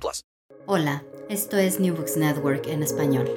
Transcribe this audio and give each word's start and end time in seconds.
plus. 0.00 0.24
Hola, 0.66 1.04
esto 1.28 1.58
es 1.58 1.80
New 1.80 1.94
Books 1.94 2.16
Network 2.16 2.66
en 2.66 2.82
español. 2.82 3.28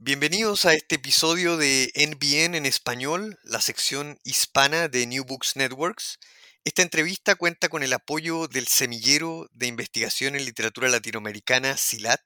Bienvenidos 0.00 0.64
a 0.64 0.74
este 0.74 0.94
episodio 0.94 1.56
de 1.56 1.92
NBN 1.94 2.54
en 2.54 2.66
español, 2.66 3.38
la 3.42 3.60
sección 3.60 4.18
hispana 4.24 4.88
de 4.88 5.06
New 5.06 5.24
Books 5.24 5.56
Networks. 5.56 6.18
Esta 6.64 6.82
entrevista 6.82 7.34
cuenta 7.34 7.68
con 7.68 7.82
el 7.82 7.92
apoyo 7.92 8.48
del 8.48 8.66
Semillero 8.66 9.48
de 9.52 9.66
Investigación 9.66 10.36
en 10.36 10.44
Literatura 10.44 10.88
Latinoamericana, 10.88 11.76
SILAT, 11.76 12.20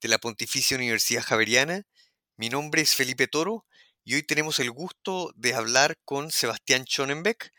de 0.00 0.08
la 0.08 0.18
Pontificia 0.18 0.76
Universidad 0.76 1.22
Javeriana. 1.22 1.82
Mi 2.36 2.48
nombre 2.48 2.82
es 2.82 2.94
Felipe 2.94 3.28
Toro 3.28 3.66
y 4.04 4.14
hoy 4.14 4.22
tenemos 4.24 4.58
el 4.58 4.70
gusto 4.70 5.32
de 5.36 5.54
hablar 5.54 5.96
con 6.04 6.30
Sebastián 6.30 6.84
Schonenbeck, 6.84 7.52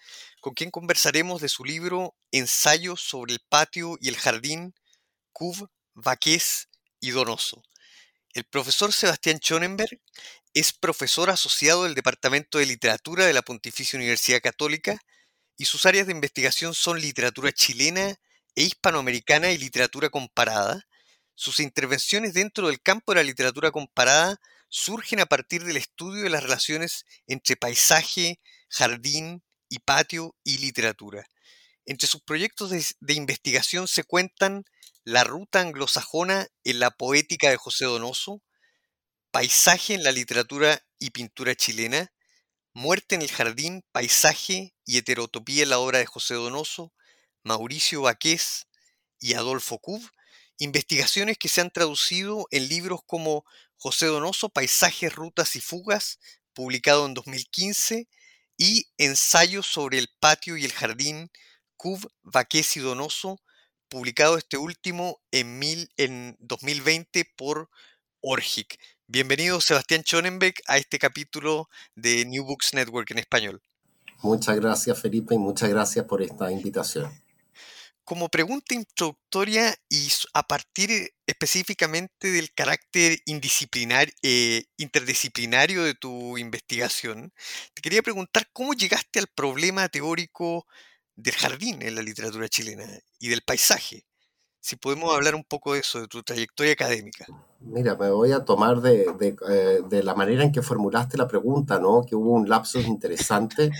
con 0.43 0.55
quien 0.55 0.71
conversaremos 0.71 1.41
de 1.41 1.47
su 1.47 1.63
libro 1.63 2.17
Ensayos 2.33 2.99
sobre 2.99 3.31
el 3.31 3.39
patio 3.47 3.97
y 4.01 4.09
el 4.09 4.17
jardín, 4.17 4.75
Cuv, 5.31 5.69
Vaqués 5.93 6.67
y 6.99 7.11
Donoso. 7.11 7.63
El 8.33 8.43
profesor 8.43 8.91
Sebastián 8.91 9.37
Schonenberg 9.37 10.01
es 10.53 10.73
profesor 10.73 11.29
asociado 11.29 11.85
del 11.85 11.95
Departamento 11.95 12.57
de 12.57 12.65
Literatura 12.65 13.25
de 13.25 13.31
la 13.31 13.41
Pontificia 13.41 13.95
Universidad 13.95 14.41
Católica 14.41 14.99
y 15.55 15.63
sus 15.63 15.85
áreas 15.85 16.07
de 16.07 16.11
investigación 16.11 16.73
son 16.73 16.99
literatura 16.99 17.53
chilena 17.53 18.19
e 18.53 18.63
hispanoamericana 18.63 19.49
y 19.51 19.57
literatura 19.57 20.09
comparada. 20.09 20.85
Sus 21.35 21.61
intervenciones 21.61 22.33
dentro 22.33 22.67
del 22.67 22.81
campo 22.81 23.13
de 23.13 23.21
la 23.21 23.23
literatura 23.23 23.71
comparada 23.71 24.41
surgen 24.67 25.21
a 25.21 25.25
partir 25.25 25.63
del 25.63 25.77
estudio 25.77 26.23
de 26.23 26.29
las 26.29 26.43
relaciones 26.43 27.05
entre 27.27 27.55
paisaje, 27.55 28.41
jardín 28.67 29.41
y 29.73 29.79
patio 29.79 30.35
y 30.43 30.59
literatura. 30.59 31.27
Entre 31.85 32.07
sus 32.07 32.21
proyectos 32.21 32.69
de, 32.69 33.13
investigación 33.15 33.87
se 33.87 34.03
cuentan 34.03 34.65
La 35.03 35.23
ruta 35.23 35.61
anglosajona 35.61 36.47
en 36.63 36.79
la 36.79 36.91
poética 36.91 37.49
de 37.49 37.57
José 37.57 37.85
Donoso, 37.85 38.43
Paisaje 39.31 39.95
en 39.95 40.03
la 40.03 40.11
literatura 40.11 40.79
y 40.99 41.09
pintura 41.09 41.55
chilena, 41.55 42.13
Muerte 42.75 43.15
en 43.15 43.23
el 43.23 43.31
jardín, 43.31 43.83
paisaje 43.91 44.75
y 44.85 44.97
heterotopía 44.97 45.63
en 45.63 45.69
la 45.71 45.79
obra 45.79 45.97
de 45.97 46.05
José 46.05 46.35
Donoso, 46.35 46.93
Mauricio 47.43 48.03
Baqués 48.03 48.67
y 49.19 49.33
Adolfo 49.33 49.79
Cub, 49.79 50.07
investigaciones 50.59 51.39
que 51.39 51.49
se 51.49 51.61
han 51.61 51.71
traducido 51.71 52.47
en 52.51 52.69
libros 52.69 53.01
como 53.07 53.43
José 53.77 54.05
Donoso, 54.05 54.49
Paisajes, 54.49 55.15
Rutas 55.15 55.55
y 55.55 55.61
Fugas, 55.61 56.19
publicado 56.53 57.07
en 57.07 57.15
2015, 57.15 58.07
y 58.57 58.87
Ensayos 58.97 59.65
sobre 59.65 59.97
el 59.97 60.09
patio 60.19 60.57
y 60.57 60.65
el 60.65 60.71
jardín, 60.71 61.31
Cub, 61.77 62.09
Baqués 62.21 62.77
y 62.77 62.79
Donoso, 62.79 63.39
publicado 63.89 64.37
este 64.37 64.57
último 64.57 65.19
en, 65.31 65.59
mil, 65.59 65.89
en 65.97 66.35
2020 66.39 67.25
por 67.35 67.69
Orgic. 68.21 68.79
Bienvenido 69.07 69.59
Sebastián 69.61 70.01
Schonenbeck 70.01 70.61
a 70.67 70.77
este 70.77 70.97
capítulo 70.97 71.69
de 71.95 72.25
New 72.25 72.45
Books 72.45 72.73
Network 72.73 73.11
en 73.11 73.19
español. 73.19 73.61
Muchas 74.21 74.55
gracias 74.55 74.99
Felipe 74.99 75.35
y 75.35 75.37
muchas 75.37 75.69
gracias 75.69 76.05
por 76.05 76.21
esta 76.21 76.51
invitación. 76.51 77.11
Como 78.05 78.27
pregunta 78.27 78.75
introductoria 78.75 79.73
y 79.89 80.09
a 80.33 80.43
partir 80.43 81.13
específicamente 81.25 82.31
del 82.31 82.53
carácter 82.53 83.19
indisciplinar, 83.25 84.11
eh, 84.21 84.65
interdisciplinario 84.77 85.83
de 85.83 85.93
tu 85.93 86.37
investigación, 86.37 87.33
te 87.73 87.81
quería 87.81 88.01
preguntar 88.01 88.49
cómo 88.51 88.73
llegaste 88.73 89.19
al 89.19 89.27
problema 89.27 89.87
teórico 89.87 90.67
del 91.15 91.35
jardín 91.35 91.81
en 91.81 91.95
la 91.95 92.01
literatura 92.01 92.49
chilena 92.49 92.85
y 93.19 93.29
del 93.29 93.41
paisaje. 93.41 94.05
Si 94.59 94.75
podemos 94.75 95.13
hablar 95.13 95.35
un 95.35 95.43
poco 95.43 95.73
de 95.73 95.79
eso, 95.79 96.01
de 96.01 96.07
tu 96.07 96.23
trayectoria 96.23 96.73
académica. 96.73 97.25
Mira, 97.65 97.95
me 97.95 98.09
voy 98.11 98.31
a 98.33 98.43
tomar 98.43 98.81
de, 98.81 99.05
eh, 99.21 99.81
de, 99.89 100.03
la 100.03 100.15
manera 100.15 100.43
en 100.43 100.51
que 100.51 100.61
formulaste 100.61 101.17
la 101.17 101.27
pregunta, 101.27 101.79
¿no? 101.79 102.03
Que 102.03 102.15
hubo 102.15 102.31
un 102.31 102.49
lapsus 102.49 102.85
interesante, 102.85 103.71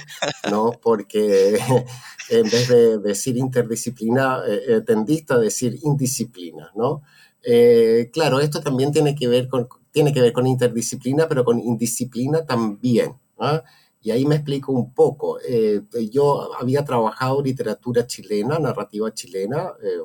¿no? 0.50 0.72
Porque 0.82 1.58
en 2.30 2.44
vez 2.44 2.70
de 2.70 2.98
decir 3.00 3.38
interdisciplina, 3.38 4.40
eh, 4.48 4.82
tendiste 4.86 5.34
a 5.34 5.38
decir 5.38 5.80
indisciplina, 5.84 6.72
¿no? 6.76 7.04
Eh, 7.44 8.10
claro, 8.14 8.40
esto 8.40 8.62
también 8.62 8.92
tiene 8.92 9.16
que 9.16 9.28
ver 9.28 9.50
con, 9.50 9.68
tiene 9.92 10.14
que 10.14 10.22
ver 10.22 10.32
con 10.32 10.48
interdisciplina, 10.48 11.28
pero 11.28 11.44
con 11.44 11.60
indisciplina 11.60 12.46
también. 12.46 13.18
¿ah? 13.40 13.64
Y 14.04 14.12
ahí 14.12 14.26
me 14.26 14.36
explico 14.36 14.74
un 14.74 14.94
poco. 14.94 15.40
Eh, 15.40 15.82
yo 16.12 16.54
había 16.60 16.84
trabajado 16.84 17.42
literatura 17.42 18.06
chilena, 18.06 18.60
narrativa 18.60 19.14
chilena, 19.14 19.72
eh, 19.82 20.00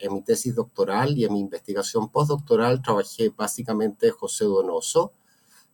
en 0.00 0.14
mi 0.14 0.22
tesis 0.22 0.54
doctoral 0.54 1.16
y 1.18 1.26
en 1.26 1.34
mi 1.34 1.40
investigación 1.40 2.08
postdoctoral 2.08 2.80
trabajé 2.80 3.28
básicamente 3.28 4.10
José 4.10 4.46
Donoso, 4.46 5.12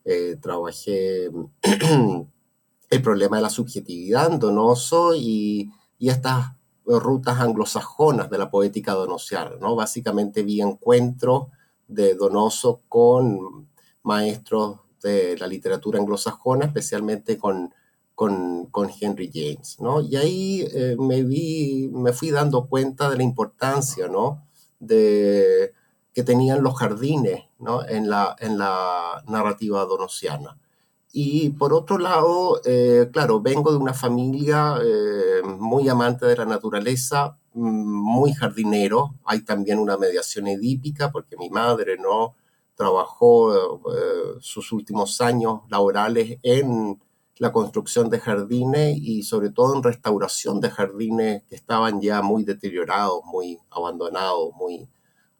eh, 0.04 0.36
trabajé 0.42 1.30
el 2.90 3.02
problema 3.02 3.36
de 3.36 3.42
la 3.42 3.50
subjetividad 3.50 4.32
en 4.32 4.40
Donoso 4.40 5.14
y, 5.14 5.70
y 6.00 6.08
estas 6.08 6.48
rutas 6.84 7.38
anglosajonas 7.38 8.28
de 8.28 8.38
la 8.38 8.50
poética 8.50 8.94
donosiana, 8.94 9.52
¿no? 9.60 9.76
Básicamente 9.76 10.42
vi 10.42 10.60
encuentros 10.60 11.46
de 11.86 12.16
Donoso 12.16 12.80
con 12.88 13.68
maestros 14.02 14.80
de 15.02 15.36
la 15.38 15.46
literatura 15.46 15.98
anglosajona, 15.98 16.66
especialmente 16.66 17.38
con, 17.38 17.74
con, 18.14 18.66
con 18.66 18.90
Henry 19.00 19.30
James, 19.32 19.78
¿no? 19.80 20.00
Y 20.00 20.16
ahí 20.16 20.68
eh, 20.72 20.96
me, 20.98 21.22
vi, 21.22 21.88
me 21.92 22.12
fui 22.12 22.30
dando 22.30 22.66
cuenta 22.66 23.08
de 23.10 23.16
la 23.16 23.22
importancia, 23.22 24.08
¿no? 24.08 24.44
De, 24.80 25.72
que 26.12 26.22
tenían 26.24 26.62
los 26.62 26.76
jardines, 26.76 27.44
¿no? 27.60 27.86
En 27.86 28.10
la, 28.10 28.34
en 28.40 28.58
la 28.58 29.22
narrativa 29.28 29.84
donosiana. 29.84 30.58
Y 31.12 31.50
por 31.50 31.72
otro 31.72 31.98
lado, 31.98 32.60
eh, 32.64 33.08
claro, 33.12 33.40
vengo 33.40 33.70
de 33.70 33.78
una 33.78 33.94
familia 33.94 34.76
eh, 34.82 35.42
muy 35.44 35.88
amante 35.88 36.26
de 36.26 36.36
la 36.36 36.44
naturaleza, 36.44 37.38
mm, 37.54 37.60
muy 37.60 38.32
jardinero. 38.32 39.14
Hay 39.24 39.42
también 39.42 39.78
una 39.78 39.96
mediación 39.96 40.48
edípica 40.48 41.10
porque 41.10 41.36
mi 41.36 41.50
madre 41.50 41.96
no 41.98 42.34
trabajó 42.78 43.54
eh, 43.54 44.38
sus 44.40 44.70
últimos 44.70 45.20
años 45.20 45.62
laborales 45.68 46.38
en 46.44 46.98
la 47.38 47.52
construcción 47.52 48.08
de 48.08 48.20
jardines 48.20 48.96
y 48.96 49.24
sobre 49.24 49.50
todo 49.50 49.74
en 49.74 49.82
restauración 49.82 50.60
de 50.60 50.70
jardines 50.70 51.42
que 51.48 51.56
estaban 51.56 52.00
ya 52.00 52.22
muy 52.22 52.44
deteriorados, 52.44 53.24
muy 53.24 53.58
abandonados, 53.70 54.54
muy 54.54 54.88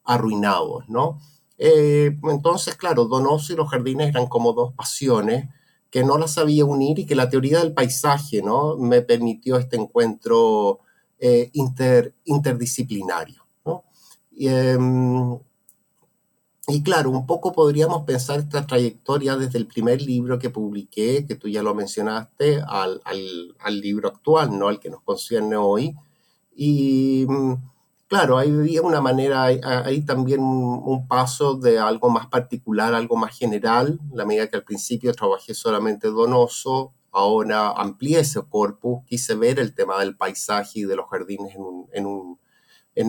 arruinados, 0.05 0.89
¿no? 0.89 1.21
Eh, 1.59 2.19
entonces, 2.25 2.75
claro, 2.75 3.05
Donoso 3.05 3.53
y 3.53 3.57
los 3.57 3.71
jardines 3.71 4.09
eran 4.09 4.27
como 4.27 4.53
dos 4.53 4.73
pasiones 4.75 5.49
que 5.91 6.03
no 6.03 6.19
las 6.19 6.35
sabía 6.35 6.65
unir 6.65 6.99
y 6.99 7.07
que 7.07 7.15
la 7.15 7.29
teoría 7.29 7.61
del 7.61 7.73
paisaje, 7.73 8.43
¿no? 8.43 8.77
Me 8.77 9.03
permitió 9.03 9.57
este 9.59 9.77
encuentro 9.77 10.81
eh, 11.21 11.51
inter, 11.53 12.15
interdisciplinario, 12.25 13.47
¿no? 13.65 13.85
Y, 14.33 14.49
eh, 14.49 14.77
y 16.71 16.83
claro, 16.83 17.11
un 17.11 17.27
poco 17.27 17.53
podríamos 17.53 18.05
pensar 18.05 18.41
esta 18.41 18.67
trayectoria 18.67 19.37
desde 19.37 19.59
el 19.59 19.67
primer 19.67 20.03
libro 20.03 20.39
que 20.39 20.51
publiqué, 20.51 21.25
que 21.27 21.35
tú 21.35 21.49
ya 21.49 21.63
lo 21.63 21.75
mencionaste, 21.75 22.61
al, 22.69 23.01
al, 23.05 23.81
libro 23.81 24.09
actual, 24.09 24.59
¿no? 24.59 24.69
Al 24.69 24.79
que 24.79 24.91
nos 24.91 25.01
concierne 25.03 25.57
hoy. 25.57 25.97
Y 26.55 27.25
mm, 27.27 27.55
claro, 28.07 28.37
ahí 28.37 28.79
una 28.81 29.01
manera, 29.01 29.45
hay, 29.45 30.03
también 30.03 30.41
un, 30.43 31.09
paso 31.09 31.55
de 31.55 31.79
algo 31.79 32.11
más 32.11 32.27
particular, 32.27 32.93
algo 32.93 33.17
más 33.17 33.39
general, 33.39 33.99
la 34.13 34.27
medida 34.27 34.49
que 34.49 34.57
al 34.57 34.65
principio 34.65 35.15
trabajé 35.15 35.55
solamente 35.55 36.09
Donoso, 36.09 36.93
ahora 37.13 37.71
amplié 37.71 38.21
ese 38.21 38.43
corpus, 38.43 39.05
quise 39.07 39.35
ver 39.37 39.59
el 39.59 39.75
tema 39.75 39.99
del 40.01 40.17
paisaje 40.17 40.81
y 40.81 40.85
de 40.85 40.97
los 40.97 41.09
jardines 41.09 41.55
en, 41.93 42.07
un, 42.07 42.39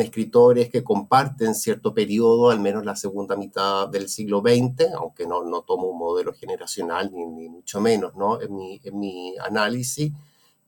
escritores 0.01 0.69
que 0.69 0.83
comparten 0.83 1.55
cierto 1.55 1.93
periodo, 1.93 2.49
al 2.49 2.59
menos 2.59 2.85
la 2.85 2.95
segunda 2.95 3.35
mitad 3.35 3.87
del 3.89 4.07
siglo 4.09 4.41
XX, 4.41 4.93
aunque 4.95 5.25
no, 5.25 5.43
no 5.43 5.61
tomo 5.61 5.87
un 5.87 5.97
modelo 5.97 6.33
generacional 6.33 7.11
ni, 7.13 7.25
ni 7.25 7.49
mucho 7.49 7.81
menos 7.81 8.15
¿no? 8.15 8.41
en, 8.41 8.55
mi, 8.55 8.79
en 8.83 8.99
mi 8.99 9.35
análisis 9.37 10.11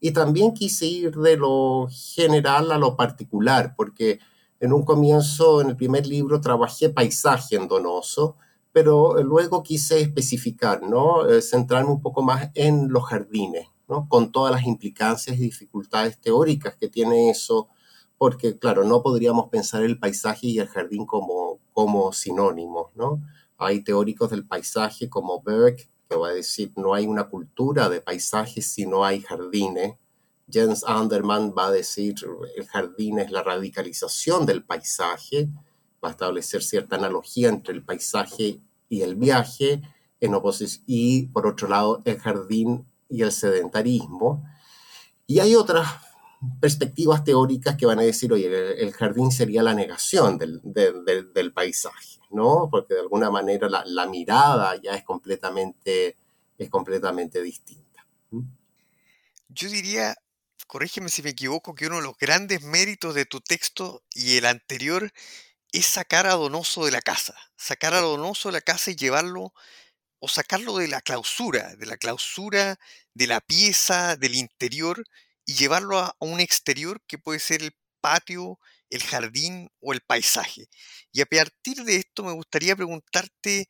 y 0.04 0.12
también 0.12 0.54
quise 0.54 0.88
ir 0.88 1.16
de 1.16 1.38
lo 1.38 1.88
general 1.92 2.72
a 2.72 2.80
lo 2.80 2.98
particular, 2.98 3.76
porque 3.78 4.20
en 4.60 4.74
un 4.74 4.84
comienzo, 4.84 5.62
en 5.62 5.70
el 5.70 5.78
primer 5.78 6.08
libro, 6.08 6.42
trabajé 6.42 6.90
paisaje 6.90 7.56
en 7.56 7.68
Donoso, 7.68 8.36
pero 8.72 9.22
luego 9.22 9.62
quise 9.62 10.02
especificar, 10.02 10.82
¿no? 10.82 11.30
Eh, 11.30 11.42
centrarme 11.42 11.92
un 11.92 12.02
poco 12.02 12.24
más 12.24 12.50
en 12.56 12.90
los 12.90 13.04
jardines, 13.06 13.68
¿no? 13.88 14.08
Con 14.10 14.32
todas 14.32 14.52
las 14.52 14.66
implicancias 14.66 15.38
y 15.38 15.42
dificultades 15.42 16.20
teóricas 16.20 16.76
que 16.78 16.88
tiene 16.88 17.30
eso, 17.30 17.68
porque, 18.22 18.60
claro, 18.60 18.84
no 18.84 19.02
podríamos 19.02 19.50
pensar 19.50 19.82
el 19.82 19.98
paisaje 19.98 20.46
y 20.46 20.60
el 20.60 20.68
jardín 20.68 21.08
como, 21.08 21.58
como 21.74 22.14
sinónimos, 22.14 22.92
¿no? 22.94 23.20
Hay 23.58 23.84
teóricos 23.84 24.30
del 24.30 24.46
paisaje 24.46 25.10
como 25.10 25.42
Burke, 25.42 25.90
que 26.08 26.16
va 26.16 26.28
a 26.28 26.34
decir, 26.34 26.72
no 26.76 26.94
hay 26.94 27.08
una 27.08 27.30
cultura 27.30 27.90
de 27.90 28.00
paisajes 28.00 28.68
si 28.68 28.86
no 28.86 29.04
hay 29.04 29.22
jardines. 29.22 29.96
Jens 30.48 30.84
Anderman 30.86 31.56
va 31.58 31.66
a 31.66 31.72
decir, 31.72 32.14
el 32.56 32.68
jardín 32.68 33.18
es 33.18 33.32
la 33.32 33.42
radicalización 33.42 34.46
del 34.46 34.64
paisaje, 34.64 35.50
va 36.06 36.10
a 36.10 36.12
establecer 36.12 36.62
cierta 36.62 36.98
analogía 36.98 37.50
entre 37.50 37.74
el 37.74 37.84
paisaje 37.84 38.60
y 38.88 39.02
el 39.02 39.16
viaje, 39.16 39.82
en 40.20 40.40
y 40.86 41.26
por 41.30 41.48
otro 41.48 41.68
lado, 41.68 42.04
el 42.06 42.20
jardín 42.20 42.86
y 43.10 43.24
el 43.24 43.32
sedentarismo. 43.32 44.46
Y 45.26 45.40
hay 45.40 45.56
otras 45.56 45.88
perspectivas 46.60 47.24
teóricas 47.24 47.76
que 47.76 47.86
van 47.86 48.00
a 48.00 48.04
decir, 48.04 48.32
oye, 48.34 48.82
el, 48.82 48.92
jardín 48.94 49.32
sería 49.32 49.64
la 49.64 49.74
negación 49.74 50.38
del, 50.38 50.62
del 50.64 51.54
paisaje. 51.54 52.22
¿no? 52.32 52.70
Porque 52.72 52.96
de 52.96 53.02
alguna 53.02 53.30
manera 53.30 53.68
la, 53.70 54.06
mirada 54.08 54.80
ya 54.82 54.96
es 54.96 55.04
completamente, 55.04 56.18
es 56.58 56.70
completamente 56.70 57.42
distinta. 57.42 58.08
Yo 59.50 59.70
diría, 59.70 60.16
corrígeme 60.68 61.10
si 61.10 61.22
me 61.22 61.32
equivoco, 61.32 61.76
que 61.76 61.88
uno 61.88 61.98
de 61.98 62.04
los 62.04 62.18
grandes 62.18 62.64
méritos 62.64 63.14
de 63.14 63.26
tu 63.26 63.42
texto 63.42 64.04
y 64.14 64.38
el 64.38 64.46
anterior 64.46 65.12
es 65.72 65.86
sacar 65.86 66.28
a 66.28 66.34
Donoso 66.34 66.86
de 66.86 66.92
la 66.92 67.02
casa, 67.02 67.36
sacar 67.58 67.94
a 67.94 68.00
Donoso 68.00 68.50
de 68.50 68.54
la 68.54 68.62
casa 68.62 68.92
y 68.92 68.96
llevarlo 68.96 69.54
o 70.20 70.28
sacarlo 70.28 70.78
de 70.78 70.88
la 70.88 71.02
clausura, 71.02 71.76
de 71.76 71.86
la 71.86 71.98
clausura 71.98 72.80
de 73.14 73.28
la 73.28 73.42
pieza, 73.42 74.16
del 74.16 74.36
interior, 74.36 75.04
y 75.52 75.54
llevarlo 75.54 76.00
a 76.00 76.16
un 76.20 76.40
exterior 76.40 77.02
que 77.08 77.18
puede 77.18 77.40
ser 77.40 77.62
el 77.62 77.76
patio, 78.00 78.58
el 78.90 79.04
jardín 79.04 79.70
o 79.82 79.92
el 79.92 80.00
paisaje. 80.00 80.70
Y 81.12 81.20
a 81.20 81.26
partir 81.26 81.84
de 81.84 81.98
esto 81.98 82.24
me 82.24 82.32
gustaría 82.32 82.74
preguntarte 82.74 83.68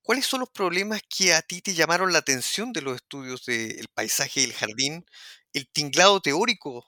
cuáles 0.00 0.26
son 0.26 0.40
los 0.40 0.50
problemas 0.50 1.02
que 1.08 1.34
a 1.34 1.42
ti 1.42 1.60
te 1.60 1.74
llamaron 1.74 2.12
la 2.12 2.20
atención 2.20 2.72
de 2.72 2.82
los 2.82 2.94
estudios 2.96 3.44
del 3.46 3.88
paisaje 3.92 4.42
y 4.42 4.44
el 4.44 4.52
jardín, 4.52 5.04
el 5.52 5.68
tinglado 5.72 6.20
teórico 6.20 6.86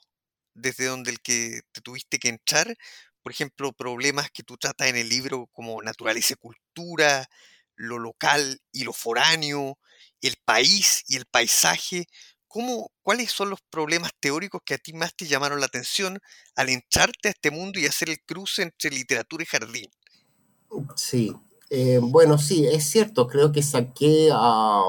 desde 0.53 0.85
donde 0.85 1.11
el 1.11 1.19
que 1.19 1.59
te 1.73 1.81
tuviste 1.81 2.17
que 2.17 2.29
entrar, 2.29 2.73
por 3.21 3.33
ejemplo, 3.33 3.73
problemas 3.73 4.31
que 4.31 4.43
tú 4.43 4.55
tratas 4.55 4.87
en 4.87 4.95
el 4.95 5.09
libro 5.09 5.47
como 5.51 5.81
naturaleza 5.81 6.35
y 6.35 6.37
cultura, 6.37 7.27
lo 7.75 7.99
local 7.99 8.61
y 8.71 8.85
lo 8.85 8.93
foráneo, 8.93 9.77
el 10.21 10.37
país 10.45 11.03
y 11.07 11.17
el 11.17 11.25
paisaje, 11.25 12.07
¿Cómo, 12.57 12.89
¿Cuáles 13.03 13.29
son 13.29 13.51
los 13.51 13.59
problemas 13.69 14.13
teóricos 14.19 14.63
que 14.65 14.73
a 14.73 14.77
ti 14.79 14.91
más 14.91 15.15
te 15.15 15.27
llamaron 15.27 15.59
la 15.59 15.67
atención 15.67 16.17
al 16.55 16.69
entrarte 16.69 17.27
a 17.27 17.29
este 17.29 17.51
mundo 17.51 17.79
y 17.79 17.85
hacer 17.85 18.09
el 18.09 18.19
cruce 18.25 18.63
entre 18.63 18.89
literatura 18.89 19.43
y 19.43 19.45
jardín? 19.45 19.91
Sí, 20.95 21.35
eh, 21.69 21.99
bueno, 22.01 22.39
sí, 22.39 22.65
es 22.65 22.85
cierto, 22.85 23.27
creo 23.27 23.51
que 23.51 23.61
saqué 23.61 24.31
a, 24.33 24.81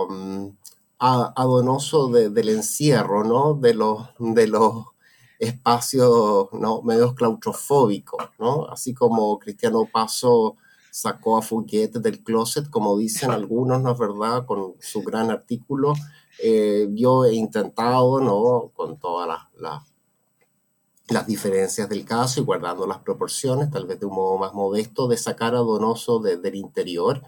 a, 0.99 1.45
Donoso 1.45 2.09
del 2.09 2.49
encierro, 2.49 3.23
¿no? 3.23 3.53
De 3.53 3.75
los, 3.75 4.15
de 4.19 4.47
los 4.47 4.87
espacios 5.39 6.49
¿no? 6.53 6.81
medios 6.81 7.13
claustrofóbicos, 7.13 8.31
¿no? 8.39 8.67
Así 8.71 8.95
como 8.95 9.39
Cristiano 9.39 9.87
Paso 9.93 10.57
sacó 11.01 11.39
a 11.39 11.43
Fouquet 11.43 11.93
del 11.93 12.25
closet, 12.25 12.69
como 12.69 12.99
dicen 12.99 13.31
algunos, 13.31 13.81
¿no 13.81 13.93
es 13.93 13.99
verdad?, 13.99 14.45
con 14.47 14.75
su 14.81 15.03
gran 15.03 15.31
artículo. 15.31 15.93
Eh, 16.43 16.89
yo 16.91 17.25
he 17.25 17.35
intentado, 17.35 18.21
¿no? 18.21 18.73
Con 18.75 18.99
todas 18.99 19.29
las, 19.29 19.85
las, 21.07 21.27
diferencias 21.27 21.89
del 21.89 22.05
caso 22.05 22.41
y 22.41 22.45
guardando 22.45 22.85
las 22.85 22.99
proporciones, 22.99 23.71
tal 23.71 23.87
vez 23.87 24.01
de 24.01 24.07
un 24.07 24.17
modo 24.17 24.39
más 24.39 24.55
modesto, 24.55 25.07
de 25.07 25.17
sacar 25.17 25.55
a 25.55 25.59
Donoso 25.59 26.19
del 26.19 26.55
interior, 26.57 27.23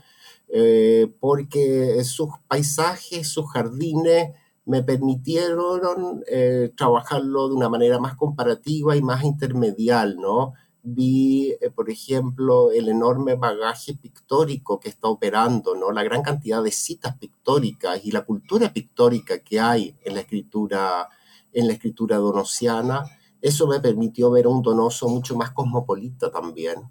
eh, 0.49 1.15
porque 1.21 2.03
sus 2.03 2.31
paisajes, 2.49 3.29
sus 3.29 3.53
jardines, 3.53 4.35
me 4.65 4.83
permitieron 4.83 6.25
eh, 6.27 6.73
trabajarlo 6.77 7.49
de 7.49 7.55
una 7.55 7.69
manera 7.69 8.01
más 8.01 8.17
comparativa 8.17 8.97
y 8.97 9.03
más 9.03 9.23
intermedial, 9.25 10.17
¿no? 10.17 10.55
Vi, 10.83 11.53
eh, 11.61 11.71
por 11.71 11.91
ejemplo, 11.91 12.71
el 12.73 12.89
enorme 12.89 13.35
bagaje 13.35 13.95
pictórico 13.95 14.81
que 14.81 14.89
está 14.89 15.09
operando, 15.09 15.75
¿no? 15.75 15.93
La 15.93 16.03
gran 16.03 16.23
cantidad 16.23 16.63
de 16.63 16.71
citas 16.71 17.17
pictóricas 17.19 18.01
y 18.05 18.13
la 18.13 18.25
cultura 18.25 18.73
pictórica 18.73 19.41
que 19.41 19.61
hay 19.61 19.97
en 20.03 20.15
la 20.15 20.21
escritura, 20.21 21.09
en 21.53 21.67
la 21.67 21.75
escritura 21.75 22.17
donosiana. 22.17 23.05
Eso 23.41 23.67
me 23.67 23.81
permitió 23.81 24.31
ver 24.31 24.47
un 24.47 24.63
Donoso 24.63 25.09
mucho 25.09 25.37
más 25.37 25.51
cosmopolita 25.51 26.31
también, 26.31 26.91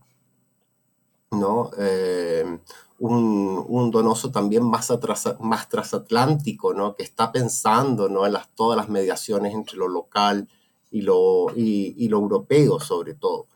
¿no? 1.32 1.72
Eh, 1.78 2.60
un, 3.00 3.92
Donoso 3.92 4.32
también 4.32 4.64
más, 4.64 4.92
más 5.40 5.70
transatlántico, 5.70 6.74
¿no? 6.74 6.96
Que 6.96 7.04
está 7.04 7.32
pensando, 7.32 8.10
¿no? 8.10 8.26
En 8.26 8.34
las, 8.34 8.50
todas 8.56 8.78
las 8.78 8.90
mediaciones 8.90 9.54
entre 9.54 9.78
lo 9.78 9.88
local 9.88 10.48
y 10.92 11.02
lo, 11.02 11.48
y 11.56 12.08
lo 12.10 12.18
europeo, 12.20 12.80
sobre 12.80 13.14
todo. 13.16 13.48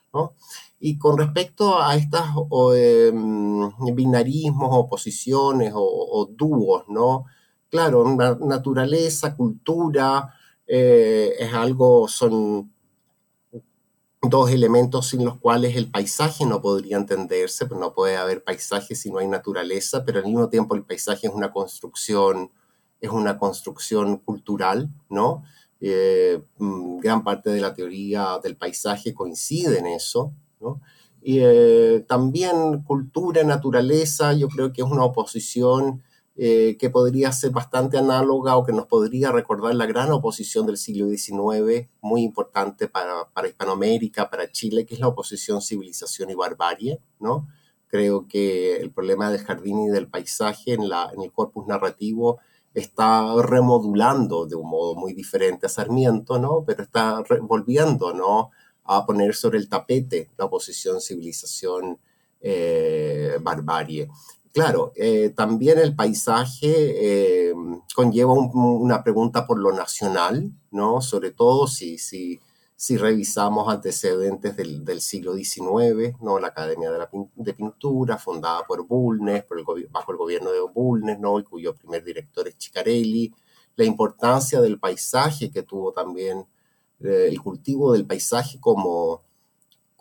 Y 0.80 0.98
con 0.98 1.18
respecto 1.18 1.82
a 1.82 1.96
estos 1.96 2.24
em, 2.76 3.72
binarismos, 3.96 4.70
oposiciones 4.72 5.74
o, 5.76 6.30
dúos, 6.32 6.84
¿no? 6.90 7.26
Claro, 7.70 8.06
naturaleza, 8.42 9.36
cultura, 9.36 10.34
eh, 10.68 11.34
es 11.40 11.54
algo, 11.54 12.08
son 12.08 12.74
dos 14.30 14.52
elementos 14.52 15.08
sin 15.10 15.26
los 15.26 15.38
cuales 15.38 15.76
el 15.76 15.92
paisaje 15.92 16.46
no 16.46 16.62
podría 16.62 16.98
entenderse, 16.98 17.66
pues 17.66 17.80
no 17.80 17.94
puede 17.94 18.16
haber 18.18 18.44
paisaje 18.44 18.96
si 18.96 19.12
no 19.12 19.20
hay 19.20 19.28
naturaleza, 19.28 20.06
pero 20.06 20.20
al 20.20 20.26
mismo 20.26 20.50
tiempo 20.50 20.76
el 20.76 20.84
paisaje 20.84 21.28
es 21.28 21.34
una 21.34 21.52
construcción, 21.52 22.52
es 23.02 23.10
una 23.10 23.38
construcción 23.38 24.18
cultural, 24.18 24.90
¿no? 25.10 25.44
Eh, 25.86 26.42
mm, 26.60 27.00
gran 27.00 27.26
parte 27.26 27.50
de 27.50 27.60
la 27.60 27.74
teoría 27.74 28.40
del 28.42 28.56
paisaje 28.56 29.14
coincide 29.14 29.80
en 29.80 29.88
eso, 29.88 30.34
Y 31.22 31.40
eh, 31.42 32.06
también 32.08 32.84
cultura, 32.84 33.44
naturaleza, 33.44 34.34
yo 34.34 34.48
creo 34.48 34.72
que 34.72 34.82
es 34.82 34.88
una 34.88 35.04
oposición 35.04 36.02
eh, 36.38 36.78
que 36.80 36.90
podría 36.90 37.34
ser 37.34 37.52
bastante 37.52 37.98
análoga 37.98 38.56
o 38.56 38.66
que 38.66 38.72
nos 38.72 38.88
podría 38.88 39.32
recordar 39.34 39.76
la 39.76 39.86
gran 39.86 40.10
oposición 40.12 40.66
del 40.66 40.78
siglo 40.78 41.08
XIX, 41.10 41.90
muy 42.02 42.24
importante 42.24 42.88
para, 42.88 43.30
para 43.34 43.50
Hispanoamérica, 43.50 44.30
para 44.30 44.50
Chile, 44.52 44.86
que 44.86 44.94
es 44.96 45.02
la 45.02 45.10
oposición 45.10 45.62
civilización 45.62 46.30
y 46.30 46.36
barbarie, 46.36 47.00
¿no? 47.20 47.48
Creo 47.88 48.26
que 48.28 48.78
el 48.78 48.92
problema 48.92 49.30
del 49.32 49.44
jardín 49.44 49.82
y 49.82 49.90
del 49.90 50.08
paisaje 50.08 50.74
en, 50.74 50.88
la, 50.88 51.12
en 51.14 51.22
el 51.24 51.32
corpus 51.34 51.68
narrativo 51.68 52.40
está 52.74 53.42
remodulando 53.42 54.46
de 54.46 54.56
un 54.56 54.70
modo 54.70 54.96
muy 54.96 55.14
diferente 55.14 55.66
a 55.66 55.70
Sarmiento, 55.70 56.40
¿no? 56.40 56.64
Pero 56.66 56.84
está 56.84 57.24
volviendo, 57.42 58.14
¿no? 58.14 58.52
A 58.86 59.06
poner 59.06 59.36
sobre 59.36 59.60
el 59.60 59.70
tapete 59.70 60.32
la 60.38 60.46
oposición 60.46 61.00
civilización 61.02 62.00
eh, 62.42 63.38
barbarie. 63.42 64.10
Claro, 64.54 64.92
eh, 64.96 65.34
también 65.36 65.80
el 65.80 65.96
paisaje 65.96 66.70
eh, 66.70 67.54
conlleva 67.96 68.34
una 68.34 69.04
pregunta 69.04 69.48
por 69.48 69.58
lo 69.58 69.72
nacional, 69.72 70.52
¿no? 70.70 71.02
Sobre 71.02 71.32
todo 71.32 71.66
si, 71.66 71.98
si 71.98 72.40
si 72.84 72.98
revisamos 72.98 73.70
antecedentes 73.74 74.58
del, 74.58 74.84
del 74.84 75.00
siglo 75.00 75.36
XIX, 75.36 76.20
¿no? 76.20 76.38
la 76.38 76.48
Academia 76.48 76.92
de, 76.92 76.98
la, 77.00 77.10
de 77.34 77.54
Pintura, 77.54 78.18
fundada 78.18 78.66
por 78.66 78.86
Bulnes, 78.86 79.46
por 79.46 79.58
el, 79.58 79.88
bajo 79.90 80.12
el 80.12 80.18
gobierno 80.18 80.52
de 80.52 80.60
Bulnes, 80.60 81.18
¿no? 81.18 81.40
y 81.40 81.44
cuyo 81.44 81.74
primer 81.74 82.04
director 82.04 82.46
es 82.46 82.58
Chicarelli, 82.58 83.34
la 83.78 83.86
importancia 83.86 84.60
del 84.60 84.82
paisaje 84.82 85.50
que 85.50 85.64
tuvo 85.64 85.94
también, 85.94 86.46
eh, 87.00 87.30
el 87.30 87.40
cultivo 87.40 87.94
del 87.94 88.06
paisaje 88.06 88.60
como, 88.60 89.24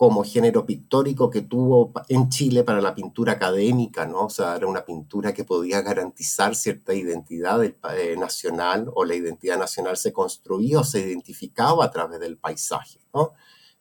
como 0.03 0.25
género 0.25 0.67
pictórico 0.67 1.31
que 1.31 1.43
tuvo 1.43 1.93
en 2.09 2.29
Chile 2.29 2.65
para 2.65 2.81
la 2.81 2.93
pintura 2.93 3.35
académica, 3.35 4.05
¿no? 4.05 4.25
O 4.25 4.31
sea, 4.31 4.57
era 4.57 4.67
una 4.67 4.85
pintura 4.85 5.33
que 5.33 5.45
podía 5.45 5.81
garantizar 5.81 6.57
cierta 6.57 6.93
identidad 6.93 7.63
eh, 7.63 8.17
nacional 8.19 8.91
o 8.97 9.05
la 9.05 9.15
identidad 9.15 9.57
nacional 9.57 9.97
se 9.97 10.13
construía 10.13 10.81
o 10.81 10.85
se 10.85 11.07
identificaba 11.07 11.85
a 11.85 11.93
través 11.93 12.19
del 12.19 12.37
paisaje, 12.37 12.99
¿no? 13.15 13.35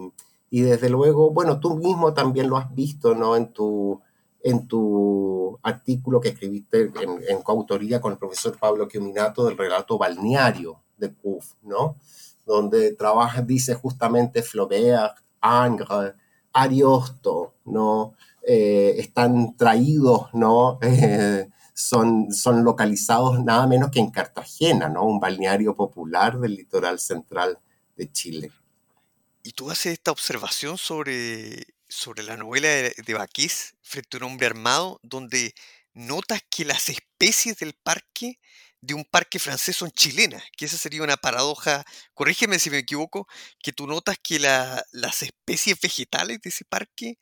y 0.53 0.61
desde 0.61 0.87
luego, 0.87 1.31
bueno, 1.31 1.59
tú 1.59 1.77
mismo 1.77 2.13
también 2.13 2.47
lo 2.47 2.57
has 2.57 2.71
visto, 2.75 3.15
¿no? 3.15 3.35
En 3.35 3.51
tu, 3.51 3.99
en 4.43 4.67
tu 4.67 5.57
artículo 5.63 6.21
que 6.21 6.29
escribiste 6.29 6.91
en, 7.27 7.41
coautoría 7.41 7.99
con 7.99 8.11
el 8.11 8.19
profesor 8.19 8.55
Pablo 8.59 8.87
Quiominato 8.87 9.45
del 9.45 9.57
relato 9.57 9.97
balneario 9.97 10.83
de 10.95 11.11
Kuf, 11.11 11.53
¿no? 11.63 11.97
Donde 12.45 12.91
trabaja, 12.91 13.41
dice 13.41 13.73
justamente 13.73 14.43
Flaubert, 14.43 15.15
Angre, 15.41 16.13
Ariosto, 16.53 17.55
¿no? 17.65 18.13
Eh, 18.45 18.93
están 18.99 19.57
traídos, 19.57 20.31
¿no? 20.33 20.77
Eh, 20.83 21.49
son, 21.73 22.31
son 22.31 22.63
localizados 22.63 23.43
nada 23.43 23.65
menos 23.65 23.89
que 23.89 23.99
en 23.99 24.11
Cartagena, 24.11 24.87
¿no? 24.87 25.03
Un 25.03 25.19
balneario 25.19 25.75
popular 25.75 26.39
del 26.39 26.53
litoral 26.53 26.99
central 26.99 27.57
de 27.97 28.11
Chile. 28.11 28.51
Y 29.43 29.51
tú 29.51 29.69
haces 29.69 29.93
esta 29.93 30.11
observación 30.11 30.77
sobre, 30.77 31.67
sobre 31.89 32.23
la 32.23 32.37
novela 32.37 32.69
de, 32.69 32.95
de 33.05 33.13
Baquís, 33.13 33.75
Frente 33.81 34.17
a 34.17 34.19
un 34.19 34.31
hombre 34.31 34.47
armado, 34.47 34.99
donde 35.03 35.53
notas 35.93 36.41
que 36.49 36.65
las 36.65 36.89
especies 36.89 37.57
del 37.57 37.73
parque, 37.73 38.39
de 38.81 38.93
un 38.93 39.05
parque 39.05 39.39
francés, 39.39 39.75
son 39.75 39.91
chilenas, 39.91 40.43
que 40.57 40.65
esa 40.65 40.77
sería 40.77 41.03
una 41.03 41.17
paradoja, 41.17 41.85
corrígeme 42.13 42.59
si 42.59 42.69
me 42.69 42.79
equivoco, 42.79 43.27
que 43.61 43.73
tú 43.73 43.85
notas 43.85 44.17
que 44.21 44.39
las 44.39 45.21
especies 45.21 45.79
vegetales 45.79 46.41
de 46.41 46.49
ese 46.49 46.65
parque 46.65 47.17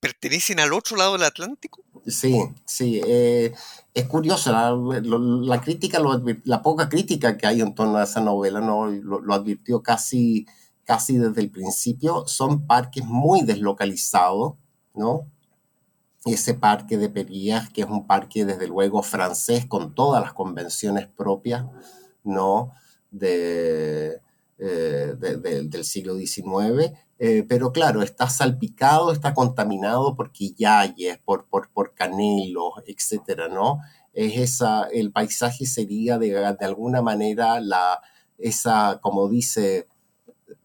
pertenecen 0.00 0.60
al 0.60 0.72
otro 0.72 0.96
lado 0.96 1.14
del 1.14 1.24
Atlántico. 1.24 1.82
Sí, 2.06 2.38
sí, 2.66 3.00
eh, 3.06 3.52
es 3.94 4.06
curioso, 4.06 4.52
la, 4.52 5.60
crítica, 5.60 6.00
la 6.44 6.62
poca 6.62 6.88
crítica 6.88 7.36
que 7.36 7.46
hay 7.46 7.60
en 7.60 7.74
torno 7.74 7.98
a 7.98 8.04
esa 8.04 8.20
novela, 8.20 8.60
¿no? 8.60 8.86
lo 8.86 9.34
advirtió 9.34 9.82
casi 9.82 10.46
casi 10.84 11.18
desde 11.18 11.40
el 11.40 11.50
principio, 11.50 12.26
son 12.26 12.66
parques 12.66 13.04
muy 13.04 13.42
deslocalizados, 13.42 14.54
¿no? 14.94 15.30
Ese 16.24 16.54
parque 16.54 16.96
de 16.96 17.10
Perías, 17.10 17.68
que 17.68 17.82
es 17.82 17.88
un 17.88 18.06
parque 18.06 18.44
desde 18.44 18.66
luego 18.66 19.02
francés 19.02 19.66
con 19.66 19.94
todas 19.94 20.22
las 20.22 20.32
convenciones 20.32 21.06
propias, 21.06 21.66
¿no? 22.22 22.72
Eh, 23.20 25.16
del 25.18 25.84
siglo 25.84 26.14
XIX, 26.16 26.92
eh, 27.18 27.44
pero 27.48 27.72
claro, 27.72 28.02
está 28.02 28.28
salpicado, 28.28 29.12
está 29.12 29.34
contaminado 29.34 30.16
por 30.16 30.32
quillayes, 30.32 31.18
por, 31.24 31.46
por, 31.46 31.70
por 31.70 31.94
canelos, 31.94 32.72
etcétera, 32.86 33.48
¿no? 33.48 33.80
Es 34.12 34.36
esa, 34.38 34.84
el 34.84 35.12
paisaje 35.12 35.66
sería 35.66 36.18
de, 36.18 36.30
de 36.30 36.64
alguna 36.64 37.02
manera 37.02 37.60
la, 37.60 38.00
esa, 38.38 39.00
como 39.02 39.28
dice 39.28 39.88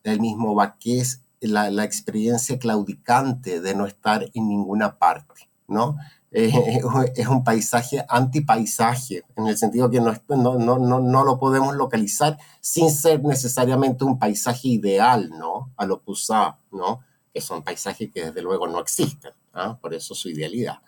el 0.03 0.19
mismo 0.19 0.55
Baqués 0.55 1.21
la, 1.41 1.69
la 1.71 1.83
experiencia 1.83 2.59
claudicante 2.59 3.61
de 3.61 3.75
no 3.75 3.85
estar 3.85 4.29
en 4.33 4.47
ninguna 4.49 4.97
parte, 4.97 5.49
¿no? 5.67 5.97
Eh, 6.31 6.51
es 7.15 7.27
un 7.27 7.43
paisaje 7.43 8.03
antipaisaje, 8.07 9.23
en 9.35 9.47
el 9.47 9.57
sentido 9.57 9.89
que 9.89 9.99
no, 9.99 10.13
no, 10.29 10.57
no, 10.57 10.99
no, 10.99 11.23
lo 11.23 11.39
podemos 11.39 11.75
localizar 11.75 12.37
sin 12.61 12.91
ser 12.91 13.23
necesariamente 13.23 14.03
un 14.03 14.19
paisaje 14.19 14.67
ideal, 14.67 15.29
¿no? 15.29 15.71
A 15.77 15.85
lo 15.85 16.01
Poussin, 16.01 16.53
¿no? 16.71 17.03
Que 17.33 17.41
son 17.41 17.63
paisajes 17.63 18.11
que 18.13 18.25
desde 18.25 18.41
luego 18.41 18.67
no 18.67 18.79
existen, 18.79 19.33
¿ah? 19.53 19.77
por 19.81 19.93
eso 19.93 20.13
su 20.13 20.29
idealidad. 20.29 20.79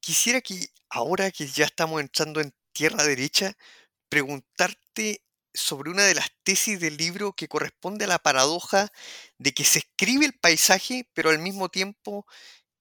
Quisiera 0.00 0.40
que 0.40 0.68
ahora 0.90 1.30
que 1.30 1.46
ya 1.46 1.64
estamos 1.64 2.00
entrando 2.00 2.40
en 2.40 2.52
tierra 2.72 3.04
derecha, 3.04 3.52
preguntarte 4.08 5.22
sobre 5.54 5.90
una 5.90 6.04
de 6.04 6.14
las 6.14 6.30
tesis 6.42 6.80
del 6.80 6.96
libro 6.96 7.32
que 7.32 7.48
corresponde 7.48 8.04
a 8.04 8.08
la 8.08 8.18
paradoja 8.18 8.90
de 9.38 9.52
que 9.52 9.64
se 9.64 9.80
escribe 9.80 10.26
el 10.26 10.32
paisaje, 10.34 11.08
pero 11.14 11.30
al 11.30 11.38
mismo 11.38 11.68
tiempo 11.68 12.26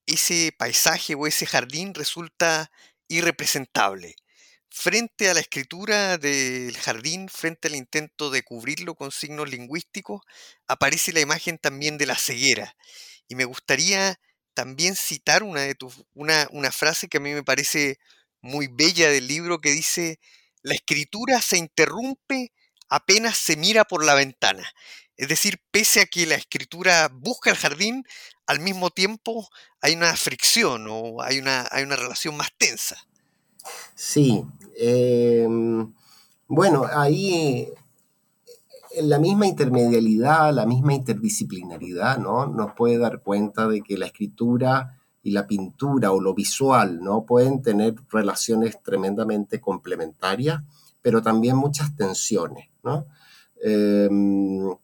ese 0.06 0.54
paisaje 0.58 1.16
o 1.16 1.28
ese 1.28 1.46
jardín 1.46 1.94
resulta 1.94 2.72
irrepresentable. 3.08 4.16
Frente 4.70 5.30
a 5.30 5.34
la 5.34 5.42
escritura 5.42 6.18
del 6.18 6.78
jardín, 6.78 7.28
frente 7.28 7.68
al 7.68 7.76
intento 7.76 8.30
de 8.30 8.44
cubrirlo 8.44 8.96
con 8.96 9.12
signos 9.12 9.50
lingüísticos, 9.50 10.22
aparece 10.68 11.12
la 11.12 11.20
imagen 11.20 11.58
también 11.58 11.98
de 11.98 12.06
la 12.06 12.16
ceguera. 12.16 12.76
Y 13.28 13.36
me 13.36 13.44
gustaría 13.44 14.18
también 14.54 14.96
citar 14.96 15.44
una, 15.44 15.62
de 15.62 15.76
tus, 15.76 16.06
una, 16.14 16.48
una 16.52 16.72
frase 16.72 17.10
que 17.10 17.18
a 17.18 17.22
mí 17.22 17.34
me 17.34 17.44
parece 17.44 18.00
muy 18.42 18.68
bella 18.68 19.10
del 19.10 19.28
libro 19.28 19.60
que 19.60 19.72
dice, 19.72 20.20
la 20.62 20.74
escritura 20.74 21.42
se 21.42 21.58
interrumpe 21.58 22.54
apenas 22.92 23.38
se 23.38 23.56
mira 23.56 23.86
por 23.86 24.06
la 24.06 24.14
ventana. 24.14 24.64
Es 25.16 25.30
decir, 25.30 25.60
pese 25.72 26.02
a 26.02 26.06
que 26.06 26.26
la 26.26 26.36
escritura 26.36 27.10
busca 27.12 27.50
el 27.50 27.56
jardín, 27.56 28.04
al 28.46 28.60
mismo 28.60 28.90
tiempo 28.90 29.48
hay 29.82 29.96
una 29.96 30.14
fricción 30.16 30.88
o 30.90 31.22
hay 31.22 31.40
una, 31.40 31.68
hay 31.72 31.84
una 31.84 31.96
relación 31.96 32.36
más 32.36 32.50
tensa. 32.58 32.98
Sí. 33.96 34.44
Em, 34.78 35.94
bueno, 36.48 36.86
ahí 36.92 37.70
en 38.94 39.10
la 39.10 39.20
misma 39.20 39.48
intermedialidad, 39.48 40.54
la 40.54 40.66
misma 40.66 40.94
interdisciplinaridad, 40.94 42.18
¿no? 42.18 42.46
Nos 42.48 42.74
puede 42.74 42.98
dar 42.98 43.22
cuenta 43.22 43.70
de 43.70 43.82
que 43.82 43.98
la 43.98 44.08
escritura 44.08 45.00
y 45.24 45.32
la 45.32 45.48
pintura 45.48 46.12
o 46.12 46.20
lo 46.20 46.34
visual, 46.34 47.00
¿no? 47.02 47.26
Pueden 47.26 47.62
tener 47.62 47.96
relaciones 48.12 48.84
tremendamente 48.84 49.62
complementarias 49.62 50.62
pero 51.02 51.22
también 51.22 51.56
muchas 51.56 51.96
tensiones. 51.96 52.70
¿no? 52.84 53.06
Em, 53.62 54.76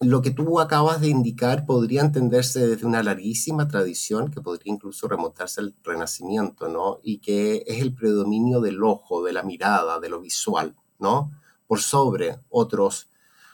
lo 0.00 0.22
que 0.22 0.30
tú 0.30 0.60
acabas 0.60 1.00
de 1.00 1.08
indicar 1.08 1.66
podría 1.66 2.02
entenderse 2.02 2.66
desde 2.66 2.86
una 2.86 3.02
larguísima 3.02 3.68
tradición 3.68 4.30
que 4.30 4.40
podría 4.40 4.72
incluso 4.72 5.08
remontarse 5.08 5.60
al 5.60 5.74
Renacimiento, 5.82 6.68
¿no? 6.68 6.98
Y 7.02 7.18
que 7.18 7.64
es 7.66 7.80
el 7.80 7.94
predominio 7.94 8.60
del 8.60 8.82
ojo, 8.82 9.24
de 9.24 9.32
la 9.32 9.42
mirada, 9.42 10.00
de 10.00 10.08
lo 10.08 10.20
visual, 10.20 10.74
¿no? 10.98 11.30
Por 11.66 11.80
sobre 11.80 12.38
otros, 12.50 13.08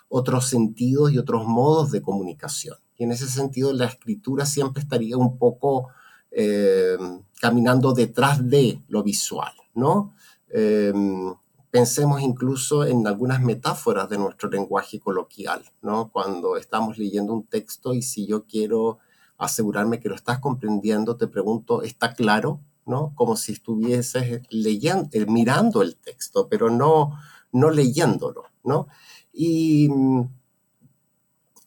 otros 0.08 0.48
sentidos 0.48 1.12
y 1.12 1.18
otros 1.18 1.46
modos 1.46 1.90
de 1.90 2.02
comunicación. 2.02 2.78
Y 2.96 3.04
en 3.04 3.12
ese 3.12 3.28
sentido 3.28 3.72
la 3.72 3.86
escritura 3.86 4.44
siempre 4.44 4.82
estaría 4.82 5.16
un 5.16 5.38
poco 5.38 5.88
em, 6.32 7.22
caminando 7.40 7.92
detrás 7.92 8.48
de 8.48 8.82
lo 8.88 9.02
visual, 9.02 9.52
¿no? 9.74 10.14
Em, 10.52 11.34
pensemos 11.70 12.20
incluso 12.20 12.84
en 12.84 13.06
algunas 13.06 13.40
metáforas 13.40 14.08
de 14.08 14.18
nuestro 14.18 14.50
lenguaje 14.50 14.98
coloquial, 14.98 15.62
¿no? 15.82 16.10
Cuando 16.10 16.56
estamos 16.56 16.98
leyendo 16.98 17.32
un 17.32 17.46
texto 17.46 17.94
y 17.94 18.02
si 18.02 18.26
yo 18.26 18.44
quiero 18.46 18.98
asegurarme 19.38 20.00
que 20.00 20.08
lo 20.08 20.14
estás 20.14 20.40
comprendiendo, 20.40 21.16
te 21.16 21.28
pregunto, 21.28 21.82
¿está 21.82 22.14
claro? 22.14 22.60
¿No? 22.86 23.12
Como 23.14 23.36
si 23.36 23.52
estuvieses 23.52 24.42
leyendo, 24.50 25.08
eh, 25.12 25.26
mirando 25.26 25.82
el 25.82 25.96
texto, 25.96 26.48
pero 26.48 26.70
no, 26.70 27.18
no 27.52 27.70
leyéndolo, 27.70 28.44
¿no? 28.64 28.88
Y, 29.32 29.88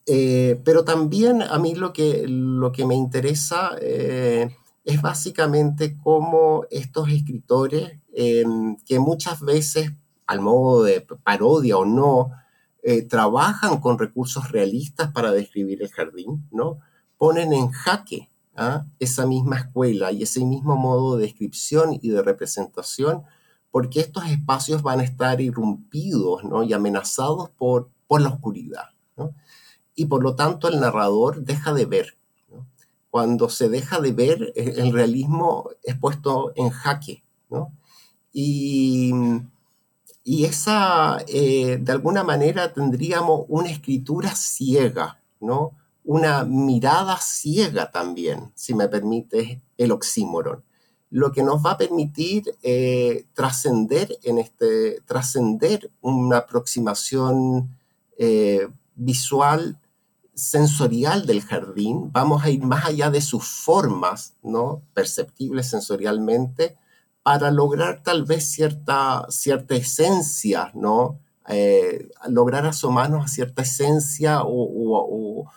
eh, 0.06 0.62
pero 0.66 0.84
también 0.84 1.42
a 1.42 1.58
mí 1.60 1.75
lo 1.75 1.94
que, 1.94 2.25
lo 2.28 2.72
que 2.72 2.86
me 2.86 2.96
interesa 2.96 3.72
eh, 3.82 4.54
es 4.84 5.02
básicamente 5.02 5.98
cómo 6.04 6.66
estos 6.70 7.10
escritores, 7.10 8.00
que 8.13 9.00
muchas 9.00 9.41
veces, 9.41 9.91
al 10.27 10.41
modo 10.41 10.84
de 10.84 11.01
parodia 11.01 11.77
o 11.77 11.86
no, 11.86 12.32
trabajan 13.10 13.79
con 13.79 13.98
recursos 13.98 14.51
realistas 14.51 15.12
para 15.12 15.32
describir 15.32 15.82
el 15.82 15.89
jardín, 15.89 16.48
¿no? 16.51 16.79
ponen 17.24 17.53
en 17.53 17.72
jaque 17.72 18.29
¿ah? 18.58 18.86
esa 19.00 19.25
misma 19.25 19.58
escuela 19.58 20.12
y 20.12 20.24
ese 20.24 20.43
mismo 20.43 20.75
modo 20.75 21.15
de 21.15 21.24
descripción 21.24 21.98
y 22.01 22.10
de 22.10 22.22
representación, 22.22 23.24
porque 23.72 24.01
estos 24.01 24.25
espacios 24.25 24.84
van 24.84 25.00
a 25.00 25.03
estar 25.03 25.39
irrumpidos 25.39 26.43
¿no? 26.43 26.63
y 26.63 26.74
amenazados 26.74 27.50
por, 27.51 27.89
por 28.08 28.20
la 28.20 28.27
oscuridad. 28.27 28.89
Y 29.96 30.08
por 30.08 30.22
lo 30.22 30.36
tanto 30.36 30.67
el 30.67 30.82
narrador 30.82 31.46
deja 31.46 31.74
de 31.74 31.86
ver. 31.86 32.17
Cuando 33.10 33.48
se 33.48 33.70
deja 33.70 34.01
de 34.01 34.12
ver, 34.12 34.51
eh, 34.58 34.74
el 34.77 34.91
realismo 34.91 35.70
es 35.82 35.96
puesto 35.96 36.51
en 36.55 36.72
jaque. 36.72 37.24
Y, 38.34 39.13
y 40.24 40.46
esa, 40.46 41.24
eh, 41.28 41.78
de 41.80 41.92
alguna 41.92 42.24
manera, 42.24 42.74
tendríamos 42.74 43.46
una 43.48 43.70
escritura 43.70 44.36
ciega, 44.36 45.22
¿no? 45.40 45.74
una 46.04 46.44
mirada 46.44 47.18
ciega 47.22 47.92
también, 47.92 48.52
si 48.56 48.74
me 48.74 48.88
permite 48.88 49.62
el 49.78 49.92
oxímoron, 49.92 50.63
lo 51.10 51.32
que 51.32 51.44
nos 51.44 51.63
va 51.66 51.72
a 51.72 51.78
permitir 51.78 52.56
eh, 52.63 53.25
trascender 53.34 54.18
en 54.24 54.40
este, 54.40 55.02
trascender 55.06 55.92
una 56.02 56.40
aproximación 56.40 57.78
eh, 58.18 58.68
visual, 58.96 59.80
sensorial 60.34 61.28
del 61.28 61.42
jardín, 61.44 62.12
vamos 62.12 62.44
a 62.44 62.50
ir 62.50 62.63
más 62.63 62.86
allá 62.86 63.12
de 63.12 63.22
sus 63.22 63.46
formas, 63.46 64.34
¿no? 64.42 64.82
perceptibles 64.94 65.70
sensorialmente, 65.70 66.75
para 67.24 67.51
lograr 67.51 68.03
tal 68.03 68.25
vez 68.25 68.44
cierta, 68.46 69.25
cierta 69.30 69.75
esencia, 69.75 70.72
¿no? 70.75 71.20
Eh, 71.48 72.10
lograr 72.30 72.65
asomarnos 72.65 73.25
a 73.25 73.27
cierta 73.27 73.62
esencia 73.63 74.42
o, 74.46 75.50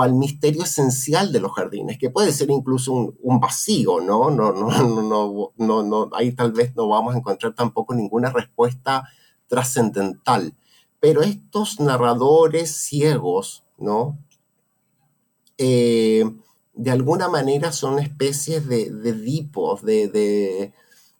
al 0.00 0.14
misterio 0.14 0.64
esencial 0.64 1.32
de 1.32 1.40
los 1.40 1.52
jardines, 1.52 1.98
que 1.98 2.10
puede 2.10 2.30
ser 2.32 2.50
incluso 2.50 2.92
un, 2.92 3.40
vacío, 3.40 4.00
¿no? 4.00 4.30
No, 4.30 4.52
no, 4.52 5.02
no, 5.02 5.52
no, 5.56 5.82
no, 5.82 6.10
ahí 6.12 6.32
tal 6.32 6.52
vez 6.52 6.76
no 6.76 6.88
vamos 6.88 7.14
a 7.14 7.18
encontrar 7.18 7.54
tampoco 7.54 7.94
ninguna 7.94 8.30
respuesta 8.30 9.08
trascendental. 9.46 10.54
Pero 11.00 11.22
estos 11.22 11.80
narradores 11.80 12.76
ciegos, 12.76 13.64
¿no? 13.78 14.18
Eh, 15.56 16.24
de 16.74 16.90
alguna 16.90 17.28
manera 17.28 17.72
son 17.72 17.98
especies 17.98 18.68
de, 18.68 18.90
de 18.90 19.12
dipos, 19.12 19.82
de, 19.82 20.72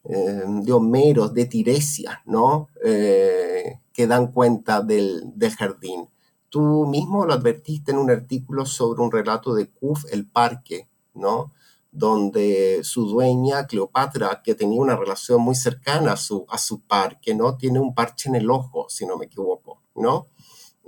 eh, 0.08 0.42
de 0.46 0.72
homeros, 0.72 1.34
de 1.34 1.44
tiresias, 1.44 2.16
¿no? 2.24 2.68
Eh, 2.82 3.78
que 3.92 4.06
dan 4.06 4.32
cuenta 4.32 4.80
del, 4.80 5.22
del 5.34 5.54
jardín. 5.54 6.08
Tú 6.48 6.86
mismo 6.86 7.26
lo 7.26 7.34
advertiste 7.34 7.92
en 7.92 7.98
un 7.98 8.10
artículo 8.10 8.64
sobre 8.64 9.02
un 9.02 9.12
relato 9.12 9.54
de 9.54 9.68
Kuf, 9.68 10.06
el 10.10 10.26
parque, 10.26 10.88
¿no? 11.12 11.52
Donde 11.92 12.80
su 12.84 13.06
dueña, 13.06 13.66
Cleopatra, 13.66 14.40
que 14.42 14.54
tenía 14.54 14.80
una 14.80 14.96
relación 14.96 15.42
muy 15.42 15.54
cercana 15.54 16.12
a 16.12 16.16
su, 16.16 16.46
a 16.48 16.56
su 16.56 16.80
parque, 16.80 17.34
¿no? 17.34 17.56
Tiene 17.56 17.78
un 17.78 17.94
parche 17.94 18.30
en 18.30 18.36
el 18.36 18.50
ojo, 18.50 18.86
si 18.88 19.04
no 19.04 19.18
me 19.18 19.26
equivoco, 19.26 19.82
¿no? 19.94 20.28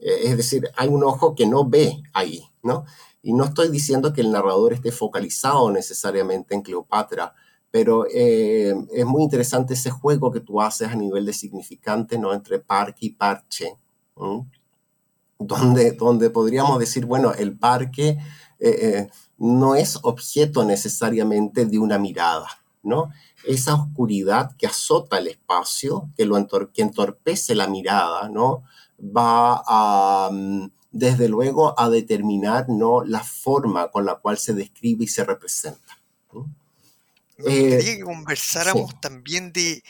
Eh, 0.01 0.21
es 0.25 0.37
decir, 0.39 0.71
hay 0.77 0.89
un 0.89 1.05
ojo 1.05 1.35
que 1.35 1.47
no 1.47 1.69
ve 1.69 2.03
ahí, 2.15 2.43
¿no? 2.63 2.87
Y 3.23 3.35
no 3.35 3.45
estoy 3.45 3.69
diciendo 3.69 4.15
que 4.15 4.23
el 4.23 4.33
narrador 4.33 4.73
esté 4.73 4.93
focalizado 4.93 5.71
necesariamente 5.71 6.55
en 6.55 6.63
Cleopatra, 6.63 7.35
pero 7.71 8.07
eh, 8.13 8.75
es 8.93 9.07
muy 9.07 9.23
interesante 9.23 9.75
ese 9.75 9.91
juego 9.91 10.33
que 10.33 10.41
tú 10.41 10.61
haces 10.61 10.89
a 10.89 10.97
nivel 10.97 11.25
de 11.25 11.33
significante, 11.33 12.19
¿no? 12.19 12.33
Entre 12.33 12.59
parque 12.59 13.07
y 13.07 13.11
parche 13.11 13.77
donde, 15.39 15.93
donde 15.93 16.31
podríamos 16.31 16.79
decir, 16.79 17.07
bueno, 17.07 17.33
el 17.33 17.57
parque 17.57 18.19
eh, 18.59 18.79
eh, 18.83 19.11
no 19.39 19.75
es 19.75 19.99
objeto 20.03 20.65
necesariamente 20.65 21.65
de 21.65 21.79
una 21.79 21.99
mirada, 21.99 22.49
¿no? 22.83 23.11
Esa 23.47 23.75
oscuridad 23.75 24.55
que 24.59 24.67
azota 24.67 25.19
el 25.19 25.29
espacio, 25.29 26.11
que, 26.17 26.27
lo 26.27 26.37
que 26.75 26.83
entorpece 26.83 27.55
la 27.55 27.69
mirada, 27.69 28.29
¿no? 28.29 28.65
Va 29.01 30.29
mm, 30.31 30.69
desde 30.93 31.29
luego, 31.29 31.79
a 31.79 31.89
determinar, 31.89 32.69
¿no? 32.69 33.03
La 33.05 33.21
forma 33.21 33.91
con 33.91 34.05
la 34.05 34.17
cual 34.17 34.39
se 34.39 34.55
describe 34.55 35.05
y 35.05 35.09
se 35.09 35.25
representa. 35.25 35.99
Me 37.45 37.61
gustaría 37.61 37.97
que 37.97 38.03
conversáramos 38.03 39.01
también 39.01 39.53
de 39.53 39.83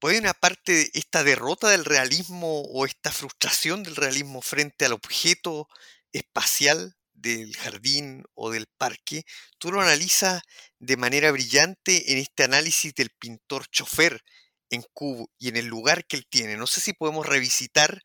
¿Puede 0.00 0.18
una 0.18 0.32
parte 0.32 0.72
de 0.72 0.90
esta 0.94 1.22
derrota 1.22 1.68
del 1.68 1.84
realismo 1.84 2.62
o 2.62 2.86
esta 2.86 3.12
frustración 3.12 3.82
del 3.82 3.96
realismo 3.96 4.40
frente 4.40 4.86
al 4.86 4.94
objeto 4.94 5.68
espacial 6.10 6.96
del 7.12 7.54
jardín 7.54 8.24
o 8.34 8.50
del 8.50 8.66
parque, 8.78 9.24
tú 9.58 9.70
lo 9.70 9.82
analizas 9.82 10.40
de 10.78 10.96
manera 10.96 11.30
brillante 11.30 12.12
en 12.12 12.18
este 12.18 12.44
análisis 12.44 12.94
del 12.94 13.10
pintor 13.10 13.66
chofer 13.68 14.22
en 14.70 14.82
Cubo 14.94 15.28
y 15.38 15.48
en 15.48 15.56
el 15.56 15.66
lugar 15.66 16.06
que 16.06 16.16
él 16.16 16.26
tiene. 16.30 16.56
No 16.56 16.66
sé 16.66 16.80
si 16.80 16.94
podemos 16.94 17.26
revisitar 17.26 18.02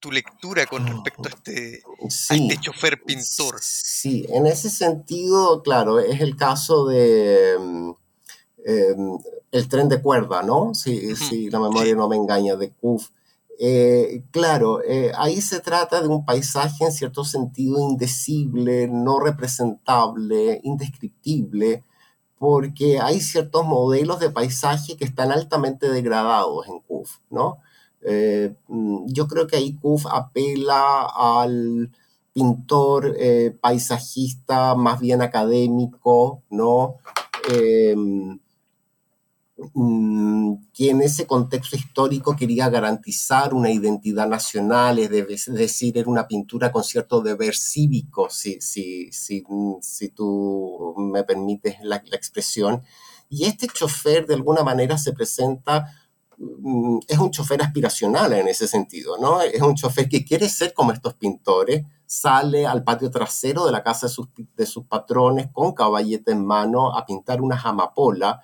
tu 0.00 0.10
lectura 0.10 0.64
con 0.64 0.86
respecto 0.86 1.28
a 1.28 1.30
este, 1.30 1.82
este 2.00 2.60
chofer 2.60 3.02
pintor. 3.02 3.58
Sí, 3.60 4.24
en 4.30 4.46
ese 4.46 4.70
sentido, 4.70 5.62
claro, 5.62 5.98
es 5.98 6.22
el 6.22 6.36
caso 6.36 6.86
de... 6.86 7.54
Em, 8.70 9.18
el 9.50 9.66
tren 9.66 9.88
de 9.88 10.02
cuerda, 10.02 10.42
¿no? 10.42 10.74
Si, 10.74 11.16
si 11.16 11.48
la 11.48 11.58
memoria 11.58 11.94
no 11.94 12.06
me 12.06 12.16
engaña, 12.16 12.54
de 12.54 12.70
Kuf. 12.70 13.08
Eh, 13.58 14.24
claro, 14.30 14.82
eh, 14.84 15.10
ahí 15.16 15.40
se 15.40 15.60
trata 15.60 16.02
de 16.02 16.08
un 16.08 16.26
paisaje 16.26 16.84
en 16.84 16.92
cierto 16.92 17.24
sentido 17.24 17.80
indecible, 17.80 18.86
no 18.86 19.20
representable, 19.20 20.60
indescriptible, 20.64 21.82
porque 22.38 23.00
hay 23.00 23.20
ciertos 23.20 23.64
modelos 23.64 24.20
de 24.20 24.28
paisaje 24.28 24.98
que 24.98 25.06
están 25.06 25.32
altamente 25.32 25.88
degradados 25.88 26.68
en 26.68 26.80
Kuf, 26.80 27.16
¿no? 27.30 27.60
Eh, 28.02 28.54
mm, 28.68 29.06
yo 29.06 29.28
creo 29.28 29.46
que 29.46 29.56
ahí 29.56 29.76
Kuf 29.76 30.04
apela 30.12 31.06
al 31.06 31.90
pintor 32.34 33.16
paisajista 33.62 34.74
más 34.74 35.00
bien 35.00 35.22
académico, 35.22 36.42
¿no? 36.50 36.96
Mm, 39.74 40.54
que 40.72 40.90
en 40.90 41.02
ese 41.02 41.26
contexto 41.26 41.74
histórico 41.74 42.36
quería 42.36 42.68
garantizar 42.68 43.52
una 43.52 43.70
identidad 43.72 44.28
nacional, 44.28 45.00
es, 45.00 45.46
decir, 45.46 45.98
era 45.98 46.08
una 46.08 46.28
pintura 46.28 46.70
con 46.70 46.84
cierto 46.84 47.20
deber 47.20 47.56
cívico, 47.56 48.30
si, 48.30 48.60
si, 48.60 49.10
si, 49.10 49.42
mm, 49.48 49.78
si 49.80 50.10
tú 50.10 50.94
me 50.96 51.24
permites 51.24 51.76
la, 51.82 51.96
expresión. 51.96 52.82
Y 53.28 53.46
este 53.46 53.66
chofer 53.66 54.26
de 54.26 54.34
alguna 54.34 54.62
manera 54.62 54.96
se 54.96 55.12
presenta, 55.12 55.92
mm, 56.36 56.98
es 57.08 57.18
un 57.18 57.30
chofer 57.32 57.60
aspiracional 57.62 58.32
en 58.34 58.46
ese 58.48 58.68
sentido, 58.68 59.18
¿no? 59.18 59.42
Es 59.42 59.60
un 59.60 59.74
chofer 59.74 60.08
que 60.08 60.24
quiere 60.24 60.48
ser 60.48 60.72
como 60.72 60.92
estos 60.92 61.14
pintores, 61.14 61.84
sale 62.06 62.64
al 62.66 62.84
patio 62.84 63.10
trasero 63.10 63.66
de 63.66 63.72
la 63.72 63.82
casa 63.82 64.06
de 64.06 64.12
sus, 64.12 64.28
de 64.56 64.66
sus 64.66 64.84
patrones 64.86 65.48
con 65.52 65.72
caballete 65.72 66.32
en 66.32 66.46
mano 66.46 66.96
a 66.96 67.04
pintar 67.04 67.40
una 67.42 67.60
amapolas 67.60 68.36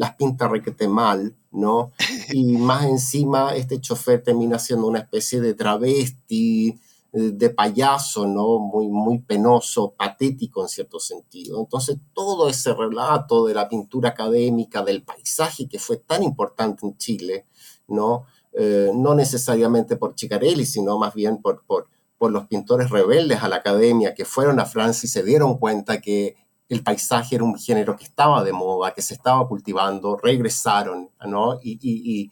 las 0.00 0.14
pinta 0.14 0.48
requete 0.48 0.88
mal, 0.88 1.36
¿no? 1.50 1.92
Y 2.32 2.56
más 2.56 2.86
encima 2.86 3.54
este 3.54 3.82
chofer 3.82 4.22
termina 4.22 4.58
siendo 4.58 4.86
una 4.86 5.00
especie 5.00 5.42
de 5.42 5.52
travesti, 5.52 6.68
eh, 7.12 7.30
de 7.34 7.50
payaso, 7.50 8.26
¿no? 8.26 8.58
Muy, 8.60 8.88
muy 8.88 9.18
penoso, 9.18 9.92
patético 9.92 10.62
en 10.62 10.70
cierto 10.70 10.98
sentido. 10.98 11.60
Entonces, 11.60 11.98
todo 12.14 12.48
ese 12.48 12.72
relato 12.72 13.44
de 13.44 13.52
la 13.52 13.68
pintura 13.68 14.08
académica, 14.08 14.82
del 14.82 15.02
paisaje 15.02 15.68
que 15.68 15.78
fue 15.78 15.98
tan 15.98 16.22
importante 16.22 16.86
en 16.86 16.96
Chile, 16.96 17.44
¿no? 17.86 18.24
Eh, 18.54 18.92
no 18.94 19.14
necesariamente 19.14 19.96
por 19.96 20.14
Chicarelli, 20.14 20.64
sino 20.64 20.96
más 20.96 21.12
bien 21.12 21.42
por, 21.42 21.62
por, 21.66 21.88
por 22.16 22.32
los 22.32 22.46
pintores 22.46 22.88
rebeldes 22.88 23.42
a 23.42 23.50
la 23.50 23.56
academia 23.56 24.14
que 24.14 24.24
fueron 24.24 24.60
a 24.60 24.64
Francia 24.64 25.06
y 25.06 25.10
se 25.10 25.22
dieron 25.22 25.58
cuenta 25.58 26.00
que 26.00 26.36
el 26.70 26.84
paisaje 26.84 27.34
era 27.34 27.42
un 27.42 27.58
género 27.58 27.96
que 27.96 28.04
estaba 28.04 28.44
de 28.44 28.52
moda, 28.52 28.94
que 28.94 29.02
se 29.02 29.14
estaba 29.14 29.46
cultivando, 29.48 30.16
regresaron, 30.16 31.10
¿no? 31.26 31.58
Y, 31.62 32.30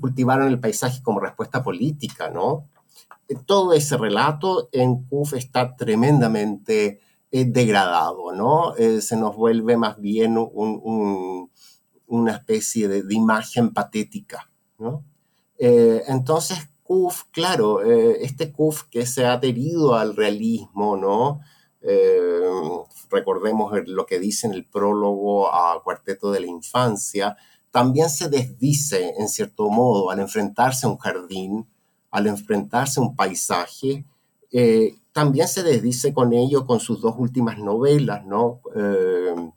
cultivaron 0.00 0.46
el 0.48 0.58
paisaje 0.58 1.02
como 1.02 1.20
respuesta 1.20 1.62
política, 1.62 2.30
¿no? 2.30 2.68
Todo 3.44 3.74
ese 3.74 3.98
relato 3.98 4.68
en 4.72 5.04
CUF 5.04 5.34
está 5.34 5.76
tremendamente 5.76 7.00
degradado, 7.30 8.32
¿no? 8.32 8.74
se 9.00 9.16
nos 9.16 9.36
vuelve 9.36 9.76
más 9.76 9.98
bien 10.00 10.36
una 12.06 12.32
especie 12.32 12.88
de, 12.88 13.14
imagen 13.14 13.72
patética, 13.72 14.50
¿no? 14.78 15.04
entonces, 15.58 16.68
Kuf, 16.82 17.24
claro, 17.30 17.82
este 17.82 18.52
Kuf 18.52 18.84
que 18.90 19.06
se 19.06 19.24
ha 19.24 19.34
adherido 19.34 19.94
al 19.94 20.16
realismo, 20.16 20.96
¿no? 20.96 21.40
Recordemos 23.10 23.72
lo 23.86 24.06
que 24.06 24.18
dice 24.18 24.46
en 24.46 24.54
el 24.54 24.64
prólogo 24.64 25.52
a 25.52 25.82
Cuarteto 25.82 26.30
de 26.30 26.40
la 26.40 26.46
Infancia, 26.46 27.36
también 27.70 28.10
se 28.10 28.28
desdice 28.28 29.14
en 29.18 29.28
cierto 29.28 29.68
modo 29.70 30.10
al 30.10 30.20
enfrentarse 30.20 30.86
a 30.86 30.90
un 30.90 30.98
jardín, 30.98 31.66
al 32.10 32.26
enfrentarse 32.26 33.00
a 33.00 33.02
un 33.02 33.16
paisaje, 33.16 34.04
eh, 34.52 34.94
también 35.12 35.48
se 35.48 35.62
desdice 35.62 36.12
con 36.12 36.32
ello 36.32 36.66
con 36.66 36.78
sus 36.80 37.00
dos 37.00 37.14
últimas 37.18 37.58
novelas, 37.58 38.24
¿no? 38.26 38.60
Eh, 38.76 39.50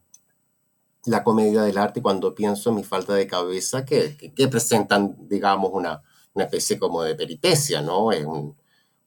la 1.06 1.24
comedia 1.24 1.62
del 1.62 1.78
arte, 1.78 2.02
cuando 2.02 2.34
pienso 2.34 2.70
en 2.70 2.78
mi 2.78 2.84
falta 2.84 3.14
de 3.14 3.28
cabeza, 3.28 3.86
que, 3.86 4.18
que, 4.18 4.48
presentan, 4.48 5.16
digamos, 5.28 5.72
una, 5.74 6.02
una, 6.34 6.46
especie 6.46 6.80
como 6.80 7.04
de 7.04 7.16
peripecia, 7.16 7.82
¿no? 7.82 8.12
Es 8.12 8.26
un, 8.26 8.56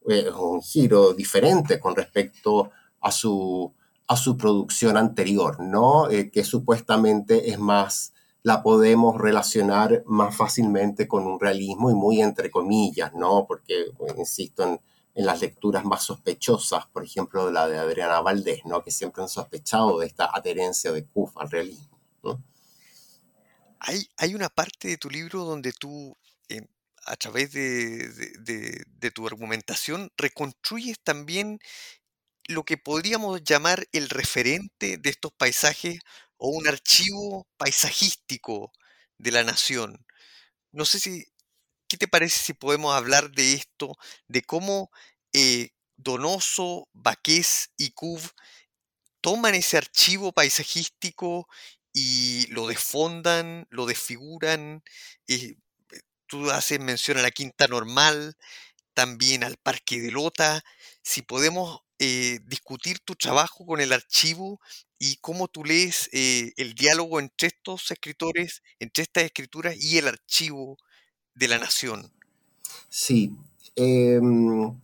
es 0.07 0.33
un 0.33 0.63
giro 0.63 1.15
diferente 1.15 1.81
con 1.81 1.97
respecto 1.97 2.71
a 3.01 3.11
su, 3.11 3.73
a 4.07 4.17
su 4.17 4.37
producción 4.37 4.97
anterior, 4.97 5.61
¿no? 5.61 6.11
Eh, 6.11 6.31
que 6.31 6.43
supuestamente 6.43 7.51
es 7.51 7.59
más, 7.59 8.15
la 8.43 8.63
podemos 8.63 9.21
relacionar 9.21 10.03
más 10.07 10.35
fácilmente 10.35 11.07
con 11.07 11.27
un 11.27 11.39
realismo 11.39 11.91
y 11.91 11.95
muy 11.95 12.23
entre 12.23 12.51
comillas, 12.51 13.13
¿no? 13.15 13.47
Porque, 13.47 13.87
insisto, 14.17 14.63
en, 14.65 14.81
las 15.15 15.41
lecturas 15.41 15.85
más 15.85 16.05
sospechosas, 16.05 16.87
por 16.87 17.03
ejemplo, 17.03 17.51
la 17.51 17.67
de 17.67 17.77
Adriana 17.77 18.21
Valdés, 18.21 18.65
¿no? 18.65 18.85
Que 18.85 18.93
siempre 18.93 19.21
han 19.21 19.29
sospechado 19.29 19.99
de 19.99 20.07
esta 20.07 20.27
adherencia 20.27 20.93
de 20.93 21.05
Kuf 21.05 21.37
al 21.39 21.51
realismo. 21.51 21.99
Hay, 23.81 24.09
hay 24.17 24.35
una 24.37 24.49
parte 24.49 24.89
de 24.89 24.97
tu 24.97 25.11
libro 25.11 25.45
donde 25.45 25.73
tú, 25.73 26.17
eh, 26.49 26.67
a 27.05 27.17
través 27.17 27.53
de, 27.53 28.09
de, 28.39 29.11
tu 29.11 29.27
argumentación, 29.27 30.13
reconstruyes 30.17 31.01
también 31.01 31.59
lo 32.49 32.65
que 32.65 32.79
podríamos 32.79 33.45
llamar 33.45 33.89
el 33.93 34.09
referente 34.11 34.97
de 34.99 35.11
estos 35.11 35.33
paisajes 35.33 36.01
o 36.39 36.49
un 36.51 36.67
archivo 36.69 37.47
paisajístico 37.59 38.73
de 39.19 39.33
la 39.33 39.45
nación. 39.45 40.05
No 40.73 40.85
sé 40.87 41.01
si, 41.01 41.27
¿qué 41.89 41.97
te 41.99 42.09
parece 42.09 42.41
si 42.41 42.55
podemos 42.55 42.95
hablar 42.95 43.31
de 43.33 43.55
esto, 43.55 43.97
de 44.29 44.43
cómo 44.43 44.91
eh, 45.33 45.71
Donoso, 45.97 46.89
Baqués 46.93 47.71
y 47.77 47.91
Cub 47.93 48.21
toman 49.21 49.55
ese 49.55 49.77
archivo 49.77 50.33
paisajístico 50.33 51.49
y 51.93 52.47
lo 52.49 52.67
desfondan, 52.69 53.67
lo 53.71 53.87
desfiguran? 53.87 54.83
Eh, 55.29 55.57
tú 56.27 56.51
haces 56.51 56.81
mención 56.81 57.19
a 57.19 57.23
la 57.23 57.31
Quinta 57.31 57.69
Normal, 57.69 58.37
también 58.95 59.45
al 59.45 59.57
Parque 59.59 60.01
de 60.01 60.13
Lota. 60.13 60.63
Si 61.03 61.23
podemos 61.23 61.81
eh, 61.99 62.41
discutir 62.47 63.01
tu 63.01 63.15
trabajo 63.15 63.67
con 63.67 63.81
el 63.81 63.93
archivo 63.93 64.61
y 64.99 65.17
cómo 65.17 65.49
tú 65.49 65.65
lees 65.65 66.09
eh, 66.13 66.53
el 66.57 66.75
diálogo 66.75 67.21
entre 67.21 67.49
estos 67.49 67.91
escritores, 67.91 68.63
entre 68.79 69.03
estas 69.03 69.25
escrituras 69.25 69.77
y 69.77 69.99
el 69.99 70.09
archivo 70.09 70.77
de 71.35 71.49
la 71.49 71.59
nación. 71.59 72.11
Sí. 72.89 73.33
Em, 73.77 74.81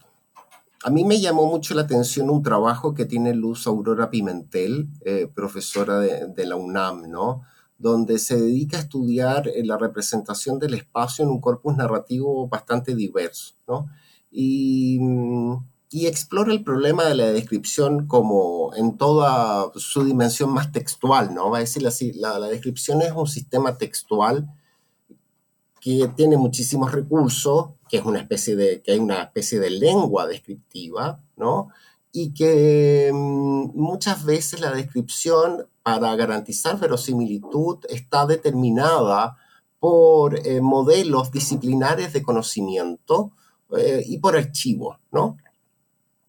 a 0.83 0.91
mí 0.91 1.05
me 1.05 1.21
llamó 1.21 1.47
mucho 1.47 1.75
la 1.75 1.83
atención 1.83 2.31
un 2.31 2.43
trabajo 2.43 2.95
que 2.95 3.05
tiene 3.05 3.35
Luz 3.35 3.67
Aurora 3.67 4.11
Pimentel, 4.11 4.89
eh, 5.05 5.29
profesora 5.35 5.99
de, 5.99 6.27
de, 6.29 6.47
la 6.47 6.57
UNAM, 6.57 7.11
¿no? 7.11 7.43
donde 7.79 8.19
se 8.19 8.37
dedica 8.37 8.77
a 8.77 8.81
estudiar 8.81 9.51
la 9.63 9.77
representación 9.77 10.59
del 10.59 10.75
espacio 10.75 11.25
en 11.25 11.31
un 11.31 11.41
corpus 11.41 11.77
narrativo 11.77 12.49
bastante 12.49 12.95
diverso. 12.95 13.55
¿no? 13.67 13.89
Y 14.31 14.99
mm, 15.01 15.74
y 15.95 16.09
explora 16.09 16.53
el 16.53 16.65
problema 16.65 17.05
de 17.05 17.15
la 17.15 17.27
descripción 17.31 18.09
como 18.09 18.75
en 18.75 18.99
toda 18.99 19.71
su 19.77 20.03
dimensión 20.03 20.51
más 20.51 20.73
textual, 20.73 21.33
¿no? 21.33 21.51
Va 21.51 21.59
a 21.59 21.61
decir 21.61 21.87
así, 21.87 22.13
la, 22.15 22.41
descripción 22.41 23.01
es 23.01 23.13
un 23.13 23.29
sistema 23.29 23.79
textual 23.79 24.49
que 25.81 26.11
tiene 26.17 26.37
muchísimos 26.37 26.91
recursos, 26.91 27.69
que 27.89 27.99
es 27.99 28.05
una 28.05 28.19
especie 28.19 28.57
de, 28.57 28.83
que 28.83 28.91
hay 28.91 28.99
una 28.99 29.23
especie 29.23 29.61
de 29.61 29.71
lengua 29.71 30.27
descriptiva, 30.27 31.21
¿no? 31.37 31.69
Y 32.11 32.35
que 32.35 33.13
mm, 33.15 33.81
muchas 33.81 34.25
veces 34.25 34.59
la 34.59 34.73
descripción, 34.73 35.69
para 35.85 36.17
garantizar 36.17 36.77
verosimilitud, 36.77 37.79
está 37.89 38.27
determinada 38.27 39.37
por 39.79 40.45
eh, 40.45 40.61
modelos 40.61 41.31
disciplinares 41.31 42.13
de 42.13 42.25
conocimiento 42.25 43.31
eh, 43.79 44.03
y 44.05 44.19
por 44.19 44.37
archivos, 44.37 44.97
¿no? 45.13 45.37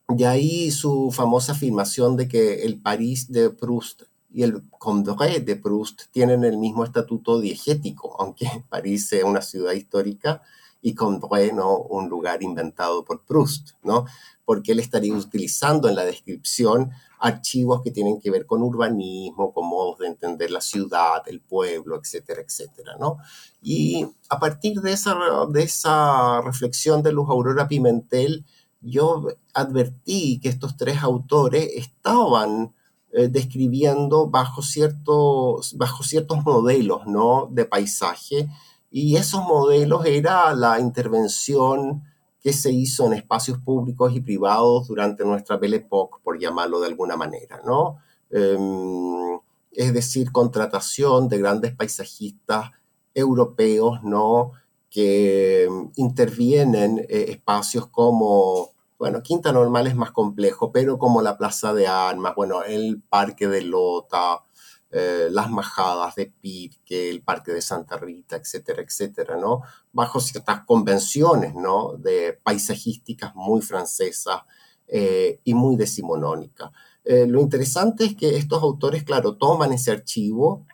De 0.08 0.28
ahí 0.28 0.70
su 0.72 1.12
famosa 1.12 1.54
afirmación 1.54 2.16
de 2.16 2.28
que 2.28 2.64
el 2.64 2.80
París 2.80 3.32
de 3.32 3.50
Proust 3.50 4.04
y 4.32 4.44
el 4.44 4.64
Condoré 4.70 5.40
de 5.40 5.56
Proust 5.56 6.04
tienen 6.12 6.44
el 6.44 6.58
mismo 6.58 6.84
estatuto 6.84 7.40
diegético, 7.40 8.16
aunque 8.20 8.46
París 8.70 9.08
sea 9.08 9.26
una 9.26 9.42
ciudad 9.42 9.74
histórica 9.74 10.42
y 10.82 10.94
Condoré 10.94 11.52
no 11.54 11.78
un 11.78 12.08
lugar 12.10 12.44
inventado 12.44 13.04
por 13.04 13.26
Proust, 13.26 13.72
¿no? 13.82 14.06
Porque 14.46 14.74
él 14.74 14.80
estaría 14.80 15.16
utilizando 15.16 15.90
en 15.90 15.96
la 15.96 16.06
descripción 16.06 16.92
archivos 17.18 17.82
que 17.82 17.90
tienen 17.90 18.20
que 18.20 18.30
ver 18.30 18.46
con 18.46 18.62
urbanismo, 18.62 19.52
con 19.52 19.68
modos 19.68 19.98
de 20.00 20.08
entender 20.08 20.52
la 20.52 20.62
ciudad, 20.62 21.24
el 21.26 21.42
pueblo, 21.42 22.00
etcétera, 22.00 22.42
etcétera, 22.42 22.98
¿no? 23.00 23.18
Y 23.64 24.06
a 24.30 24.38
partir 24.38 24.82
de 24.82 24.92
esa, 24.92 25.18
de 25.50 25.64
esa 25.64 26.42
reflexión 26.42 27.02
de 27.02 27.12
Luz 27.12 27.28
Aurora 27.30 27.68
Pimentel, 27.68 28.46
yo 28.86 29.28
advertí 29.54 30.40
que 30.40 30.50
estos 30.50 30.78
tres 30.78 31.02
autores 31.02 31.70
estaban 31.76 32.74
eh, 33.12 33.28
describiendo 33.28 34.28
bajo 34.28 34.62
ciertos, 34.62 35.76
bajo 35.78 36.04
ciertos 36.04 36.44
modelos 36.44 37.06
¿no? 37.08 37.48
de 37.52 37.66
paisaje 37.66 38.50
y 38.92 39.16
esos 39.18 39.44
modelos 39.44 40.06
era 40.06 40.54
la 40.54 40.80
intervención 40.80 42.04
que 42.46 42.54
se 42.54 42.72
hizo 42.72 43.08
en 43.08 43.14
espacios 43.14 43.58
públicos 43.58 44.14
y 44.16 44.22
privados 44.22 44.88
durante 44.88 45.26
nuestra 45.26 45.58
Belle 45.58 45.78
Époque, 45.78 46.18
por 46.24 46.40
llamarlo 46.40 46.80
de 46.80 46.88
alguna 46.88 47.18
manera, 47.18 47.60
¿no? 47.66 47.98
Em, 48.30 49.40
es 49.72 49.94
decir, 49.94 50.32
contratación 50.32 51.28
de 51.28 51.40
grandes 51.40 51.76
paisajistas 51.76 52.72
europeos, 53.16 54.04
¿no? 54.04 54.52
Que 54.90 55.68
intervienen 55.96 57.00
eh, 57.10 57.26
espacios 57.30 57.88
como 57.88 58.75
bueno, 58.98 59.22
Quinta 59.22 59.52
Normal 59.52 59.88
es 59.88 59.96
más 59.96 60.12
complejo, 60.12 60.72
pero 60.72 60.98
como 60.98 61.22
la 61.22 61.38
Plaza 61.38 61.74
de 61.74 61.88
Armas, 61.88 62.34
bueno, 62.36 62.64
el 62.64 63.02
Parque 63.02 63.48
de 63.48 63.62
Lota, 63.62 64.44
eh, 64.92 65.28
las 65.30 65.50
Majadas 65.50 66.16
de 66.16 66.28
Pirque, 66.28 67.10
el 67.10 67.22
Parque 67.22 67.52
de 67.52 67.62
Santa 67.62 67.98
Rita, 67.98 68.38
etcétera, 68.38 68.82
etcétera, 68.82 69.36
¿no? 69.36 69.62
Bajo 69.92 70.22
ciertas 70.22 70.64
convenciones, 70.66 71.54
¿no? 71.54 71.98
De 71.98 72.40
paisajísticas 72.42 73.36
muy 73.36 73.62
francesas 73.62 74.44
eh, 74.88 75.42
y 75.44 75.54
muy 75.54 75.76
decimonónicas. 75.76 76.72
Eh, 77.04 77.28
lo 77.28 77.42
interesante 77.42 78.06
es 78.06 78.16
que 78.16 78.38
estos 78.38 78.64
autores, 78.64 79.04
claro, 79.04 79.36
toman 79.36 79.74
ese 79.74 79.92
archivo, 79.92 80.66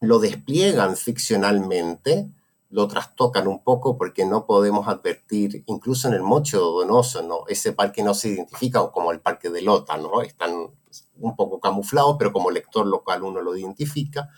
lo 0.00 0.18
despliegan 0.20 0.96
ficcionalmente, 0.96 2.30
lo 2.74 2.88
trastocan 2.88 3.46
un 3.46 3.62
poco 3.62 3.96
porque 3.96 4.26
no 4.26 4.46
podemos 4.46 4.88
advertir, 4.88 5.62
incluso 5.66 6.08
en 6.08 6.14
el 6.14 6.24
Mocho 6.24 6.58
Donoso, 6.58 7.22
¿no? 7.22 7.44
ese 7.46 7.72
parque 7.72 8.02
no 8.02 8.14
se 8.14 8.30
identifica 8.30 8.90
como 8.90 9.12
el 9.12 9.20
parque 9.20 9.48
de 9.48 9.62
Lota, 9.62 9.96
¿no? 9.96 10.22
están 10.22 10.50
un 11.20 11.36
poco 11.36 11.60
camuflados, 11.60 12.16
pero 12.18 12.32
como 12.32 12.50
lector 12.50 12.84
local 12.84 13.22
uno 13.22 13.40
lo 13.40 13.56
identifica. 13.56 14.28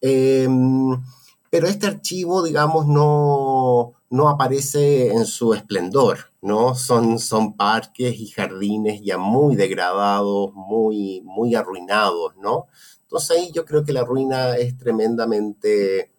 Em, 0.00 1.02
pero 1.50 1.66
este 1.66 1.86
archivo, 1.86 2.42
digamos, 2.42 2.86
no, 2.86 3.92
no 4.08 4.30
aparece 4.30 5.12
en 5.12 5.26
su 5.26 5.52
esplendor, 5.52 6.32
¿no? 6.40 6.74
Son, 6.74 7.18
son 7.18 7.58
parques 7.58 8.18
y 8.18 8.28
jardines 8.28 9.02
ya 9.02 9.18
muy 9.18 9.54
degradados, 9.54 10.54
muy, 10.54 11.20
muy 11.26 11.54
arruinados, 11.54 12.36
¿no? 12.36 12.68
Entonces 13.02 13.30
ahí 13.36 13.50
yo 13.52 13.66
creo 13.66 13.84
que 13.84 13.92
la 13.92 14.04
ruina 14.04 14.56
es 14.56 14.78
tremendamente 14.78 16.10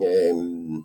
Em, 0.00 0.84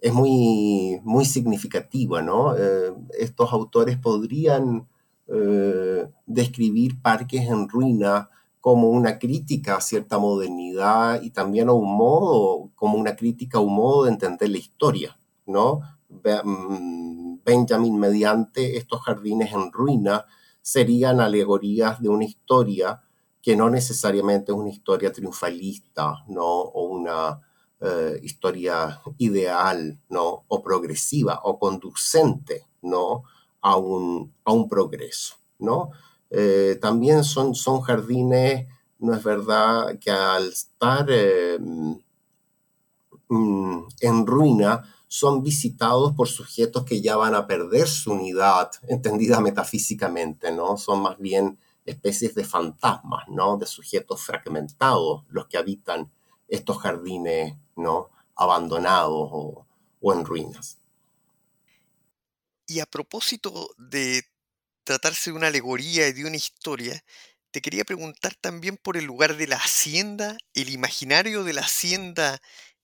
es 0.00 0.12
muy, 0.12 1.00
muy 1.02 1.24
significativa, 1.24 2.22
¿no? 2.22 2.56
Eh, 2.56 2.92
estos 3.18 3.52
autores 3.52 3.98
podrían 3.98 4.86
eh, 5.26 6.08
describir 6.26 7.00
parques 7.02 7.42
en 7.42 7.68
ruina 7.68 8.28
como 8.60 8.90
una 8.90 9.18
crítica 9.18 9.76
a 9.76 9.80
cierta 9.80 10.18
modernidad 10.18 11.22
y 11.22 11.30
también 11.30 11.68
a 11.68 11.72
un 11.72 11.96
modo, 11.96 12.70
como 12.74 12.98
una 12.98 13.16
crítica 13.16 13.58
a 13.58 13.60
un 13.60 13.74
modo 13.74 14.04
de 14.04 14.10
entender 14.10 14.50
la 14.50 14.58
historia, 14.58 15.18
¿no? 15.46 15.80
Mm, 16.44 17.38
Benjamin 17.44 17.98
mediante 17.98 18.76
estos 18.76 19.02
jardines 19.02 19.52
en 19.52 19.72
ruina 19.72 20.24
serían 20.62 21.20
alegorías 21.20 22.00
de 22.00 22.08
una 22.08 22.24
historia 22.24 23.02
que 23.42 23.56
no 23.56 23.70
necesariamente 23.70 24.52
es 24.52 24.58
una 24.58 24.70
historia 24.70 25.12
triunfalista, 25.12 26.24
¿no? 26.28 26.44
O 26.44 26.84
una 26.88 27.40
eh, 27.80 28.18
historia 28.22 29.00
ideal, 29.18 29.98
¿no? 30.08 30.44
O 30.48 30.62
progresiva 30.62 31.40
o 31.44 31.58
conducente, 31.58 32.66
¿no? 32.82 33.22
A 33.60 33.76
un, 33.76 34.34
a 34.44 34.52
un 34.52 34.68
progreso, 34.68 35.36
¿no? 35.58 35.90
Eh, 36.30 36.78
también 36.80 37.24
son, 37.24 37.54
son 37.54 37.80
jardines, 37.80 38.66
no 38.98 39.14
es 39.14 39.22
verdad, 39.22 39.98
que 39.98 40.10
al 40.10 40.48
estar 40.48 41.06
eh, 41.08 41.58
mm, 43.28 43.82
en 44.00 44.26
ruina, 44.26 44.84
son 45.06 45.42
visitados 45.42 46.12
por 46.12 46.28
sujetos 46.28 46.84
que 46.84 47.00
ya 47.00 47.16
van 47.16 47.34
a 47.34 47.46
perder 47.46 47.88
su 47.88 48.12
unidad, 48.12 48.70
entendida 48.88 49.40
metafísicamente, 49.40 50.52
¿no? 50.52 50.76
Son 50.76 51.02
más 51.02 51.18
bien 51.18 51.58
especies 51.86 52.34
de 52.34 52.44
fantasmas, 52.44 53.26
¿no? 53.28 53.56
De 53.56 53.66
sujetos 53.66 54.20
fragmentados, 54.22 55.24
los 55.28 55.46
que 55.46 55.56
habitan 55.56 56.10
estos 56.48 56.78
jardines, 56.78 57.56
¿no? 57.78 58.10
Abandonados 58.36 59.28
o, 59.32 59.66
o 60.00 60.12
en 60.12 60.24
ruinas. 60.24 60.78
Y 62.66 62.80
a 62.80 62.86
propósito 62.86 63.70
de 63.78 64.24
tratarse 64.84 65.30
de 65.30 65.36
una 65.36 65.46
alegoría 65.46 66.08
y 66.08 66.12
de 66.12 66.26
una 66.26 66.36
historia, 66.36 67.02
te 67.50 67.62
quería 67.62 67.84
preguntar 67.84 68.34
también 68.34 68.76
por 68.76 68.96
el 68.96 69.04
lugar 69.04 69.36
de 69.36 69.46
la 69.46 69.56
hacienda, 69.56 70.36
el 70.54 70.68
imaginario 70.68 71.44
de 71.44 71.54
la 71.54 71.62
hacienda 71.62 72.40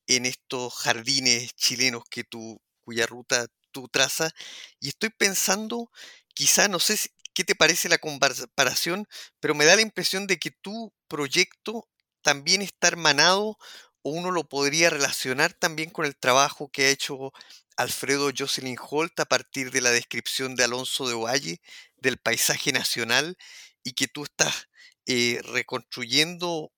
en 0.06 0.26
estos 0.26 0.74
jardines 0.74 1.54
chilenos 1.54 2.04
que 2.10 2.24
tú, 2.24 2.60
cuya 2.80 3.06
ruta 3.06 3.46
tú 3.72 3.88
trazas. 3.88 4.32
Y 4.80 4.88
estoy 4.88 5.10
pensando, 5.10 5.90
quizá, 6.34 6.68
no 6.68 6.78
sé 6.78 6.98
qué 7.34 7.44
te 7.44 7.54
parece 7.54 7.88
la 7.88 7.98
comparación, 7.98 9.06
pero 9.40 9.54
me 9.54 9.64
da 9.64 9.76
la 9.76 9.82
impresión 9.82 10.26
de 10.26 10.38
que 10.38 10.50
tu 10.50 10.92
proyecto 11.08 11.88
también 12.22 12.62
está 12.62 12.88
hermanado 12.88 13.58
uno 14.04 14.30
lo 14.30 14.44
podría 14.44 14.90
relacionar 14.90 15.54
también 15.54 15.90
con 15.90 16.04
el 16.04 16.14
trabajo 16.14 16.68
que 16.68 16.84
ha 16.86 16.90
hecho 16.90 17.32
Alfredo 17.76 18.30
Jocelyn 18.36 18.76
Holt 18.78 19.18
a 19.18 19.24
partir 19.24 19.70
de 19.70 19.80
la 19.80 19.90
descripción 19.90 20.54
de 20.54 20.64
Alonso 20.64 21.08
de 21.08 21.14
Ovalle 21.14 21.60
del 21.96 22.18
paisaje 22.18 22.70
nacional 22.70 23.36
y 23.82 23.92
que 23.92 24.06
tú 24.06 24.24
estás 24.24 24.68
eh, 25.06 25.40
reconstruyendo 25.44 26.70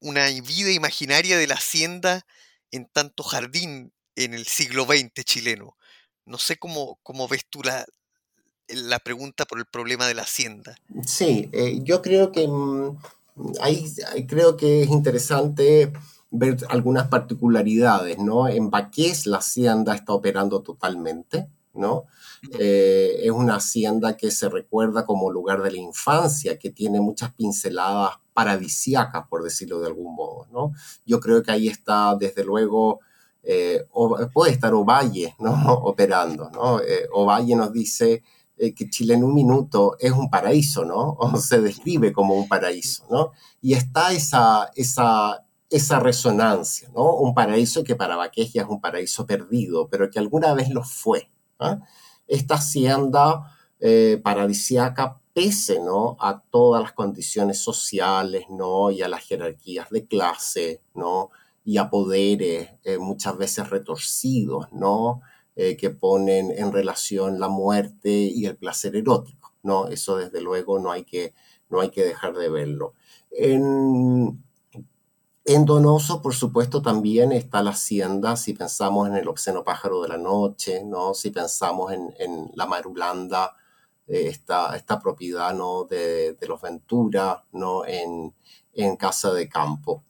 una 0.00 0.26
vida 0.26 0.70
imaginaria 0.70 1.36
de 1.36 1.46
la 1.46 1.54
hacienda 1.54 2.26
en 2.70 2.86
tanto 2.86 3.22
jardín 3.22 3.92
en 4.16 4.32
el 4.32 4.46
siglo 4.46 4.84
XX 4.84 5.24
chileno. 5.24 5.76
No 6.24 6.38
sé 6.38 6.56
cómo, 6.56 6.98
cómo 7.02 7.28
ves 7.28 7.44
tú 7.48 7.62
la, 7.62 7.84
pregunta 9.00 9.44
por 9.44 9.58
el 9.58 9.66
problema 9.66 10.06
de 10.06 10.14
la 10.14 10.22
hacienda. 10.22 10.76
Sí, 11.06 11.50
eh, 11.52 11.80
yo 11.82 12.00
creo 12.00 12.32
que 12.32 12.48
mm, 12.48 12.96
creo 14.26 14.56
que 14.56 14.82
es 14.82 14.88
interesante 14.88 15.92
ver 16.30 16.58
algunas 16.68 17.08
particularidades, 17.08 18.18
¿no? 18.18 18.48
En 18.48 18.70
Baqués 18.70 19.26
la 19.26 19.38
hacienda 19.38 19.94
está 19.94 20.12
operando 20.12 20.62
totalmente, 20.62 21.48
¿no? 21.74 22.04
Eh, 22.58 23.20
es 23.22 23.30
una 23.30 23.56
hacienda 23.56 24.16
que 24.16 24.30
se 24.30 24.48
recuerda 24.48 25.04
como 25.04 25.30
lugar 25.30 25.62
de 25.62 25.72
la 25.72 25.78
infancia, 25.78 26.58
que 26.58 26.70
tiene 26.70 27.00
muchas 27.00 27.34
pinceladas 27.34 28.14
paradisíacas, 28.32 29.26
por 29.28 29.42
decirlo 29.42 29.80
de 29.80 29.88
algún 29.88 30.14
modo, 30.14 30.46
¿no? 30.52 30.72
Yo 31.04 31.20
creo 31.20 31.42
que 31.42 31.50
ahí 31.50 31.68
está, 31.68 32.14
desde 32.18 32.44
luego, 32.44 33.00
eh, 33.42 33.84
puede 34.32 34.52
estar 34.52 34.72
Ovalle, 34.72 35.34
¿no? 35.40 35.52
Operando, 35.84 36.48
¿no? 36.50 36.80
Eh, 36.80 37.08
Ovalle 37.12 37.56
nos 37.56 37.72
dice 37.72 38.22
que 38.76 38.90
Chile 38.90 39.14
en 39.14 39.24
un 39.24 39.32
minuto 39.32 39.96
es 39.98 40.12
un 40.12 40.28
paraíso, 40.28 40.84
¿no? 40.84 41.16
O 41.18 41.36
se 41.38 41.60
describe 41.60 42.12
como 42.12 42.34
un 42.34 42.46
paraíso, 42.46 43.04
¿no? 43.10 43.32
Y 43.60 43.72
está 43.72 44.12
esa, 44.12 44.70
esa, 44.74 45.42
esa 45.70 46.00
resonancia, 46.00 46.90
¿no? 46.94 47.14
Un 47.14 47.32
paraíso 47.32 47.84
que 47.84 47.96
para 47.96 48.16
Baqués 48.16 48.52
ya 48.52 48.62
es 48.62 48.68
un 48.68 48.80
paraíso 48.80 49.26
perdido, 49.26 49.88
pero 49.88 50.10
que 50.10 50.18
alguna 50.18 50.52
vez 50.52 50.68
lo 50.70 50.82
fue. 50.84 51.30
¿no? 51.60 51.80
esta 52.30 52.54
hacienda 52.54 53.52
eh, 53.80 54.20
paradisiaca 54.22 55.20
pese 55.34 55.80
¿no? 55.80 56.16
a 56.20 56.42
todas 56.50 56.82
las 56.82 56.92
condiciones 56.92 57.58
sociales 57.58 58.44
¿no? 58.48 58.90
y 58.90 59.02
a 59.02 59.08
las 59.08 59.24
jerarquías 59.24 59.90
de 59.90 60.06
clase 60.06 60.82
¿no? 60.94 61.30
y 61.64 61.76
a 61.76 61.90
poderes 61.90 62.70
eh, 62.84 62.98
muchas 62.98 63.36
veces 63.36 63.68
retorcidos 63.68 64.72
¿no? 64.72 65.20
Eh, 65.56 65.76
que 65.76 65.90
ponen 65.90 66.52
en 66.52 66.72
relación 66.72 67.40
la 67.40 67.48
muerte 67.48 68.10
y 68.10 68.46
el 68.46 68.56
placer 68.56 68.96
erótico. 68.96 69.52
¿no? 69.62 69.88
Eso 69.88 70.16
desde 70.16 70.40
luego 70.40 70.78
no 70.78 70.92
hay 70.92 71.04
que, 71.04 71.34
no 71.68 71.80
hay 71.80 71.90
que 71.90 72.04
dejar 72.04 72.36
de 72.36 72.48
verlo. 72.48 72.94
En, 73.30 74.42
en 75.52 75.64
Donoso, 75.64 76.22
por 76.22 76.32
supuesto, 76.32 76.80
también 76.80 77.32
está 77.32 77.60
la 77.60 77.70
hacienda, 77.70 78.36
si 78.36 78.52
pensamos 78.52 79.08
en 79.08 79.16
el 79.16 79.26
obsceno 79.26 79.64
pájaro 79.64 80.00
de 80.02 80.08
la 80.08 80.16
noche, 80.16 80.84
¿no? 80.84 81.12
si 81.12 81.30
pensamos 81.30 81.92
en, 81.92 82.52
la 82.54 82.66
Marulanda, 82.66 83.56
eh, 84.06 84.28
esta, 84.28 84.76
esta, 84.76 85.00
propiedad 85.00 85.52
¿no? 85.52 85.84
de, 85.84 86.36
los 86.46 86.60
Ventura, 86.60 87.44
¿no? 87.52 87.84
En, 87.84 88.32
Casa 88.96 89.32
de 89.32 89.48
Campo. 89.48 90.04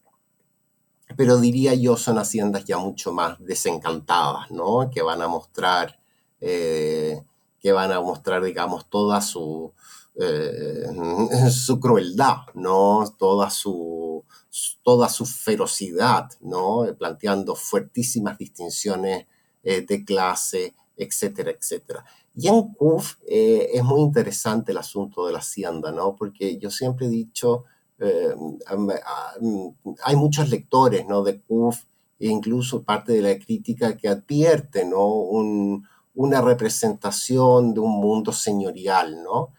Pero 1.17 1.39
diría 1.39 1.75
yo, 1.75 1.97
son 1.97 2.19
haciendas 2.19 2.65
ya 2.67 2.77
mucho 2.77 3.13
más 3.13 3.37
desencantadas, 3.41 4.51
¿no? 4.51 4.91
que 4.91 5.03
van 5.03 5.23
a 5.23 5.29
mostrar, 5.29 5.99
eh, 6.41 7.25
que 7.61 7.73
van 7.73 7.91
a 7.93 8.01
mostrar 8.01 8.45
digamos, 8.45 8.89
toda 8.89 9.23
su, 9.23 9.73
eh, 10.21 10.85
su 11.51 11.81
crueldad, 11.81 12.43
¿no? 12.55 13.05
toda 13.19 13.51
su 13.51 14.10
toda 14.83 15.09
su 15.09 15.27
ferocidad, 15.27 16.31
¿no? 16.41 16.87
planteando 16.99 17.55
fuertísimas 17.55 18.39
distinciones 18.39 19.27
eh, 19.63 19.83
de 19.83 20.05
clase, 20.05 20.75
etcétera, 20.97 21.51
etcétera. 21.51 22.05
Y 22.35 22.49
en 22.49 22.73
CUF 22.75 23.17
eh, 23.29 23.69
es 23.75 23.85
muy 23.85 24.01
interesante 24.01 24.73
el 24.73 24.79
asunto 24.79 25.27
de 25.27 25.33
la 25.33 25.41
hacienda, 25.41 25.93
¿no? 25.93 26.17
porque 26.17 26.59
yo 26.59 26.71
siempre 26.71 27.07
he 27.07 27.11
dicho, 27.11 27.65
eh, 27.99 28.35
hay 30.05 30.17
muchos 30.17 30.49
lectores 30.49 31.07
¿no? 31.07 31.23
de 31.23 31.41
CUF 31.41 31.85
e 32.19 32.29
incluso 32.29 32.83
parte 32.83 33.13
de 33.13 33.23
la 33.23 33.39
crítica 33.39 33.97
que 33.97 34.09
advierte 34.09 34.85
¿no? 34.85 35.07
una 36.15 36.41
representación 36.41 37.75
de 37.75 37.81
un 37.81 38.01
mundo 38.01 38.33
señorial, 38.33 39.23
¿no? 39.23 39.51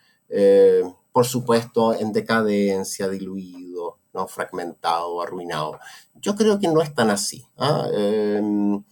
por 1.11 1.25
supuesto 1.25 1.93
en 1.93 2.13
decadencia, 2.13 3.09
diluido, 3.09 3.97
¿no? 4.13 4.27
fragmentado, 4.27 5.21
arruinado. 5.21 5.79
Yo 6.15 6.35
creo 6.35 6.59
que 6.59 6.67
no 6.67 6.81
es 6.81 6.93
tan 6.93 7.09
así. 7.09 7.45
¿ah? 7.57 7.87
Em, 7.93 8.83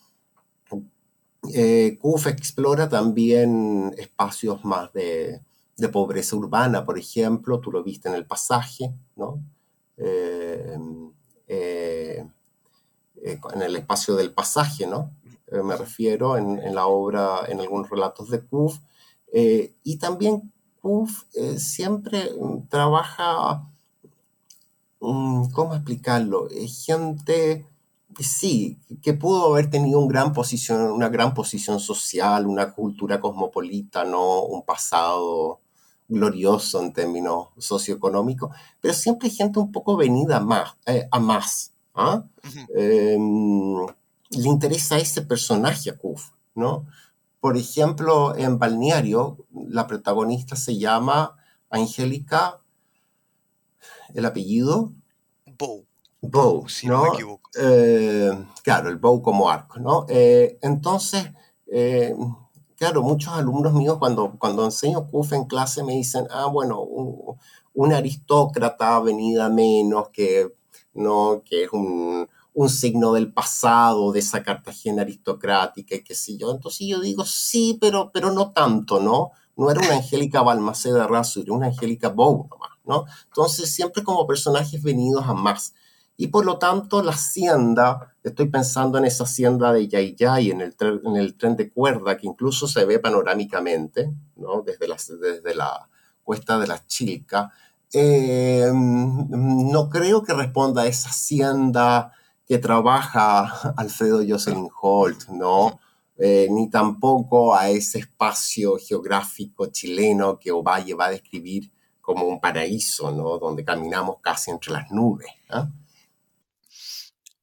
eh, 1.53 1.97
explora 2.27 2.89
también 2.89 3.93
espacios 3.97 4.63
más 4.65 4.91
de, 4.93 5.41
pobreza 5.93 6.35
urbana, 6.35 6.83
por 6.83 6.97
ejemplo, 6.99 7.61
tú 7.61 7.71
lo 7.71 7.81
viste 7.83 8.09
en 8.09 8.15
el 8.15 8.25
pasaje, 8.25 8.93
¿no? 9.15 9.41
Em, 9.95 11.11
eh, 11.47 12.27
eh, 13.23 13.39
en 13.53 13.61
el 13.61 13.75
espacio 13.77 14.15
del 14.15 14.33
pasaje, 14.33 14.85
¿no? 14.87 15.11
me 15.63 15.75
refiero 15.75 16.37
en, 16.37 16.75
la 16.75 16.85
obra, 16.85 17.39
en 17.47 17.59
algunos 17.59 17.89
relatos 17.89 18.29
de 18.29 18.41
CUF. 18.45 18.77
y 19.33 19.97
también 19.97 20.53
CUF 20.79 21.23
siempre 21.57 22.29
trabaja 22.69 23.63
Mm, 23.63 23.78
¿cómo 24.99 25.73
explicarlo? 25.75 26.47
gente, 26.85 27.65
sí, 28.19 28.79
que 29.01 29.13
pudo 29.13 29.53
haber 29.53 29.69
tenido 29.69 29.99
un 29.99 30.07
gran 30.07 30.33
posición, 30.33 30.91
una 30.91 31.09
gran 31.09 31.33
posición 31.33 31.79
social, 31.79 32.47
una 32.47 32.73
cultura 32.73 33.19
cosmopolita, 33.19 34.03
¿no? 34.03 34.41
un 34.43 34.63
pasado 34.63 35.61
glorioso 36.07 36.81
en 36.81 36.91
términos 36.91 37.49
socioeconómicos, 37.57 38.55
pero 38.81 38.93
siempre 38.93 39.29
gente 39.29 39.59
un 39.59 39.71
poco 39.71 39.95
venida 39.95 40.39
más, 40.39 40.75
eh, 40.85 41.07
a 41.11 41.19
más. 41.19 41.71
¿ah? 41.93 42.23
Em, 42.75 43.85
le 44.31 44.47
interesa 44.47 44.97
ese 44.97 45.21
personaje 45.21 45.89
a 45.91 45.97
Kuf, 45.97 46.31
¿no? 46.55 46.85
Por 47.39 47.57
ejemplo, 47.57 48.35
en 48.35 48.59
Balneario, 48.59 49.37
la 49.53 49.87
protagonista 49.87 50.55
se 50.55 50.77
llama 50.77 51.37
Angélica 51.69 52.59
el 54.13 54.25
apellido. 54.25 54.91
Bow. 55.57 55.85
Bow, 56.21 56.67
si 56.67 56.87
¿no? 56.87 57.03
me 57.03 57.09
equivoco. 57.09 57.49
Eh, 57.59 58.31
claro, 58.63 58.89
el 58.89 58.97
Bow 58.97 59.21
como 59.21 59.49
arco, 59.49 59.79
¿no? 59.79 60.05
Eh, 60.09 60.57
entonces, 60.61 61.31
eh, 61.67 62.13
claro, 62.75 63.01
muchos 63.01 63.33
alumnos 63.33 63.73
míos 63.73 63.97
cuando, 63.99 64.35
cuando 64.37 64.65
enseño 64.65 65.07
CUF 65.07 65.33
en 65.33 65.45
clase 65.45 65.83
me 65.83 65.93
dicen, 65.93 66.27
ah, 66.31 66.47
bueno, 66.47 66.81
un, 66.81 67.93
aristócrata 67.93 68.99
venida 68.99 69.49
menos, 69.49 70.09
que, 70.09 70.53
¿no? 70.93 71.41
que 71.45 71.63
es 71.63 71.69
un, 71.71 72.27
un, 72.53 72.69
signo 72.69 73.13
del 73.13 73.31
pasado 73.31 74.11
de 74.11 74.19
esa 74.19 74.43
Cartagena 74.43 75.03
aristocrática 75.03 75.95
y 75.95 76.03
qué 76.03 76.15
sé 76.15 76.35
yo. 76.37 76.51
Entonces 76.51 76.85
yo 76.87 76.99
digo, 76.99 77.23
sí, 77.23 77.77
pero, 77.79 78.11
pero 78.11 78.31
no 78.31 78.51
tanto, 78.51 78.99
¿no? 78.99 79.31
no 79.59 79.69
era 79.69 79.81
una 79.81 79.95
Angélica 79.95 80.41
Balmaceda 80.41 81.05
Razo, 81.05 81.41
era 81.41 81.53
una 81.53 81.67
Angélica 81.67 82.07
Bow 82.07 82.47
nomás, 82.49 82.68
¿no? 82.85 83.05
Entonces, 83.27 83.73
siempre 83.73 84.03
como 84.03 84.27
personajes 84.27 84.81
venidos 84.81 85.25
a 85.25 85.33
más. 85.33 85.73
Y 86.17 86.27
por 86.27 86.45
lo 86.45 86.57
tanto, 86.57 87.01
la 87.01 87.11
hacienda, 87.11 88.13
estoy 88.23 88.49
pensando 88.49 88.97
en 88.97 89.05
esa 89.05 89.23
hacienda 89.23 89.71
de 89.71 89.87
Yayay, 89.87 90.51
en 90.51 90.61
el, 90.61 90.75
en 91.05 91.15
el 91.15 91.35
tren 91.37 91.55
de 91.55 91.71
cuerda, 91.71 92.17
que 92.17 92.27
incluso 92.27 92.67
se 92.67 92.83
ve 92.83 92.99
panorámicamente, 92.99 94.11
¿no? 94.35 94.61
Desde 94.61 94.87
la, 94.87 94.97
desde 94.97 95.55
la 95.55 95.87
cuesta 96.21 96.59
de 96.59 96.67
la 96.67 96.85
Chilca. 96.85 97.51
Eh, 97.93 98.69
no 98.73 99.89
creo 99.89 100.21
que 100.21 100.33
responda 100.33 100.81
a 100.81 100.87
esa 100.87 101.09
hacienda 101.09 102.11
que 102.45 102.57
trabaja 102.57 103.73
Alfredo 103.77 104.21
Jocelyn 104.27 104.69
Holt, 104.81 105.29
¿no? 105.29 105.79
Eh, 106.17 106.47
ni 106.51 106.69
tampoco 106.69 107.55
a 107.55 107.69
ese 107.69 107.99
espacio 107.99 108.75
geográfico 108.77 109.67
chileno 109.67 110.37
que 110.37 110.51
Ovalle 110.51 110.93
va 110.95 111.05
a 111.05 111.11
describir 111.11 111.71
como 112.09 112.25
un 112.25 112.41
paraíso, 112.41 113.11
¿no? 113.11 113.37
Donde 113.37 113.63
caminamos 113.63 114.15
casi 114.19 114.49
entre 114.49 114.73
las 114.73 114.89
nubes. 114.89 115.27
¿ah? 115.51 115.69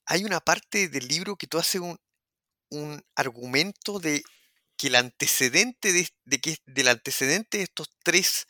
Hay 0.06 0.24
una 0.24 0.40
parte 0.40 0.88
del 0.88 1.06
libro 1.06 1.36
que 1.36 1.46
tú 1.46 1.56
haces 1.56 1.80
un, 1.80 1.96
un 2.70 3.00
argumento 3.14 4.00
de 4.00 4.24
que 4.76 4.88
el 4.88 4.96
antecedente 4.96 5.92
de, 5.92 6.08
de 6.24 6.40
que 6.40 6.56
del 6.66 6.88
antecedente 6.88 7.58
de 7.58 7.62
estos 7.62 7.90
tres 8.02 8.48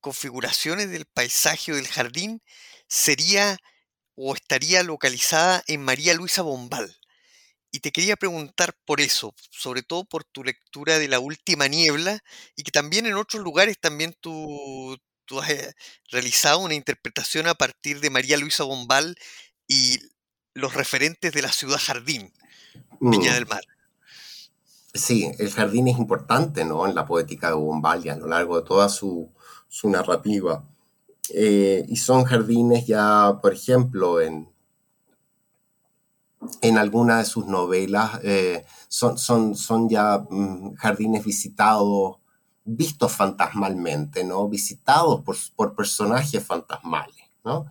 configuraciones 0.00 0.90
del 0.90 1.06
paisaje 1.06 1.72
o 1.72 1.76
del 1.76 1.88
jardín 1.88 2.42
sería 2.86 3.56
o 4.16 4.34
estaría 4.34 4.82
localizada 4.82 5.64
en 5.68 5.82
María 5.82 6.12
Luisa 6.12 6.42
Bombal. 6.42 6.94
Y 7.72 7.80
te 7.80 7.92
quería 7.92 8.16
preguntar 8.16 8.74
por 8.84 9.00
eso, 9.00 9.34
sobre 9.50 9.82
todo 9.82 10.04
por 10.04 10.24
tu 10.24 10.44
lectura 10.44 10.98
de 10.98 11.08
La 11.08 11.18
Última 11.18 11.66
Niebla 11.66 12.20
y 12.56 12.62
que 12.62 12.72
también 12.72 13.06
en 13.06 13.14
otros 13.14 13.42
lugares 13.42 13.78
también 13.80 14.14
tú, 14.20 14.98
tú 15.30 15.38
has 15.38 15.48
realizado 16.10 16.58
una 16.58 16.74
interpretación 16.74 17.46
a 17.46 17.54
partir 17.54 18.00
de 18.00 18.10
María 18.10 18.36
Luisa 18.36 18.64
Bombal 18.64 19.16
y 19.68 20.00
los 20.54 20.74
referentes 20.74 21.32
de 21.32 21.40
la 21.40 21.52
ciudad 21.52 21.78
jardín, 21.78 22.32
Viña 22.98 23.30
Mm, 23.30 23.34
del 23.34 23.46
Mar. 23.46 23.62
Sí, 24.92 25.30
el 25.38 25.52
jardín 25.52 25.86
es 25.86 25.98
importante, 25.98 26.64
¿no? 26.64 26.84
En 26.84 26.96
la 26.96 27.06
poética 27.06 27.46
de 27.46 27.54
Bombal 27.54 28.04
y 28.04 28.08
a 28.08 28.16
lo 28.16 28.26
largo 28.26 28.60
de 28.60 28.66
toda 28.66 28.88
su, 28.88 29.30
su 29.68 29.88
narrativa. 29.88 30.64
Eh, 31.32 31.84
y 31.86 31.96
son 31.98 32.24
jardines 32.24 32.88
ya, 32.88 33.38
por 33.40 33.52
ejemplo, 33.54 34.20
en, 34.20 34.50
en 36.60 36.76
alguna 36.76 37.18
de 37.18 37.24
sus 37.24 37.46
novelas, 37.46 38.18
eh, 38.24 38.64
son, 38.88 39.16
son, 39.16 39.54
son 39.54 39.88
ya 39.88 40.26
mm, 40.28 40.74
jardines 40.74 41.24
visitados, 41.24 42.16
vistos 42.64 43.12
fantasmalmente, 43.12 44.24
¿no? 44.24 44.48
Visitados 44.48 45.22
por, 45.22 45.36
por 45.56 45.74
personajes 45.74 46.44
fantasmales, 46.44 47.24
¿no? 47.44 47.66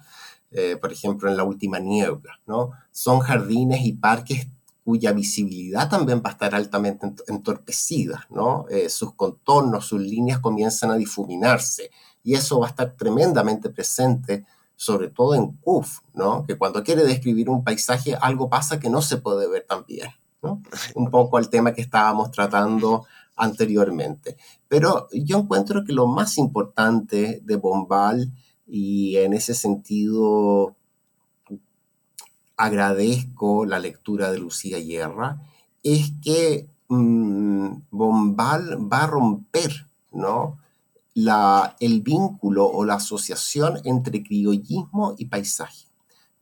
Eh, 0.52 0.78
por 0.82 0.92
ejemplo, 0.92 1.30
en 1.30 1.38
La 1.38 1.44
Última 1.44 1.80
Niebla, 1.80 2.40
¿no? 2.48 2.72
Son 2.92 3.20
jardines 3.20 3.82
y 3.86 3.94
parques 3.94 4.48
cuya 4.84 5.12
visibilidad 5.12 5.88
también 5.90 6.22
va 6.26 6.30
a 6.30 6.34
estar 6.34 6.56
altamente 6.56 7.06
ent- 7.06 7.24
entorpecida, 7.28 8.26
¿no? 8.32 8.66
Eh, 8.70 8.90
sus 8.90 9.14
contornos, 9.14 9.86
sus 9.86 10.02
líneas 10.02 10.40
comienzan 10.40 10.90
a 10.90 10.96
difuminarse 10.96 11.92
y 12.24 12.34
eso 12.34 12.60
va 12.60 12.68
a 12.68 12.70
estar 12.70 12.94
tremendamente 12.96 13.70
presente, 13.70 14.46
sobre 14.76 15.10
todo 15.10 15.36
en 15.36 15.52
Kuf, 15.58 16.00
¿no? 16.14 16.44
Que 16.48 16.58
cuando 16.58 16.84
quiere 16.84 17.04
describir 17.04 17.50
un 17.50 17.64
paisaje, 17.64 18.16
algo 18.16 18.50
pasa 18.50 18.80
que 18.80 18.90
no 18.90 19.04
se 19.04 19.18
puede 19.18 19.48
ver 19.48 19.66
tan 19.70 19.86
bien, 19.86 20.10
¿no? 20.42 20.64
Un 20.96 21.12
poco 21.12 21.38
al 21.38 21.50
tema 21.50 21.74
que 21.74 21.82
estábamos 21.82 22.32
tratando 22.32 23.06
anteriormente. 23.40 24.38
Pero 24.68 25.08
yo 25.12 25.40
encuentro 25.40 25.84
que 25.84 25.94
lo 25.94 26.06
más 26.06 26.38
importante 26.38 27.42
de 27.44 27.56
Bombal, 27.56 28.32
y 28.68 29.18
en 29.18 29.34
ese 29.34 29.56
sentido 29.56 30.76
agradezco 32.56 33.66
la 33.66 33.80
lectura 33.80 34.32
de 34.32 34.38
Lucía 34.38 34.80
Guerra, 34.80 35.42
es 35.82 36.12
que 36.22 36.70
mm, 36.90 37.70
Bombal 37.90 38.92
va 38.92 39.04
a 39.04 39.08
romper, 39.08 39.88
¿no? 40.12 40.60
La, 41.14 41.76
el 41.80 42.02
vínculo 42.02 42.68
o 42.68 42.86
la 42.86 42.96
asociación 42.96 43.80
entre 43.86 44.22
criollismo 44.22 45.16
y 45.18 45.26
paisaje. 45.26 45.88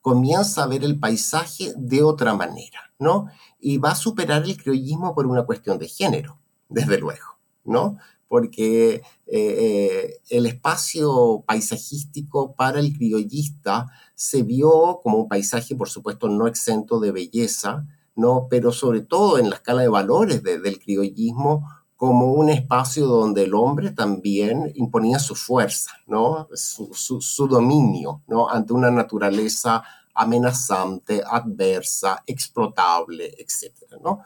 Comienza 0.02 0.64
a 0.64 0.68
ver 0.68 0.84
el 0.84 1.00
paisaje 1.00 1.74
de 1.78 2.04
otra 2.04 2.34
manera, 2.34 2.92
¿no? 3.00 3.28
Y 3.60 3.78
va 3.78 3.92
a 3.92 3.96
superar 3.96 4.44
el 4.44 4.58
criollismo 4.58 5.14
por 5.14 5.28
una 5.28 5.46
cuestión 5.46 5.78
de 5.78 5.88
género, 5.88 6.40
desde 6.70 6.98
luego, 7.00 7.38
¿no? 7.66 7.98
Porque 8.28 8.96
eh, 8.96 9.02
eh, 9.28 10.20
el 10.30 10.46
espacio 10.48 11.44
paisajístico 11.48 12.54
para 12.56 12.80
el 12.80 12.94
criollista 12.96 13.88
se 14.16 14.44
vio 14.44 15.00
como 15.02 15.18
un 15.20 15.28
paisaje, 15.30 15.76
por 15.76 15.90
supuesto, 15.90 16.28
no 16.28 16.48
exento 16.48 17.00
de 17.00 17.12
belleza, 17.12 17.86
¿no? 18.16 18.48
pero 18.50 18.72
sobre 18.72 19.02
todo 19.02 19.38
en 19.38 19.50
la 19.50 19.58
escala 19.58 19.84
de 19.84 19.88
valores 19.90 20.42
de- 20.44 20.60
del 20.60 20.80
criollismo, 20.80 21.70
como 21.96 22.34
un 22.34 22.50
espacio 22.50 23.06
donde 23.06 23.44
el 23.44 23.54
hombre 23.54 23.92
también 23.92 24.72
imponía 24.76 25.20
su 25.20 25.36
fuerza, 25.36 25.92
¿no? 26.08 26.48
su 26.54 27.48
dominio 27.48 28.22
¿no? 28.28 28.50
ante 28.50 28.74
una 28.74 28.92
naturaleza 28.92 29.84
amenazante, 30.14 31.22
adversa, 31.26 32.24
explotable, 32.26 33.34
etc. 33.38 33.72
¿no? 34.04 34.22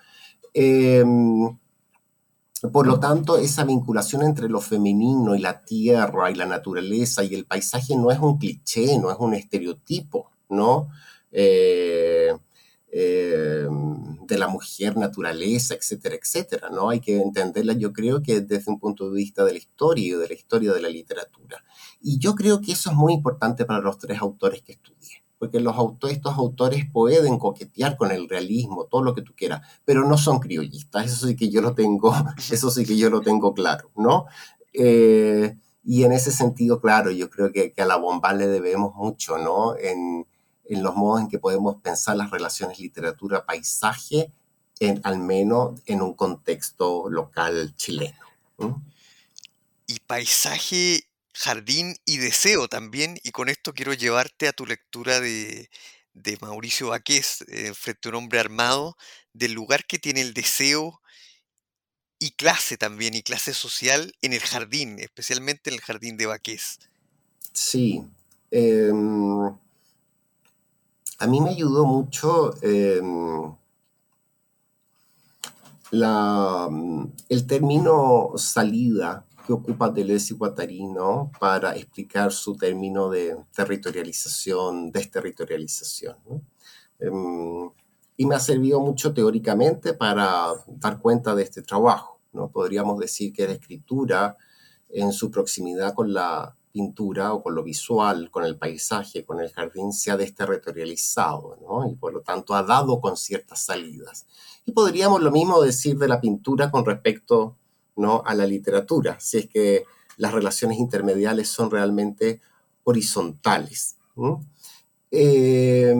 Em, 0.53 1.57
por 2.69 2.85
lo 2.85 2.99
tanto, 2.99 3.37
esa 3.37 3.63
vinculación 3.63 4.21
entre 4.21 4.47
lo 4.47 4.61
femenino 4.61 5.35
y 5.35 5.39
la 5.39 5.63
tierra 5.63 6.29
y 6.29 6.35
la 6.35 6.45
naturaleza 6.45 7.23
y 7.23 7.33
el 7.33 7.45
paisaje 7.45 7.95
no 7.95 8.11
es 8.11 8.19
un 8.19 8.37
cliché, 8.37 8.99
no 8.99 9.09
es 9.11 9.17
un 9.19 9.33
estereotipo, 9.33 10.29
¿no? 10.49 10.89
Eh, 11.31 12.31
eh, 12.93 13.67
de 14.27 14.37
la 14.37 14.47
mujer, 14.47 14.97
naturaleza, 14.97 15.73
etcétera, 15.73 16.15
etcétera, 16.15 16.69
¿no? 16.69 16.89
Hay 16.89 16.99
que 16.99 17.17
entenderla, 17.17 17.73
yo 17.73 17.93
creo 17.93 18.21
que 18.21 18.41
desde 18.41 18.69
un 18.69 18.79
punto 18.79 19.09
de 19.09 19.15
vista 19.15 19.43
de 19.45 19.53
la 19.53 19.57
historia 19.57 20.05
y 20.05 20.11
de 20.11 20.27
la 20.27 20.33
historia 20.33 20.73
de 20.73 20.81
la 20.81 20.89
literatura. 20.89 21.63
Y 22.01 22.19
yo 22.19 22.35
creo 22.35 22.61
que 22.61 22.73
eso 22.73 22.91
es 22.91 22.95
muy 22.95 23.13
importante 23.13 23.65
para 23.65 23.79
los 23.79 23.97
tres 23.97 24.19
autores 24.19 24.61
que 24.61 24.73
estudié, 24.73 25.20
porque 25.41 25.59
los 25.59 25.75
autores, 25.75 26.17
estos 26.17 26.37
autores 26.37 26.85
pueden 26.93 27.39
coquetear 27.39 27.97
con 27.97 28.11
el 28.11 28.29
realismo, 28.29 28.85
todo 28.85 29.01
lo 29.01 29.15
que 29.15 29.23
tú 29.23 29.33
quieras, 29.35 29.67
pero 29.85 30.07
no 30.07 30.15
son 30.15 30.37
criollistas, 30.39 31.07
eso 31.07 31.25
sí 31.25 31.35
que 31.35 31.49
yo 31.49 31.63
lo 31.63 31.73
tengo, 31.73 32.13
eso 32.51 32.69
sí 32.69 32.85
que 32.85 32.95
yo 32.95 33.09
lo 33.09 33.21
tengo 33.21 33.55
claro, 33.55 33.89
¿no? 33.95 34.27
Eh, 34.71 35.57
y 35.83 36.03
en 36.03 36.11
ese 36.11 36.31
sentido, 36.31 36.79
claro, 36.79 37.09
yo 37.09 37.31
creo 37.31 37.51
que, 37.51 37.73
que 37.73 37.81
a 37.81 37.87
la 37.87 37.95
Bombal 37.95 38.37
le 38.37 38.45
debemos 38.49 38.93
mucho, 38.93 39.39
¿no? 39.39 39.75
En, 39.77 40.27
en 40.65 40.83
los 40.83 40.95
modos 40.95 41.21
en 41.21 41.27
que 41.27 41.39
podemos 41.39 41.77
pensar 41.77 42.17
las 42.17 42.29
relaciones 42.29 42.79
literatura-paisaje, 42.79 44.31
al 45.01 45.17
menos 45.17 45.81
en 45.87 46.03
un 46.03 46.13
contexto 46.13 47.09
local 47.09 47.73
chileno. 47.75 48.27
Y 49.87 49.97
paisaje, 50.05 51.01
jardín 51.33 51.95
y 52.05 52.17
deseo 52.17 52.67
también. 52.67 53.17
Y 53.23 53.31
con 53.31 53.49
esto 53.49 53.73
quiero 53.73 53.93
llevarte 53.93 54.47
a 54.47 54.53
tu 54.53 54.65
lectura 54.65 55.19
de, 55.19 55.69
de 56.13 56.37
Mauricio 56.41 56.89
Baqués, 56.89 57.43
eh, 57.47 57.73
Frente 57.73 58.07
a 58.07 58.11
un 58.11 58.15
hombre 58.15 58.39
armado, 58.39 58.95
del 59.33 59.53
lugar 59.53 59.85
que 59.85 59.99
tiene 59.99 60.21
el 60.21 60.33
deseo 60.33 61.01
y 62.19 62.31
clase 62.31 62.77
también, 62.77 63.15
y 63.15 63.23
clase 63.23 63.53
social 63.53 64.13
en 64.21 64.33
el 64.33 64.41
jardín, 64.41 64.99
especialmente 64.99 65.69
en 65.69 65.75
el 65.75 65.81
jardín 65.81 66.17
de 66.17 66.27
Baqués. 66.27 66.79
Sí. 67.53 68.03
eh, 68.51 68.91
a 71.17 71.27
mí 71.27 71.39
me 71.39 71.51
ayudó 71.51 71.85
mucho 71.85 72.55
eh, 72.63 72.99
la, 75.91 76.67
el 77.29 77.47
término 77.47 78.31
salida 78.37 79.25
que 79.51 79.71
ocupa 79.71 79.89
Deleuze 79.89 80.33
y 80.33 80.37
Guattari, 80.37 80.85
¿no? 80.85 81.31
para 81.39 81.75
explicar 81.75 82.31
su 82.31 82.55
término 82.55 83.09
de 83.09 83.37
territorialización, 83.53 84.91
desterritorialización. 84.91 86.15
¿no? 86.25 86.41
Eh, 86.99 87.71
y 88.17 88.25
me 88.25 88.35
ha 88.35 88.39
servido 88.39 88.79
mucho 88.79 89.13
teóricamente 89.13 89.93
para 89.93 90.53
dar 90.67 90.99
cuenta 90.99 91.35
de 91.35 91.43
este 91.43 91.61
trabajo. 91.61 92.21
¿no? 92.31 92.49
Podríamos 92.49 92.97
decir 92.99 93.33
que 93.33 93.45
la 93.45 93.53
escritura, 93.53 94.37
en 94.89 95.11
su 95.11 95.29
proximidad 95.29 95.93
con 95.93 96.13
la 96.13 96.55
pintura 96.71 97.33
o 97.33 97.43
con 97.43 97.53
lo 97.53 97.63
visual, 97.63 98.31
con 98.31 98.45
el 98.45 98.57
paisaje, 98.57 99.25
con 99.25 99.41
el 99.41 99.51
jardín, 99.51 99.91
se 99.91 100.11
ha 100.11 100.15
desterritorializado, 100.15 101.57
¿no? 101.61 101.91
Y 101.91 101.95
por 101.95 102.13
lo 102.13 102.21
tanto 102.21 102.55
ha 102.55 102.63
dado 102.63 103.01
con 103.01 103.17
ciertas 103.17 103.65
salidas. 103.65 104.25
Y 104.65 104.71
podríamos 104.71 105.21
lo 105.21 105.31
mismo 105.31 105.61
decir 105.61 105.97
de 105.97 106.07
la 106.07 106.21
pintura 106.21 106.71
con 106.71 106.85
respecto 106.85 107.57
¿no? 107.95 108.23
a 108.25 108.33
la 108.35 108.45
literatura, 108.45 109.19
si 109.19 109.39
es 109.39 109.47
que 109.47 109.85
las 110.17 110.33
relaciones 110.33 110.77
intermediales 110.77 111.49
son 111.49 111.71
realmente 111.71 112.41
horizontales. 112.83 113.97
¿no? 114.15 114.45
Eh, 115.11 115.95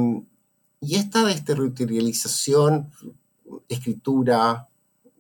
y 0.79 0.95
esta 0.95 1.25
desterritorialización, 1.25 2.91
escritura, 3.67 4.67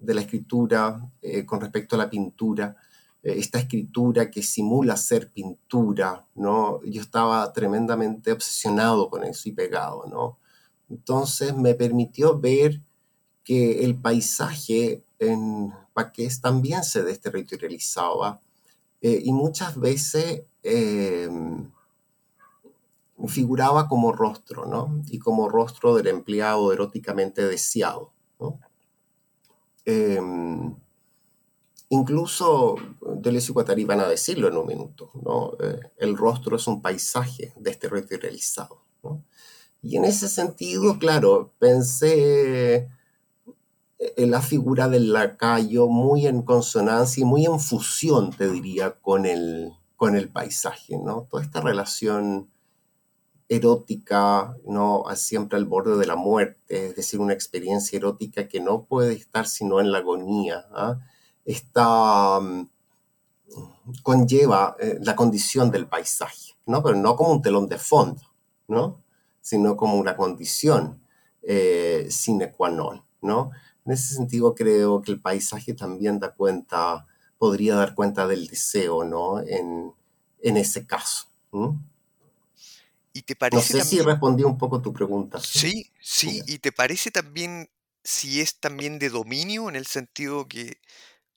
de 0.01 0.13
la 0.15 0.21
escritura 0.21 1.07
eh, 1.21 1.45
con 1.45 1.61
respecto 1.61 1.95
a 1.95 1.99
la 1.99 2.09
pintura, 2.09 2.75
eh, 3.23 3.35
esta 3.37 3.59
escritura 3.59 4.31
que 4.31 4.41
simula 4.41 4.97
ser 4.97 5.31
pintura, 5.31 6.25
¿no? 6.35 6.81
Yo 6.83 7.01
estaba 7.01 7.53
tremendamente 7.53 8.31
obsesionado 8.31 9.09
con 9.09 9.23
eso 9.23 9.47
y 9.47 9.51
pegado, 9.51 10.05
¿no? 10.09 10.39
Entonces 10.89 11.55
me 11.55 11.75
permitió 11.75 12.39
ver 12.39 12.81
que 13.43 13.85
el 13.85 13.95
paisaje 13.95 15.03
en 15.21 15.71
Paqués 15.93 16.41
también 16.41 16.83
se 16.83 17.03
desterritorializaba 17.03 18.41
eh, 19.01 19.21
y 19.23 19.31
muchas 19.31 19.79
veces 19.79 20.43
em, 20.63 21.71
figuraba 23.27 23.87
como 23.87 24.11
rostro, 24.11 24.65
¿no? 24.65 25.03
Y 25.07 25.19
como 25.19 25.47
rostro 25.47 25.95
del 25.95 26.07
empleado 26.07 26.73
eróticamente 26.73 27.45
deseado, 27.45 28.11
¿no? 28.39 28.59
Em, 29.85 30.75
incluso 31.89 32.75
Deleuze 33.01 33.51
y 33.51 33.53
Guattari 33.53 33.85
van 33.85 33.99
a 33.99 34.07
decirlo 34.07 34.47
en 34.47 34.57
un 34.57 34.65
minuto, 34.65 35.11
¿no? 35.23 35.53
Eh, 35.59 35.79
el 35.97 36.17
rostro 36.17 36.55
es 36.55 36.65
un 36.67 36.81
paisaje 36.81 37.53
desterritorializado, 37.57 38.81
¿no? 39.03 39.23
Y 39.83 39.97
en 39.97 40.05
ese 40.05 40.27
sentido, 40.27 40.97
claro, 40.97 41.53
pensé 41.59 42.75
en 42.75 43.00
la 44.17 44.41
figura 44.41 44.87
del 44.87 45.13
lacayo 45.13 45.87
muy 45.87 46.25
en 46.27 46.41
consonancia 46.41 47.21
y 47.21 47.25
muy 47.25 47.45
en 47.45 47.59
fusión, 47.59 48.31
te 48.31 48.49
diría, 48.49 48.99
con 48.99 49.25
el, 49.25 49.73
con 49.95 50.15
el 50.15 50.29
paisaje, 50.29 50.97
¿no? 50.97 51.27
Toda 51.29 51.43
esta 51.43 51.61
relación 51.61 52.49
erótica, 53.51 54.55
¿no? 54.65 55.03
Siempre 55.15 55.57
al 55.57 55.65
borde 55.65 55.97
de 55.97 56.07
la 56.07 56.15
muerte, 56.15 56.87
es 56.87 56.95
decir, 56.95 57.19
una 57.19 57.33
experiencia 57.33 57.97
erótica 57.97 58.47
que 58.47 58.61
no 58.61 58.85
puede 58.85 59.13
estar 59.13 59.45
sino 59.45 59.81
en 59.81 59.91
la 59.91 59.97
agonía. 59.97 60.65
¿ah? 60.71 60.99
Esta 61.43 62.39
mm, 62.39 62.69
conlleva 64.03 64.77
eh, 64.79 64.97
la 65.01 65.17
condición 65.17 65.69
del 65.69 65.87
paisaje, 65.87 66.53
¿no? 66.65 66.81
Pero 66.81 66.95
no 66.95 67.17
como 67.17 67.33
un 67.33 67.41
telón 67.41 67.67
de 67.67 67.77
fondo, 67.77 68.21
¿no? 68.69 69.03
Sino 69.41 69.75
como 69.75 69.97
una 69.97 70.15
condición 70.15 71.03
eh, 71.41 72.07
sine 72.09 72.53
qua 72.53 72.69
non, 72.69 73.03
¿no? 73.21 73.51
En 73.85 73.93
ese 73.93 74.15
sentido 74.15 74.53
creo 74.53 75.01
que 75.01 75.11
el 75.11 75.21
paisaje 75.21 75.73
también 75.73 76.19
da 76.19 76.33
cuenta, 76.33 77.07
podría 77.37 77.75
dar 77.75 77.95
cuenta 77.95 78.27
del 78.27 78.47
deseo, 78.47 79.03
¿no? 79.03 79.39
En, 79.39 79.93
en 80.41 80.57
ese 80.57 80.85
caso. 80.85 81.27
¿Y 83.13 83.23
te 83.23 83.35
parece 83.35 83.77
no 83.77 83.83
sé 83.83 83.89
si 83.89 84.01
respondí 84.01 84.43
un 84.43 84.57
poco 84.57 84.81
tu 84.81 84.93
pregunta. 84.93 85.39
Sí, 85.39 85.91
sí, 85.99 86.41
y 86.47 86.59
te 86.59 86.71
parece 86.71 87.11
también 87.11 87.69
si 88.03 88.41
es 88.41 88.59
también 88.59 88.99
de 88.99 89.09
dominio 89.09 89.69
en 89.69 89.75
el 89.75 89.85
sentido 89.85 90.47
que 90.47 90.79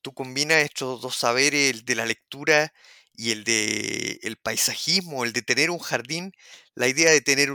tú 0.00 0.14
combinas 0.14 0.62
estos 0.62 1.00
dos 1.00 1.16
saberes, 1.16 1.74
el 1.74 1.84
de 1.84 1.94
la 1.94 2.06
lectura 2.06 2.72
y 3.12 3.32
el 3.32 3.44
de 3.44 4.20
el 4.22 4.36
paisajismo, 4.36 5.24
el 5.24 5.32
de 5.32 5.42
tener 5.42 5.70
un 5.70 5.78
jardín, 5.78 6.32
la 6.74 6.88
idea 6.88 7.10
de 7.10 7.20
tener 7.20 7.52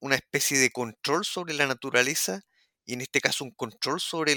una 0.00 0.14
especie 0.14 0.58
de 0.58 0.70
control 0.70 1.24
sobre 1.24 1.54
la 1.54 1.66
naturaleza 1.66 2.42
y 2.88 2.94
en 2.94 3.02
este 3.02 3.20
caso 3.20 3.44
un 3.44 3.52
control 3.52 4.00
sobre 4.00 4.34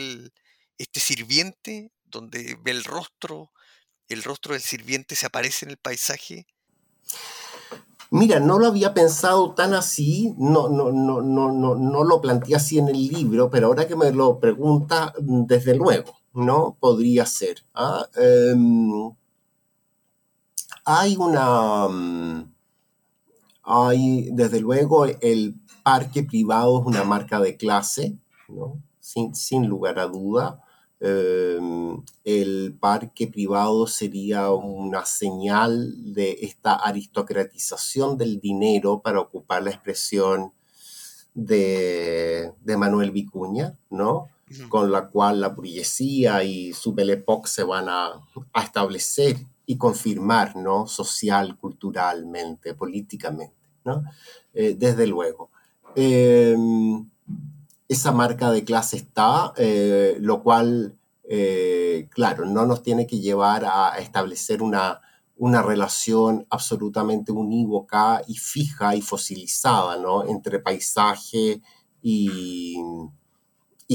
este 0.78 1.00
sirviente, 1.00 1.92
donde 2.04 2.58
ve 2.62 2.72
el 2.72 2.84
rostro, 2.84 3.52
el 4.10 4.22
rostro 4.22 4.54
del 4.54 4.62
sirviente 4.62 5.16
se 5.16 5.26
aparece 5.26 5.66
en 5.66 5.72
el 5.72 5.78
paisaje 5.78 6.46
Mira, 8.14 8.42
no 8.42 8.60
lo 8.60 8.68
había 8.68 8.94
pensado 8.94 9.54
tan 9.54 9.74
así, 9.74 10.36
no, 10.38 10.68
no, 10.68 10.92
no, 10.92 11.22
no, 11.22 11.54
no, 11.54 11.76
no 11.76 12.04
lo 12.04 12.20
planteé 12.20 12.58
así 12.58 12.78
en 12.78 12.90
el 12.90 13.08
libro, 13.08 13.50
pero 13.50 13.68
ahora 13.68 13.88
que 13.88 13.96
me 13.96 14.12
lo 14.12 14.38
pregunta, 14.38 15.14
mm, 15.22 15.46
desde 15.46 15.76
luego, 15.76 16.12
¿no? 16.34 16.76
Podría 16.78 17.26
ser. 17.26 17.64
¿ah? 17.74 18.06
Em, 18.18 19.16
hay 20.84 21.16
una... 21.16 21.88
Mm, 21.88 22.54
hay, 23.64 24.30
desde 24.34 24.60
luego, 24.60 25.06
el 25.06 25.56
parque 25.84 26.24
privado 26.24 26.82
es 26.82 26.88
una 26.88 27.06
marca 27.06 27.40
de 27.40 27.56
clase, 27.56 28.18
¿no? 28.52 28.82
Sin, 29.00 29.36
sin 29.36 29.68
lugar 29.68 30.00
a 30.00 30.08
duda. 30.08 30.64
Em, 31.04 32.00
el 32.24 32.78
parque 32.80 33.26
privado 33.26 33.88
sería 33.88 34.52
una 34.52 35.04
señal 35.04 36.14
de 36.14 36.38
esta 36.42 36.76
aristocratización 36.76 38.18
del 38.18 38.40
dinero 38.40 39.02
para 39.02 39.20
ocupar 39.20 39.64
la 39.64 39.72
expresión 39.72 40.54
de, 41.34 42.54
Manuel 42.78 43.10
Vicuña, 43.10 43.78
¿no? 43.90 44.30
Con 44.70 44.92
la 44.92 45.08
cual 45.08 45.42
la 45.42 45.50
burguesía 45.50 46.44
y 46.44 46.74
su 46.74 46.94
Belle 46.94 47.24
se 47.46 47.64
van 47.64 47.90
a, 47.90 48.22
establecer 48.64 49.38
y 49.66 49.78
confirmar, 49.78 50.56
¿no? 50.56 50.86
Social, 50.86 51.58
culturalmente, 51.58 52.76
políticamente, 52.76 53.56
¿no? 53.86 54.04
Eh, 54.54 54.76
desde 54.78 55.08
luego. 55.08 55.50
Em, 55.96 57.10
esa 57.92 58.14
marca 58.14 58.52
de 58.52 58.64
clase 58.64 58.96
está, 58.96 59.52
eh, 59.58 60.16
lo 60.22 60.42
cual, 60.44 60.98
eh, 61.26 62.08
claro, 62.10 62.46
no 62.46 62.66
nos 62.66 62.84
tiene 62.84 63.06
que 63.06 63.20
llevar 63.20 63.66
a 63.66 63.98
establecer 64.00 64.62
una, 64.62 65.02
una 65.36 65.62
relación 65.62 66.48
absolutamente 66.50 67.34
unívoca 67.34 68.22
y 68.30 68.36
fija 68.36 68.96
y 68.96 69.02
fosilizada, 69.02 69.98
¿no? 69.98 70.26
Entre 70.26 70.60
paisaje 70.60 71.62
y, 72.02 72.82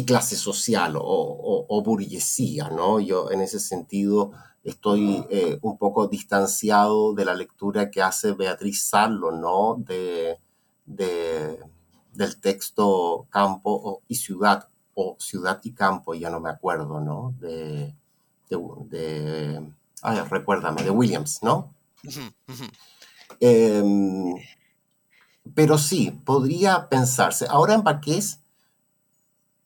clase 0.06 0.36
social 0.36 0.92
o, 0.98 1.82
burguesía, 1.82 2.68
¿no? 2.68 3.00
Yo 3.00 3.30
en 3.30 3.40
ese 3.40 3.58
sentido 3.58 4.32
estoy 4.62 5.24
eh, 5.30 5.58
un 5.62 5.78
poco 5.78 6.06
distanciado 6.06 7.14
de 7.14 7.24
la 7.24 7.34
lectura 7.34 7.90
que 7.90 8.02
hace 8.02 8.32
Beatriz 8.32 8.82
Sarlo, 8.82 9.32
¿no? 9.32 9.82
de 9.86 10.38
del 12.16 12.40
texto 12.40 13.26
campo 13.30 14.02
y 14.08 14.16
ciudad, 14.16 14.68
o 14.94 15.16
ciudad 15.18 15.60
y 15.62 15.72
campo, 15.72 16.14
ya 16.14 16.30
no 16.30 16.40
me 16.40 16.50
acuerdo, 16.50 17.00
¿no? 17.00 17.34
De, 17.40 17.94
de, 18.48 19.72
ay, 20.02 20.20
recuérdame, 20.30 20.82
de 20.82 20.90
Williams, 20.90 21.40
¿no? 21.42 21.74
Em, 23.40 24.34
pero 25.54 25.78
sí, 25.78 26.10
podría 26.24 26.88
pensarse. 26.88 27.46
Ahora 27.48 27.74
en 27.74 27.82
Baqués, 27.82 28.40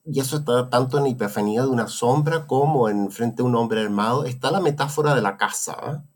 y 0.04 0.18
eso 0.18 0.38
está 0.38 0.68
tanto 0.70 0.98
en 0.98 1.04
la 1.04 1.10
hiperfanía 1.10 1.62
de 1.62 1.68
una 1.68 1.86
sombra 1.86 2.46
como 2.46 2.88
en 2.88 3.10
frente 3.10 3.42
a 3.42 3.44
un 3.44 3.54
hombre 3.54 3.80
armado, 3.80 4.24
está 4.24 4.50
la 4.50 4.60
metáfora 4.60 5.14
de 5.14 5.22
la 5.22 5.36
casa, 5.36 5.76
¿eh? 5.92 6.10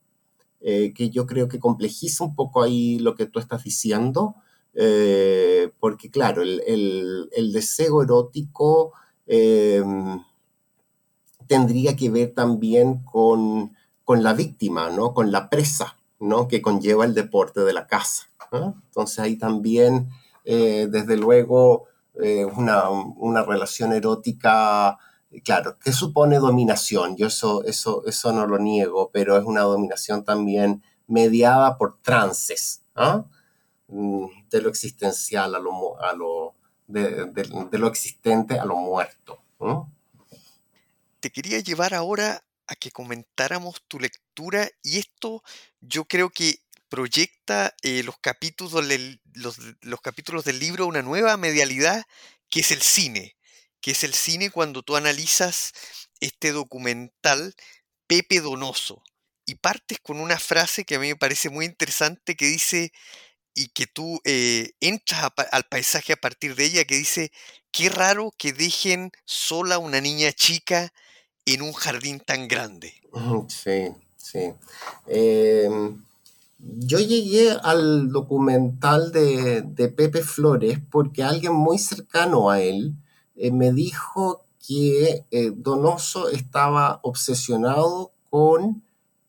Eh, 0.66 0.95
que 0.95 1.11
yo 1.11 1.26
creo 1.26 1.47
que 1.47 1.61
complejiza 1.61 2.24
un 2.24 2.35
poco 2.35 2.62
ahí 2.62 2.99
lo 2.99 3.14
que 3.14 3.26
tú 3.26 3.39
estás 3.39 3.64
diciendo, 3.64 4.37
eh, 4.74 5.70
porque 5.78 6.10
claro, 6.10 6.42
el, 6.42 7.52
deseo 7.52 8.02
erótico 8.02 8.92
em, 9.26 10.20
tendría 11.46 11.94
que 11.96 12.10
ver 12.10 12.34
también 12.34 13.04
con, 13.04 13.72
la 14.06 14.32
víctima, 14.32 14.90
¿no? 14.90 15.14
con 15.14 15.30
la 15.30 15.48
presa 15.48 15.96
¿no? 16.18 16.48
que 16.48 16.60
conlleva 16.60 17.04
el 17.04 17.14
deporte 17.14 17.60
de 17.60 17.72
la 17.72 17.86
casa. 17.86 18.28
Entonces 18.52 19.18
ahí 19.18 19.36
también, 19.36 20.10
eh, 20.44 20.86
desde 20.90 21.16
luego, 21.16 21.86
eh, 22.22 22.44
una, 22.44 23.42
relación 23.42 23.92
erótica, 23.92 24.98
claro, 25.44 25.76
que 25.82 25.92
supone 25.92 26.38
dominación, 26.38 27.16
yo 27.16 27.26
eso, 27.26 27.64
eso, 27.64 28.04
eso 28.06 28.32
no 28.32 28.46
lo 28.46 28.58
niego, 28.58 29.10
pero 29.12 29.36
es 29.36 29.44
una 29.44 29.62
dominación 29.62 30.24
también 30.24 30.82
mediada 31.08 31.76
por 31.76 31.98
trances. 32.00 32.82
¿ah? 32.94 33.24
De 33.89 34.62
lo 34.62 34.68
existencial 34.68 35.55
a 35.55 35.59
lo, 35.59 36.01
a 36.01 36.14
lo 36.14 36.55
de, 36.87 37.78
lo 37.78 37.87
existente 37.87 38.59
a 38.59 38.64
lo 38.64 38.76
muerto. 38.76 39.43
Te 41.20 41.30
quería 41.30 41.61
llevar 41.61 41.95
ahora 41.95 42.45
a 42.66 42.74
que 42.76 42.91
comentáramos 42.91 43.82
tu 43.89 43.99
lectura 43.99 44.68
y 44.82 44.99
esto 44.99 45.43
yo 45.80 46.05
creo 46.07 46.30
que 46.30 46.61
proyecta 46.89 47.74
eh, 47.82 48.03
los, 48.03 48.18
capítulos 48.18 48.87
del, 48.87 49.20
los, 49.35 49.59
los 49.80 50.01
capítulos 50.01 50.45
del 50.45 50.61
libro 50.61 50.87
una 50.87 51.03
nueva 51.03 51.37
medialidad 51.37 52.05
que 52.49 52.61
es 52.61 52.70
el 52.70 52.82
cine, 52.82 53.37
que 53.80 53.91
es 53.91 54.05
el 54.05 54.14
cine 54.14 54.51
cuando 54.51 54.82
tú 54.82 54.97
analizas 54.97 55.72
este 56.20 56.53
documental 56.53 57.55
Pepe 58.07 58.41
Donoso 58.41 59.03
y 59.47 59.57
partes 59.57 59.99
con 60.01 60.20
una 60.20 60.39
frase 60.39 60.85
que 60.85 60.95
a 60.95 60.99
mí 60.99 61.09
me 61.09 61.16
parece 61.16 61.51
muy 61.51 61.64
interesante 61.64 62.37
que 62.37 62.47
dice 62.47 62.93
y 63.55 63.68
que 63.68 63.86
tú 63.86 64.20
eh, 64.24 64.72
entras 64.80 65.30
al 65.52 65.64
paisaje 65.64 66.12
a 66.12 66.16
partir 66.16 66.55
de 66.55 66.64
ella, 66.64 66.84
que 66.84 66.96
dice, 66.96 67.32
qué 67.70 67.88
raro 67.88 68.32
que 68.36 68.52
dejen 68.52 69.12
sola 69.24 69.78
una 69.78 70.00
niña 70.00 70.32
chica 70.32 70.92
en 71.46 71.62
un 71.62 71.72
jardín 71.72 72.20
tan 72.20 72.48
grande. 72.48 72.94
Sí, 73.48 73.92
sí. 74.16 74.52
Em, 75.07 76.02
yo 76.59 76.98
llegué 76.98 77.52
al 77.62 78.11
documental 78.11 79.12
de, 79.12 79.92
Pepe 79.96 80.22
Flores 80.22 80.78
porque 80.90 81.22
alguien 81.22 81.52
muy 81.52 81.78
cercano 81.78 82.50
a 82.50 82.61
él 82.61 82.94
eh, 83.36 83.50
me 83.50 83.72
dijo 83.72 84.44
que 84.66 85.24
eh, 85.30 85.52
Donoso 85.55 86.30
estaba 86.30 87.00
obsesionado 87.02 88.12
con 88.30 88.82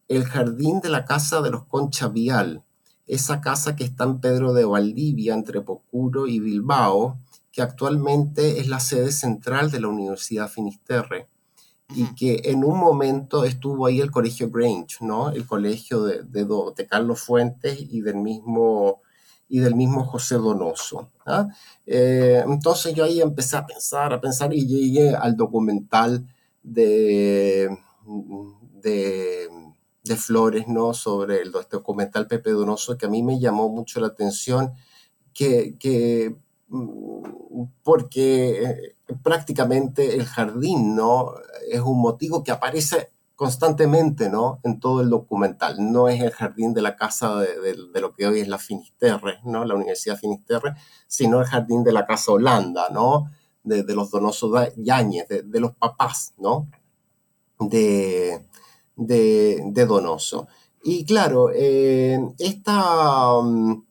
el 0.08 0.24
jardín 0.24 0.80
de 0.82 0.90
la 0.90 1.06
casa 1.06 1.42
de 1.42 1.50
los 1.50 1.66
Concha 1.66 2.08
Vial, 2.08 2.64
esa 3.08 3.42
casa 3.42 3.76
que 3.76 3.84
está 3.84 4.04
en 4.04 4.20
Pedro 4.20 4.54
de 4.54 4.66
Valdivia, 4.66 5.34
entre 5.34 5.62
Pocuro 5.62 6.28
y 6.28 6.40
Bilbao, 6.40 7.18
que 7.52 7.62
actualmente 7.62 8.60
es 8.60 8.68
la 8.68 8.80
sede 8.80 9.12
central 9.12 9.72
de 9.72 9.80
la 9.80 9.88
Universidad 9.88 10.50
Finisterre 10.50 11.28
y 11.94 12.16
que 12.16 12.42
en 12.46 12.64
un 12.64 12.80
momento 12.80 13.44
estuvo 13.44 13.86
ahí 13.86 14.02
el 14.02 14.12
colegio 14.12 14.50
Grange, 14.50 14.98
¿no? 15.02 15.30
El 15.30 15.46
colegio 15.46 16.04
de, 16.04 16.24
de, 16.24 16.88
Carlos 16.88 17.22
Fuentes 17.22 17.78
y 17.80 18.02
del 18.02 18.16
mismo, 18.16 19.02
y 19.48 19.60
del 19.60 19.76
mismo 19.76 20.04
José 20.04 20.36
Donoso. 20.36 21.12
¿ah? 21.26 21.48
Eh, 21.86 22.44
entonces 22.46 22.94
yo 22.94 23.04
ahí 23.04 23.22
empecé 23.22 23.58
a 23.58 23.66
pensar, 23.66 24.14
a 24.14 24.22
pensar 24.22 24.54
y 24.54 24.66
llegué 24.66 25.16
al 25.16 25.36
documental 25.36 26.26
de, 26.64 27.70
de, 28.82 29.48
de 30.06 30.16
Flores, 30.16 30.68
¿no? 30.68 30.94
Sobre 30.94 31.42
el 31.42 31.52
documental 31.52 32.28
Pepe 32.28 32.52
Donoso, 32.52 32.98
que 32.98 33.08
a 33.08 33.10
mí 33.10 33.24
me 33.24 33.40
llamó 33.40 33.70
mucho 33.70 34.00
la 34.00 34.08
atención, 34.08 34.74
que, 35.34 35.78
que 35.80 36.36
mm, 36.70 37.64
porque 37.84 38.64
eh, 38.64 38.96
prácticamente 39.24 40.16
el 40.16 40.26
jardín, 40.26 40.96
¿no? 40.96 41.34
Es 41.70 41.82
un 41.82 42.00
motivo 42.00 42.44
que 42.44 42.52
aparece 42.52 43.12
constantemente, 43.36 44.30
¿no? 44.30 44.60
En 44.64 44.80
todo 44.80 45.02
el 45.02 45.10
documental. 45.10 45.78
No 45.80 46.08
es 46.08 46.22
el 46.22 46.32
jardín 46.32 46.74
de 46.74 46.82
la 46.82 46.96
casa 46.96 47.36
de, 47.40 47.76
lo 48.00 48.14
que 48.14 48.28
hoy 48.28 48.40
es 48.40 48.48
la 48.48 48.58
Finisterre, 48.58 49.40
¿no? 49.44 49.66
La 49.66 49.76
Universidad 49.76 50.18
Finisterre, 50.18 50.76
sino 51.08 51.42
el 51.42 51.46
jardín 51.46 51.84
de 51.84 51.92
la 51.92 52.06
Casa 52.06 52.32
Holanda, 52.32 52.90
¿no? 52.92 53.30
De, 53.64 53.84
los 53.96 54.12
Donoso 54.12 54.54
Yáñez, 54.78 55.28
de, 55.28 55.60
los 55.60 55.74
papás, 55.76 56.34
¿no? 56.38 56.70
De, 57.60 58.46
de, 58.96 59.86
Donoso. 59.88 60.48
Y 60.84 61.06
claro, 61.06 61.50
eh, 61.54 62.20
esta... 62.40 63.42
Mm, 63.42 63.84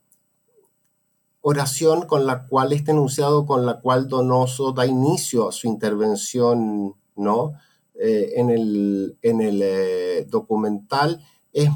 oración 1.47 2.07
con 2.07 2.25
la 2.25 2.47
cual, 2.47 2.73
este 2.73 2.93
enunciado 2.93 3.45
con 3.45 3.67
la 3.67 3.79
cual 3.81 4.09
Donoso 4.09 4.73
da 4.73 4.87
inicio 4.87 5.47
a 5.47 5.53
su 5.53 5.67
intervención 5.67 6.95
¿no? 7.17 7.53
Eh, 7.95 8.33
en 8.37 8.49
el, 8.49 9.19
en 9.21 9.41
el 9.43 9.61
eh, 9.63 10.27
documental 10.29 11.23
es 11.53 11.69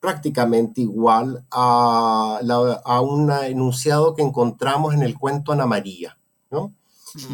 prácticamente 0.00 0.80
igual 0.80 1.44
a, 1.50 2.40
a, 2.84 3.00
un 3.00 3.30
enunciado 3.30 4.14
que 4.14 4.22
encontramos 4.22 4.94
en 4.94 5.02
el 5.02 5.18
cuento 5.18 5.50
Ana 5.50 5.66
María. 5.66 6.16
¿no? 6.50 6.72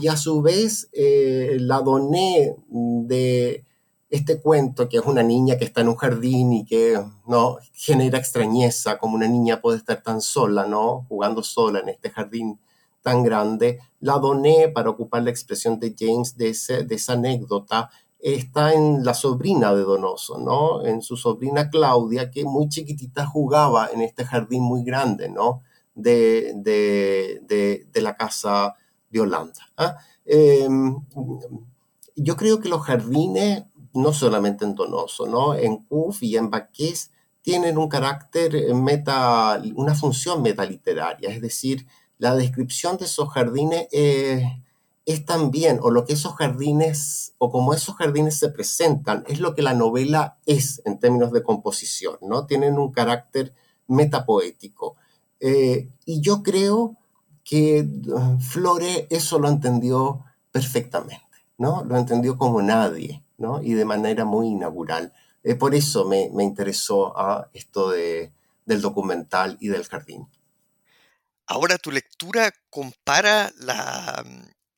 Y 0.00 0.08
a 0.08 0.16
su 0.16 0.40
vez, 0.40 0.88
eh, 0.92 1.58
la 1.60 1.82
doné 1.82 2.56
de 2.68 3.66
este 4.12 4.42
cuento, 4.42 4.90
que 4.90 4.98
es 4.98 5.06
una 5.06 5.22
niña 5.22 5.56
que 5.56 5.64
está 5.64 5.80
en 5.80 5.88
un 5.88 5.96
jardín 5.96 6.52
y 6.52 6.66
que 6.66 7.02
no 7.26 7.56
genera 7.72 8.18
extrañeza, 8.18 8.98
como 8.98 9.16
una 9.16 9.26
niña 9.26 9.62
puede 9.62 9.78
estar 9.78 10.02
tan 10.02 10.20
sola, 10.20 10.66
¿no? 10.66 11.06
Jugando 11.08 11.42
sola 11.42 11.78
en 11.80 11.88
este 11.88 12.10
jardín 12.10 12.60
tan 13.00 13.22
grande, 13.22 13.80
la 14.00 14.18
doné 14.18 14.68
para 14.68 14.90
ocupar 14.90 15.22
la 15.22 15.30
expresión 15.30 15.80
de 15.80 15.96
James 15.98 16.36
de, 16.36 16.50
esa 16.50 17.12
anécdota, 17.14 17.88
está 18.18 18.74
en 18.74 19.02
la 19.02 19.14
sobrina 19.14 19.74
de 19.74 19.80
Donoso, 19.80 20.36
¿no? 20.38 20.84
En 20.84 21.00
su 21.00 21.16
sobrina 21.16 21.70
Claudia, 21.70 22.30
que 22.30 22.44
muy 22.44 22.68
chiquitita 22.68 23.24
jugaba 23.24 23.88
en 23.94 24.02
este 24.02 24.26
jardín 24.26 24.62
muy 24.62 24.84
grande, 24.84 25.30
¿no? 25.30 25.62
De, 25.94 26.52
de, 26.56 27.40
de, 27.90 28.00
la 28.02 28.14
casa 28.14 28.74
de 29.10 29.20
Holanda. 29.20 29.72
¿ah? 29.78 29.96
Em, 30.26 30.96
yo 32.16 32.36
creo 32.36 32.60
que 32.60 32.68
los 32.68 32.82
jardines 32.82 33.64
no 33.94 34.12
solamente 34.12 34.64
en 34.64 34.74
Donoso, 34.74 35.26
¿no? 35.26 35.54
En 35.54 35.78
CUF 35.84 36.22
y 36.22 36.36
en 36.36 36.50
Baqués 36.50 37.10
tienen 37.42 37.78
un 37.78 37.88
carácter 37.88 38.54
eh, 38.54 38.74
meta, 38.74 39.60
una 39.74 39.94
función 39.94 40.42
metaliteraria, 40.42 41.30
es 41.30 41.40
decir, 41.40 41.86
la 42.18 42.36
descripción 42.36 42.98
de 42.98 43.06
esos 43.06 43.30
jardines 43.30 43.88
es 45.04 45.24
también, 45.24 45.80
o 45.82 45.90
lo 45.90 46.04
que 46.04 46.12
esos 46.12 46.34
jardines, 46.34 47.34
o 47.38 47.50
como 47.50 47.74
esos 47.74 47.96
jardines 47.96 48.38
se 48.38 48.48
presentan, 48.50 49.24
es 49.26 49.40
lo 49.40 49.54
que 49.54 49.62
la 49.62 49.74
novela 49.74 50.38
es 50.46 50.80
en 50.84 50.98
términos 50.98 51.32
de 51.32 51.42
composición, 51.42 52.16
¿no? 52.22 52.46
Tienen 52.46 52.78
un 52.78 52.92
carácter 52.92 53.52
metapoético. 53.88 54.96
Eh, 55.40 55.88
y 56.06 56.20
yo 56.20 56.42
creo 56.42 56.96
que 57.44 57.78
eh, 57.78 57.88
Flore 58.40 59.08
eso 59.10 59.40
lo 59.40 59.48
entendió 59.48 60.24
perfectamente, 60.52 61.26
¿no? 61.58 61.84
Lo 61.84 61.96
entendió 61.96 62.38
como 62.38 62.62
nadie 62.62 63.21
y 63.62 63.74
de 63.74 63.84
manera 63.84 64.24
muy 64.24 64.48
inaugural. 64.48 65.12
Eh, 65.44 65.54
por 65.54 65.74
eso 65.74 66.06
me, 66.06 66.30
interesó 66.42 67.18
a 67.18 67.48
esto 67.52 67.90
de, 67.90 68.32
del 68.64 68.80
documental 68.80 69.56
y 69.60 69.68
del 69.68 69.84
jardín. 69.84 70.28
Ahora 71.46 71.78
tu 71.78 71.90
lectura 71.90 72.52
compara 72.70 73.52
la, 73.58 74.24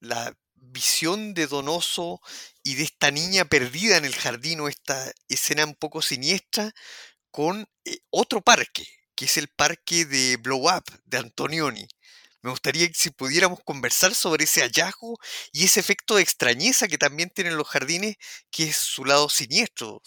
la 0.00 0.34
visión 0.54 1.34
de 1.34 1.46
Donoso 1.46 2.20
y 2.62 2.74
de 2.74 2.82
esta 2.84 3.10
niña 3.10 3.44
perdida 3.44 3.96
en 3.96 4.04
el 4.04 4.14
jardín 4.14 4.60
o 4.60 4.68
esta 4.68 5.12
escena 5.28 5.64
un 5.64 5.74
poco 5.74 6.02
siniestra 6.02 6.74
con 7.30 7.68
eh, 7.84 7.98
otro 8.10 8.40
parque, 8.40 8.86
que 9.14 9.26
es 9.26 9.36
el 9.36 9.48
parque 9.48 10.04
de 10.04 10.36
Blow 10.38 10.68
Up 10.68 10.84
de 11.04 11.18
Antonioni. 11.18 11.86
Me 12.44 12.50
gustaría 12.50 12.86
que 12.88 12.94
si 12.94 13.08
pudiéramos 13.08 13.60
conversar 13.64 14.14
sobre 14.14 14.44
ese 14.44 14.60
hallazgo 14.60 15.16
y 15.50 15.64
ese 15.64 15.80
efecto 15.80 16.16
de 16.16 16.22
extrañeza 16.22 16.86
que 16.86 16.98
también 16.98 17.30
tienen 17.30 17.56
los 17.56 17.66
jardines, 17.66 18.16
que 18.50 18.64
es 18.64 18.76
su 18.76 19.06
lado 19.06 19.30
siniestro, 19.30 20.02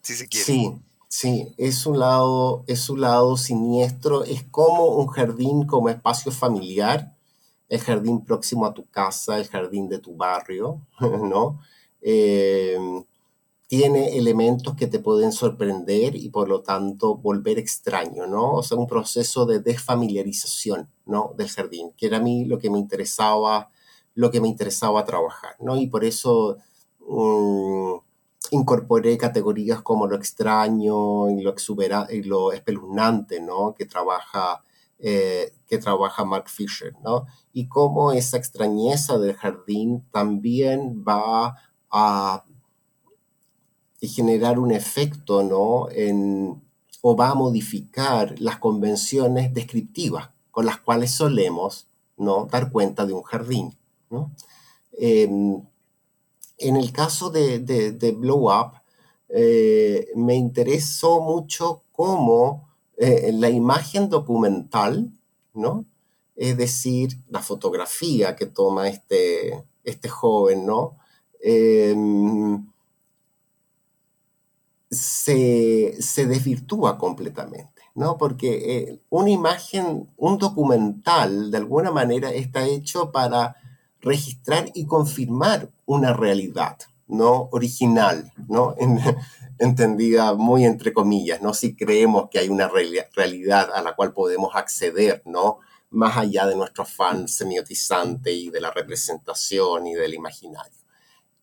si 0.00 0.14
se 0.14 0.26
quiere. 0.28 0.46
Sí, 0.46 0.72
sí, 1.08 1.54
es 1.58 1.84
un 1.84 1.98
lado, 1.98 2.64
es 2.68 2.88
un 2.88 3.02
lado 3.02 3.36
siniestro, 3.36 4.24
es 4.24 4.44
como 4.44 4.86
un 4.96 5.08
jardín 5.08 5.66
como 5.66 5.90
espacio 5.90 6.32
familiar, 6.32 7.14
el 7.68 7.80
jardín 7.80 8.24
próximo 8.24 8.64
a 8.64 8.72
tu 8.72 8.88
casa, 8.88 9.36
el 9.36 9.46
jardín 9.46 9.90
de 9.90 9.98
tu 9.98 10.16
barrio, 10.16 10.80
¿no? 11.00 11.60
Eh, 12.00 12.78
tiene 13.68 14.16
elementos 14.16 14.74
que 14.74 14.86
te 14.86 14.98
pueden 14.98 15.30
sorprender 15.30 16.16
y 16.16 16.30
por 16.30 16.48
lo 16.48 16.62
tanto 16.62 17.16
volver 17.16 17.58
extraño, 17.58 18.26
¿no? 18.26 18.54
O 18.54 18.62
sea, 18.62 18.78
un 18.78 18.86
proceso 18.86 19.44
de 19.44 19.60
desfamiliarización, 19.60 20.90
¿no? 21.04 21.34
Del 21.36 21.50
jardín, 21.50 21.92
que 21.94 22.06
era 22.06 22.16
a 22.16 22.20
mí 22.22 22.46
lo 22.46 22.58
que 22.58 22.70
me 22.70 22.78
interesaba, 22.78 23.70
lo 24.14 24.30
que 24.30 24.40
me 24.40 24.48
interesaba 24.48 25.04
trabajar, 25.04 25.54
¿no? 25.60 25.76
Y 25.76 25.86
por 25.86 26.02
eso 26.02 26.56
mm, 27.06 27.96
incorporé 28.52 29.18
categorías 29.18 29.82
como 29.82 30.06
lo 30.06 30.16
extraño 30.16 31.28
y 31.28 31.42
lo, 31.42 31.50
exubera, 31.50 32.06
y 32.10 32.22
lo 32.22 32.52
espeluznante, 32.52 33.38
¿no? 33.42 33.74
Que 33.74 33.84
trabaja, 33.84 34.62
eh, 34.98 35.52
que 35.66 35.76
trabaja 35.76 36.24
Mark 36.24 36.48
Fisher, 36.48 36.94
¿no? 37.04 37.26
Y 37.52 37.68
cómo 37.68 38.12
esa 38.12 38.38
extrañeza 38.38 39.18
del 39.18 39.36
jardín 39.36 40.06
también 40.10 41.04
va 41.06 41.54
a 41.90 42.44
y 44.00 44.08
generar 44.08 44.58
un 44.58 44.72
efecto, 44.72 45.42
¿no? 45.42 45.88
O 47.02 47.16
va 47.16 47.30
a 47.30 47.34
modificar 47.34 48.34
las 48.40 48.58
convenciones 48.58 49.52
descriptivas 49.54 50.30
con 50.50 50.66
las 50.66 50.78
cuales 50.80 51.12
solemos, 51.12 51.86
¿no? 52.16 52.46
Dar 52.50 52.70
cuenta 52.72 53.06
de 53.06 53.12
un 53.12 53.22
jardín, 53.22 53.76
em, 54.92 55.62
en 56.58 56.76
el 56.76 56.92
caso 56.92 57.30
de, 57.30 58.16
Blow 58.18 58.50
Up, 58.50 58.72
eh, 59.28 60.08
me 60.16 60.34
interesó 60.34 61.20
mucho 61.20 61.82
cómo 61.92 62.68
eh, 62.96 63.30
la 63.32 63.50
imagen 63.50 64.08
documental, 64.08 65.12
¿no? 65.54 65.84
Es 66.34 66.56
decir, 66.56 67.10
la 67.28 67.40
fotografía 67.40 68.34
que 68.34 68.46
toma 68.46 68.88
este, 68.88 69.64
este 69.84 70.08
joven, 70.08 70.66
¿no? 70.66 70.96
Em, 71.40 72.67
se, 74.90 75.94
desvirtúa 76.26 76.98
completamente, 76.98 77.82
¿no? 77.94 78.16
Porque 78.16 78.76
eh, 78.76 79.00
una 79.10 79.30
imagen, 79.30 80.08
un 80.16 80.38
documental, 80.38 81.50
de 81.50 81.58
alguna 81.58 81.90
manera 81.90 82.30
está 82.32 82.66
hecho 82.66 83.12
para 83.12 83.56
registrar 84.00 84.70
y 84.74 84.86
confirmar 84.86 85.70
una 85.84 86.12
realidad, 86.12 86.78
¿no? 87.06 87.48
Original, 87.52 88.32
¿no? 88.48 88.74
entendida 89.58 90.34
muy 90.34 90.64
entre 90.64 90.92
comillas, 90.92 91.42
¿no? 91.42 91.52
Si 91.52 91.74
creemos 91.74 92.28
que 92.30 92.38
hay 92.38 92.48
una 92.48 92.68
realidad 92.68 93.70
a 93.74 93.82
la 93.82 93.94
cual 93.94 94.12
podemos 94.12 94.54
acceder, 94.54 95.22
¿no? 95.26 95.58
Más 95.90 96.16
allá 96.16 96.46
de 96.46 96.56
nuestro 96.56 96.84
afán 96.84 97.28
semiotizante 97.28 98.30
y 98.32 98.50
de 98.50 98.60
la 98.60 98.70
representación 98.70 99.86
y 99.86 99.94
del 99.94 100.14
imaginario. 100.14 100.78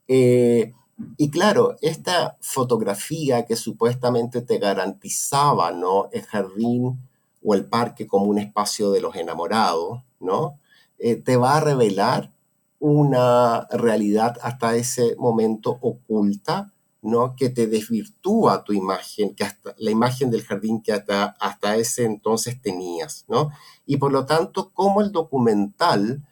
Eh, 0.07 0.73
y 1.17 1.29
claro, 1.29 1.75
esta 1.81 2.37
fotografía 2.41 3.45
que 3.45 3.55
supuestamente 3.55 4.41
te 4.41 4.57
garantizaba, 4.57 5.71
¿no? 5.71 6.09
El 6.11 6.23
jardín 6.23 6.99
o 7.43 7.53
el 7.53 7.65
parque 7.65 8.07
como 8.07 8.25
un 8.25 8.39
espacio 8.39 8.91
de 8.91 9.01
los 9.01 9.15
enamorados, 9.15 10.01
¿no? 10.19 10.59
Eh, 10.97 11.15
te 11.17 11.35
va 11.37 11.57
a 11.57 11.59
revelar 11.59 12.31
una 12.79 13.67
realidad 13.71 14.37
hasta 14.41 14.75
ese 14.75 15.15
momento 15.17 15.77
oculta, 15.81 16.71
¿no? 17.01 17.35
que 17.35 17.49
te 17.49 17.67
desvirtúa 17.67 18.63
tu 18.63 18.73
imagen, 18.73 19.35
que 19.35 19.43
hasta, 19.43 19.75
la 19.77 19.91
imagen 19.91 20.29
del 20.31 20.43
jardín 20.43 20.81
que 20.81 20.91
hasta, 20.91 21.35
hasta 21.39 21.75
ese 21.75 22.05
entonces 22.05 22.61
tenías. 22.61 23.25
¿no? 23.27 23.51
Y 23.85 23.97
por 23.97 24.11
lo 24.11 24.25
tanto, 24.25 24.71
cómo 24.73 25.01
el 25.01 25.11
documental 25.11 26.23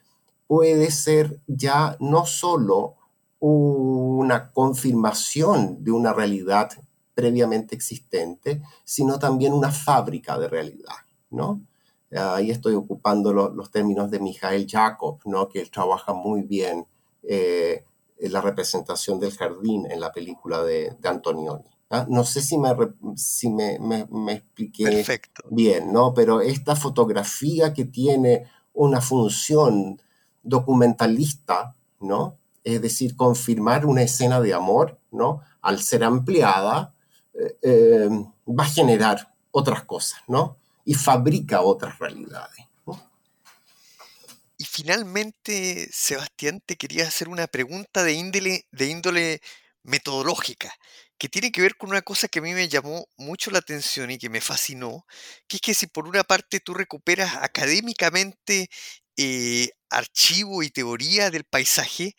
puede 0.47 0.91
ser 0.91 1.39
ya 1.47 1.97
no 1.99 2.25
solo 2.25 2.95
una 3.45 4.51
confirmación 4.51 5.83
de 5.83 5.91
una 5.91 6.13
realidad 6.13 6.71
previamente 7.13 7.75
existente, 7.75 8.61
sino 8.85 9.19
también 9.19 9.51
una 9.51 9.69
fábrica 9.69 10.39
de 10.39 10.47
realidad, 10.47 10.95
¿no? 11.29 11.61
Ahí 12.15 12.51
estoy 12.51 12.75
ocupando 12.75 13.33
los 13.33 13.69
términos 13.69 14.09
de 14.09 14.21
Michael 14.21 14.65
Jacob, 14.69 15.19
¿no? 15.25 15.49
Que 15.49 15.59
él 15.59 15.69
trabaja 15.71 16.13
muy 16.13 16.43
bien 16.43 16.85
eh, 17.23 17.83
la 18.17 18.39
representación 18.39 19.19
del 19.19 19.35
jardín 19.35 19.91
en 19.91 19.99
la 19.99 20.13
película 20.13 20.63
de, 20.63 20.95
Antonioni. 21.03 21.65
¿ah? 21.89 22.05
No 22.07 22.23
sé 22.23 22.41
si, 22.41 22.57
me, 22.57 22.69
si 23.17 23.49
me, 23.49 23.77
me, 23.79 24.33
expliqué 24.33 25.05
bien, 25.49 25.91
¿no? 25.91 26.13
Pero 26.13 26.39
esta 26.39 26.77
fotografía 26.77 27.73
que 27.73 27.83
tiene 27.83 28.45
una 28.73 29.01
función 29.01 30.01
documentalista, 30.43 31.75
¿no? 31.99 32.37
Es 32.63 32.81
decir, 32.81 33.15
confirmar 33.15 33.85
una 33.85 34.03
escena 34.03 34.39
de 34.41 34.53
amor, 34.53 34.99
¿no? 35.11 35.41
Al 35.61 35.81
ser 35.81 36.03
ampliada, 36.03 36.93
eh, 37.33 37.57
eh, 37.61 38.09
va 38.47 38.63
a 38.63 38.69
generar 38.69 39.33
otras 39.51 39.83
cosas, 39.83 40.21
¿no? 40.27 40.57
Y 40.85 40.93
fabrica 40.93 41.61
otras 41.61 41.99
realidades. 41.99 42.67
Y 44.57 44.65
finalmente, 44.65 45.89
Sebastián, 45.91 46.61
te 46.65 46.77
quería 46.77 47.07
hacer 47.07 47.27
una 47.27 47.47
pregunta 47.47 48.03
de 48.03 48.13
índole, 48.13 48.65
de 48.71 48.85
índole 48.87 49.41
metodológica, 49.83 50.73
que 51.17 51.27
tiene 51.27 51.51
que 51.51 51.61
ver 51.61 51.75
con 51.75 51.89
una 51.89 52.01
cosa 52.01 52.27
que 52.27 52.39
a 52.39 52.41
mí 52.41 52.53
me 52.53 52.69
llamó 52.69 53.05
mucho 53.17 53.51
la 53.51 53.59
atención 53.59 54.11
y 54.11 54.17
que 54.17 54.29
me 54.29 54.41
fascinó, 54.41 55.05
que 55.47 55.57
es 55.57 55.61
que 55.61 55.73
si 55.73 55.87
por 55.87 56.07
una 56.07 56.23
parte 56.23 56.59
tú 56.59 56.73
recuperas 56.73 57.35
académicamente 57.41 58.69
eh, 59.17 59.69
archivo 59.89 60.63
y 60.63 60.69
teoría 60.69 61.29
del 61.29 61.43
paisaje, 61.43 62.15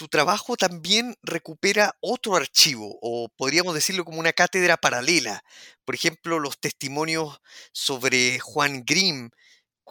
tu 0.00 0.08
trabajo 0.08 0.56
también 0.56 1.14
recupera 1.22 1.94
otro 2.00 2.34
archivo, 2.34 2.98
o 3.02 3.28
podríamos 3.36 3.74
decirlo 3.74 4.06
como 4.06 4.18
una 4.18 4.32
cátedra 4.32 4.78
paralela. 4.78 5.44
Por 5.84 5.94
ejemplo, 5.94 6.38
los 6.38 6.58
testimonios 6.58 7.38
sobre 7.72 8.38
Juan 8.38 8.82
Grimm, 8.86 9.28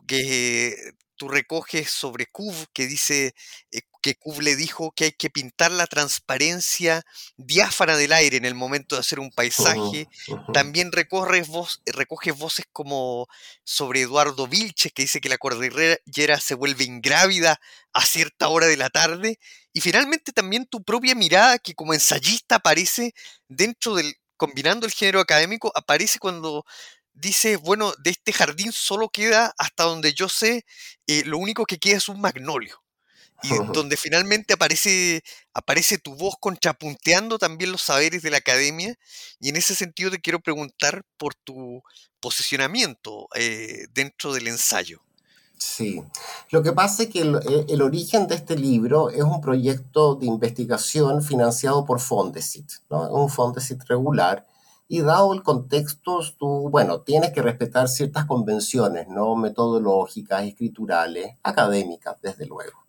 que 0.08 0.76
tú 1.20 1.28
recoges 1.28 1.92
sobre 1.92 2.28
Cuv, 2.28 2.56
que 2.72 2.88
dice 2.88 3.36
eh, 3.72 3.82
que 4.02 4.16
Cuv 4.16 4.42
le 4.42 4.56
dijo 4.56 4.92
que 4.92 5.04
hay 5.04 5.12
que 5.12 5.30
pintar 5.30 5.70
la 5.70 5.86
transparencia 5.86 7.04
diáfana 7.36 7.98
del 7.98 8.14
aire 8.14 8.38
en 8.38 8.46
el 8.46 8.56
momento 8.56 8.96
de 8.96 9.02
hacer 9.02 9.20
un 9.20 9.30
paisaje. 9.30 10.08
También 10.54 10.94
recorres 10.94 11.50
voz, 11.50 11.82
recoges 11.86 12.38
voces 12.38 12.66
como 12.72 13.28
sobre 13.66 14.02
Eduardo 14.02 14.48
Vilches, 14.48 14.94
que 14.94 15.02
dice 15.02 15.20
que 15.20 15.28
la 15.28 15.38
cordillera 15.38 16.40
se 16.40 16.56
vuelve 16.56 16.86
ingrávida 16.86 17.60
a 17.92 18.06
cierta 18.06 18.48
hora 18.48 18.68
de 18.68 18.78
la 18.78 18.90
tarde. 18.90 19.40
Y 19.74 19.82
finalmente 19.82 20.32
también 20.32 20.68
tu 20.68 20.84
propia 20.84 21.16
mirada, 21.16 21.60
que 21.60 21.76
como 21.76 21.94
ensayista 21.94 22.56
aparece 22.56 23.14
dentro 23.50 23.96
del, 23.96 24.16
combinando 24.38 24.86
el 24.86 24.94
género 24.94 25.20
académico, 25.20 25.70
aparece 25.76 26.18
cuando 26.18 26.66
dice, 27.20 27.58
bueno, 27.58 27.94
de 28.00 28.12
este 28.12 28.34
jardín 28.34 28.72
solo 28.72 29.10
queda, 29.10 29.54
hasta 29.58 29.84
donde 29.84 30.14
yo 30.14 30.30
sé, 30.30 30.66
eh, 31.08 31.24
lo 31.26 31.38
único 31.38 31.66
que 31.66 31.78
queda 31.78 31.98
es 31.98 32.10
un 32.10 32.22
magnolio. 32.22 32.82
Y 33.44 33.50
donde 33.74 33.98
finalmente 33.98 34.54
aparece, 34.54 35.24
aparece 35.54 35.98
tu 35.98 36.16
voz 36.16 36.36
contrapunteando 36.40 37.38
también 37.38 37.72
los 37.72 37.82
saberes 37.82 38.22
de 38.22 38.32
la 38.32 38.38
academia. 38.38 38.96
Y 39.40 39.50
en 39.50 39.56
ese 39.56 39.76
sentido 39.76 40.12
te 40.12 40.20
quiero 40.20 40.40
preguntar 40.40 41.04
por 41.18 41.36
tu 41.36 41.82
posicionamiento 42.20 43.28
eh, 43.36 43.88
dentro 43.94 44.34
del 44.34 44.48
ensayo. 44.48 45.02
Sí, 45.58 46.02
lo 46.52 46.64
que 46.64 46.72
pasa 46.72 47.04
es 47.04 47.10
que 47.10 47.20
el, 47.20 47.36
eh, 47.36 47.66
el, 47.68 47.82
origen 47.82 48.28
de 48.28 48.36
este 48.36 48.56
libro 48.56 49.10
es 49.10 49.24
un 49.24 49.42
proyecto 49.42 50.16
de 50.16 50.26
investigación 50.26 51.22
financiado 51.22 51.84
por 51.84 52.00
Fondesit, 52.00 52.72
¿no? 52.90 53.10
un 53.10 53.30
Fondesit 53.30 53.84
regular, 53.84 54.48
y 54.92 55.02
dado 55.02 55.34
el 55.36 55.44
contexto, 55.44 56.20
tú, 56.40 56.68
bueno, 56.72 57.02
tienes 57.02 57.32
que 57.32 57.44
respetar 57.44 57.88
ciertas 57.88 58.26
convenciones, 58.26 59.08
¿no? 59.08 59.36
Metodológicas, 59.36 60.44
escriturales, 60.44 61.38
académicas, 61.44 62.18
desde 62.24 62.48
luego. 62.48 62.80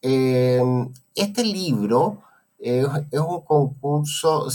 Em, 0.00 0.90
este 1.14 1.44
libro 1.44 2.22
es, 2.58 2.86
un 3.12 3.42
concurso, 3.42 4.48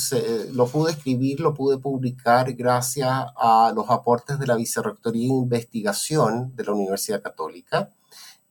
lo 0.54 0.66
pude 0.66 0.94
escribir, 0.94 1.40
lo 1.40 1.54
pude 1.54 1.78
publicar 1.78 2.52
gracias 2.54 3.12
a 3.38 3.72
los 3.76 3.88
aportes 3.92 4.40
de 4.40 4.48
la 4.48 4.56
Vicerrectoría 4.56 5.28
de 5.28 5.36
Investigación 5.36 6.56
de 6.56 6.64
la 6.64 6.72
Universidad 6.74 7.22
Católica 7.22 7.92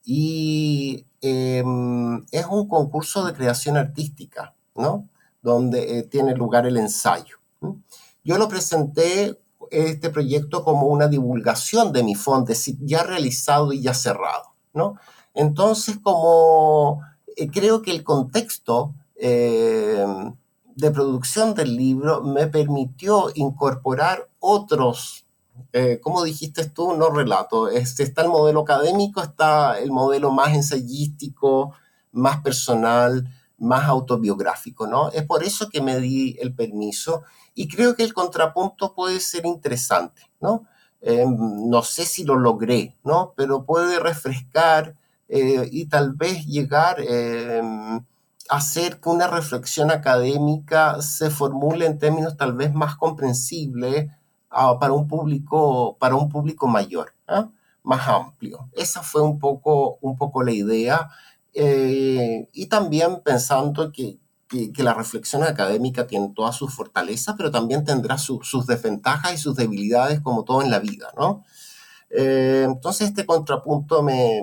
y 0.04 1.06
em, 1.20 2.24
es 2.30 2.46
un 2.46 2.68
concurso 2.68 3.24
de 3.24 3.34
creación 3.34 3.76
artística, 3.76 4.54
¿no? 4.76 5.08
Donde 5.42 5.98
eh, 5.98 6.02
tiene 6.04 6.36
lugar 6.36 6.66
el 6.66 6.76
ensayo. 6.76 7.39
Yo 8.24 8.38
lo 8.38 8.48
presenté 8.48 9.38
este 9.70 10.10
proyecto 10.10 10.64
como 10.64 10.86
una 10.86 11.08
divulgación 11.08 11.92
de 11.92 12.02
mi 12.02 12.14
fondo, 12.14 12.52
ya 12.80 13.02
realizado 13.02 13.72
y 13.72 13.82
ya 13.82 13.94
cerrado, 13.94 14.54
¿no? 14.72 14.96
Entonces, 15.34 15.98
como 16.02 17.00
eh, 17.36 17.48
creo 17.50 17.82
que 17.82 17.92
el 17.92 18.02
contexto 18.02 18.94
eh, 19.16 20.04
de 20.74 20.90
producción 20.90 21.54
del 21.54 21.76
libro 21.76 22.22
me 22.22 22.46
permitió 22.46 23.30
incorporar 23.34 24.28
otros, 24.40 25.26
eh, 25.72 26.00
como 26.02 26.24
dijiste 26.24 26.68
tú, 26.68 26.96
no 26.96 27.10
relato, 27.10 27.68
este, 27.68 28.02
está 28.02 28.22
el 28.22 28.28
modelo 28.28 28.60
académico, 28.60 29.22
está 29.22 29.78
el 29.78 29.90
modelo 29.92 30.30
más 30.30 30.54
ensayístico, 30.54 31.74
más 32.12 32.40
personal, 32.40 33.28
más 33.58 33.84
autobiográfico, 33.84 34.86
¿no? 34.86 35.10
Es 35.10 35.24
por 35.24 35.44
eso 35.44 35.68
que 35.68 35.82
me 35.82 36.00
di 36.00 36.36
el 36.40 36.54
permiso 36.54 37.22
y 37.60 37.68
creo 37.68 37.94
que 37.94 38.04
el 38.04 38.14
contrapunto 38.14 38.94
puede 38.94 39.20
ser 39.20 39.44
interesante, 39.44 40.22
¿no? 40.40 40.64
Eh, 41.02 41.26
no 41.28 41.82
sé 41.82 42.06
si 42.06 42.24
lo 42.24 42.36
logré, 42.36 42.96
¿no? 43.04 43.34
Pero 43.36 43.66
puede 43.66 44.00
refrescar 44.00 44.96
eh, 45.28 45.68
y 45.70 45.84
tal 45.84 46.14
vez 46.14 46.46
llegar 46.46 46.96
eh, 47.06 47.60
a 48.48 48.56
hacer 48.56 48.98
que 48.98 49.10
una 49.10 49.26
reflexión 49.26 49.90
académica 49.90 51.02
se 51.02 51.28
formule 51.28 51.84
en 51.84 51.98
términos 51.98 52.38
tal 52.38 52.54
vez 52.54 52.72
más 52.72 52.96
comprensibles 52.96 54.10
ah, 54.48 54.78
para, 54.78 54.94
un 54.94 55.06
público, 55.06 55.98
para 55.98 56.14
un 56.14 56.30
público 56.30 56.66
mayor, 56.66 57.12
¿ah? 57.28 57.50
más 57.82 58.08
amplio. 58.08 58.70
Esa 58.72 59.02
fue 59.02 59.20
un 59.20 59.38
poco, 59.38 59.98
un 60.00 60.16
poco 60.16 60.42
la 60.42 60.52
idea. 60.52 61.10
y 61.52 62.66
también 62.68 63.20
pensando 63.22 63.92
que, 63.92 64.19
que, 64.50 64.82
la 64.82 64.94
reflexión 64.94 65.44
académica 65.44 66.06
tiene 66.06 66.32
todas 66.34 66.56
sus 66.56 66.74
fortalezas, 66.74 67.36
pero 67.36 67.50
también 67.50 67.84
tendrá 67.84 68.18
sus 68.18 68.66
desventajas 68.66 69.32
y 69.34 69.38
sus 69.38 69.56
debilidades 69.56 70.20
como 70.20 70.44
todo 70.44 70.60
en 70.62 70.70
la 70.70 70.80
vida, 70.80 71.12
¿no? 71.16 71.44
Eh, 72.10 72.64
entonces 72.66 73.08
este 73.08 73.24
contrapunto 73.24 74.02
me, 74.02 74.42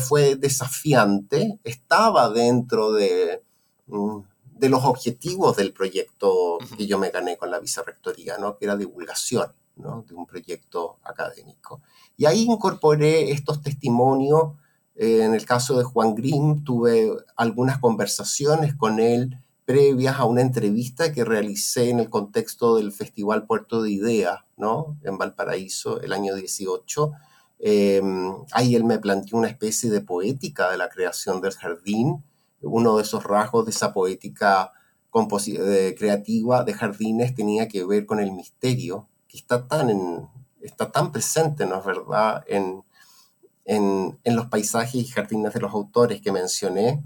fue 0.00 0.34
desafiante, 0.34 1.60
estaba 1.62 2.28
dentro 2.30 2.92
de, 2.92 3.44
mm, 3.86 4.18
de 4.60 4.68
los 4.68 4.84
objetivos 4.84 5.56
del 5.56 5.72
proyecto 5.72 6.58
que 6.76 6.86
yo 6.86 6.98
me 6.98 7.10
gané 7.10 7.36
con 7.36 7.50
la 7.50 7.60
vicerrectoría, 7.60 8.38
¿no? 8.38 8.58
que 8.58 8.64
era 8.64 8.76
divulgación 8.76 9.52
¿no? 9.76 10.04
de 10.06 10.14
un 10.14 10.26
proyecto 10.26 10.98
académico. 11.04 11.80
Y 12.16 12.26
ahí 12.26 12.42
incorporé 12.42 13.30
estos 13.30 13.62
testimonios 13.62 14.54
eh, 15.02 15.24
en 15.24 15.34
el 15.34 15.46
caso 15.46 15.78
de 15.78 15.84
Juan 15.84 16.14
Grimm, 16.14 16.62
tuve 16.62 17.10
algunas 17.34 17.78
conversaciones 17.78 18.74
con 18.74 19.00
él 19.00 19.38
previas 19.64 20.18
a 20.18 20.26
una 20.26 20.42
entrevista 20.42 21.10
que 21.10 21.24
realicé 21.24 21.88
en 21.88 22.00
el 22.00 22.10
contexto 22.10 22.76
del 22.76 22.92
Festival 22.92 23.46
Puerto 23.46 23.80
de 23.80 23.92
Ideas, 23.92 24.40
¿no? 24.58 24.98
En 25.02 25.16
Valparaíso, 25.16 26.02
el 26.02 26.12
año 26.12 26.34
18. 26.34 27.12
Em, 27.60 28.30
ahí 28.52 28.74
él 28.74 28.84
me 28.84 28.98
planteó 28.98 29.38
una 29.38 29.48
especie 29.48 29.88
de 29.88 30.02
poética 30.02 30.70
de 30.70 30.76
la 30.76 30.90
creación 30.90 31.40
del 31.40 31.54
jardín. 31.54 32.22
Uno 32.60 32.98
de 32.98 33.02
esos 33.02 33.24
rasgos 33.24 33.64
de 33.64 33.70
esa 33.70 33.94
poética 33.94 34.70
creativa 35.96 36.62
de 36.62 36.74
jardines 36.74 37.34
tenía 37.34 37.68
que 37.68 37.86
ver 37.86 38.04
con 38.04 38.20
el 38.20 38.32
misterio 38.32 39.08
que 39.28 39.38
está 39.38 39.66
tan, 39.66 40.28
está 40.60 40.92
tan 40.92 41.10
presente, 41.10 41.64
¿no 41.64 41.78
es 41.78 41.86
verdad?, 41.86 42.44
en, 42.46 42.84
en, 43.70 44.18
los 44.24 44.46
paisajes 44.46 44.94
y 44.96 45.04
jardines 45.04 45.54
de 45.54 45.60
los 45.60 45.72
autores 45.72 46.20
que 46.20 46.32
mencioné. 46.32 47.04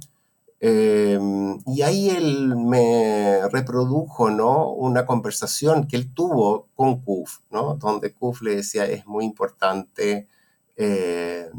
Em, 0.61 1.59
y 1.67 1.83
ahí 1.83 2.09
él 2.09 2.57
me 2.57 3.47
reprodujo 3.51 4.31
¿no? 4.31 4.71
una 4.71 5.05
conversación 5.05 5.87
que 5.87 5.97
él 5.97 6.15
tuvo 6.15 6.69
con 6.75 7.03
Kuf, 7.03 7.41
¿no? 7.51 7.75
donde 7.75 8.15
Kuf 8.15 8.41
le 8.41 8.57
decía 8.57 8.87
es 8.87 9.07
muy 9.07 9.27
importante 9.27 10.27
em, 10.77 11.53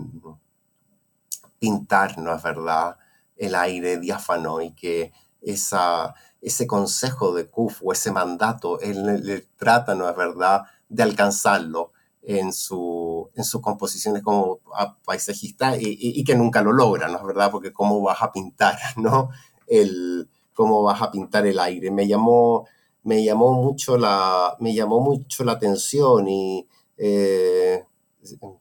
pintar, 1.59 2.17
¿no 2.17 2.33
es 2.35 2.41
verdad?, 2.41 2.97
el 3.37 3.53
aire 3.53 3.97
diáfano 3.97 4.61
y 4.61 4.71
que 4.71 5.11
esa, 5.41 6.15
ese 6.41 6.65
consejo 6.65 7.33
de 7.35 7.47
Kuf 7.49 7.81
o 7.83 7.91
ese 7.91 8.11
mandato, 8.11 8.79
él 8.79 9.21
le, 9.23 9.41
trata, 9.57 9.93
¿no 9.93 10.09
es 10.09 10.15
verdad?, 10.15 10.63
de 10.89 11.03
alcanzarlo 11.03 11.91
en, 12.25 12.51
su, 12.51 13.29
en 13.35 13.43
sus 13.43 13.61
composiciones 13.61 14.23
como 14.23 14.59
paisajista 15.05 15.77
y, 15.79 16.23
que 16.23 16.35
nunca 16.35 16.61
lo 16.61 16.71
logra, 16.73 17.07
¿no 17.07 17.17
es 17.17 17.23
verdad? 17.23 17.51
Porque 17.51 17.71
cómo 17.71 18.01
vas 18.01 18.21
a 18.21 18.31
pintar, 18.31 18.77
¿no? 18.97 19.29
El, 19.67 20.29
cómo 20.53 20.83
vas 20.83 21.01
a 21.01 21.11
pintar 21.11 21.45
el 21.45 21.59
aire. 21.59 21.91
Me 21.91 22.07
llamó, 22.07 22.67
me 23.03 23.23
llamó, 23.23 23.53
mucho, 23.53 23.97
la, 23.97 24.55
me 24.59 24.73
llamó 24.73 24.99
mucho 24.99 25.43
la 25.43 25.53
atención 25.53 26.27
y 26.27 26.67
eh, 26.97 27.83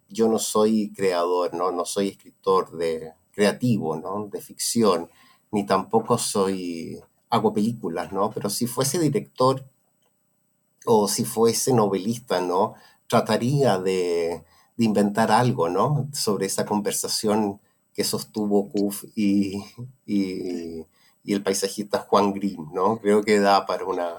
yo 0.09 0.29
no 0.29 0.39
soy 0.39 0.93
creador, 0.93 1.55
¿no? 1.55 1.71
No 1.73 1.85
soy 1.85 2.09
escritor 2.09 2.77
de, 2.77 3.13
creativo, 3.35 3.97
¿no? 3.97 4.29
De 4.31 4.41
ficción, 4.41 5.11
ni 5.51 5.67
tampoco 5.67 6.19
soy 6.19 7.01
hago 7.31 7.53
películas, 7.53 8.13
¿no? 8.13 8.31
Pero 8.31 8.49
si 8.49 8.67
fuese 8.67 8.99
director 8.99 9.65
o 10.87 11.09
si 11.09 11.25
fuese 11.25 11.73
novelista, 11.73 12.41
¿no? 12.41 12.75
Trataría 13.09 13.79
de, 13.79 14.45
inventar 14.77 15.31
algo, 15.31 15.69
¿no? 15.69 16.09
Sobre 16.13 16.47
esa 16.47 16.65
conversación 16.65 17.61
que 17.93 18.05
sostuvo 18.05 18.69
Kuf 18.71 19.05
y, 19.15 19.63
y, 20.07 20.85
el 21.25 21.43
paisajista 21.43 22.01
Juan 22.01 22.33
Grimm, 22.33 22.73
¿no? 22.73 22.99
Creo 22.99 23.23
que 23.23 23.39
da 23.39 23.67
para 23.67 23.85
una, 23.85 24.17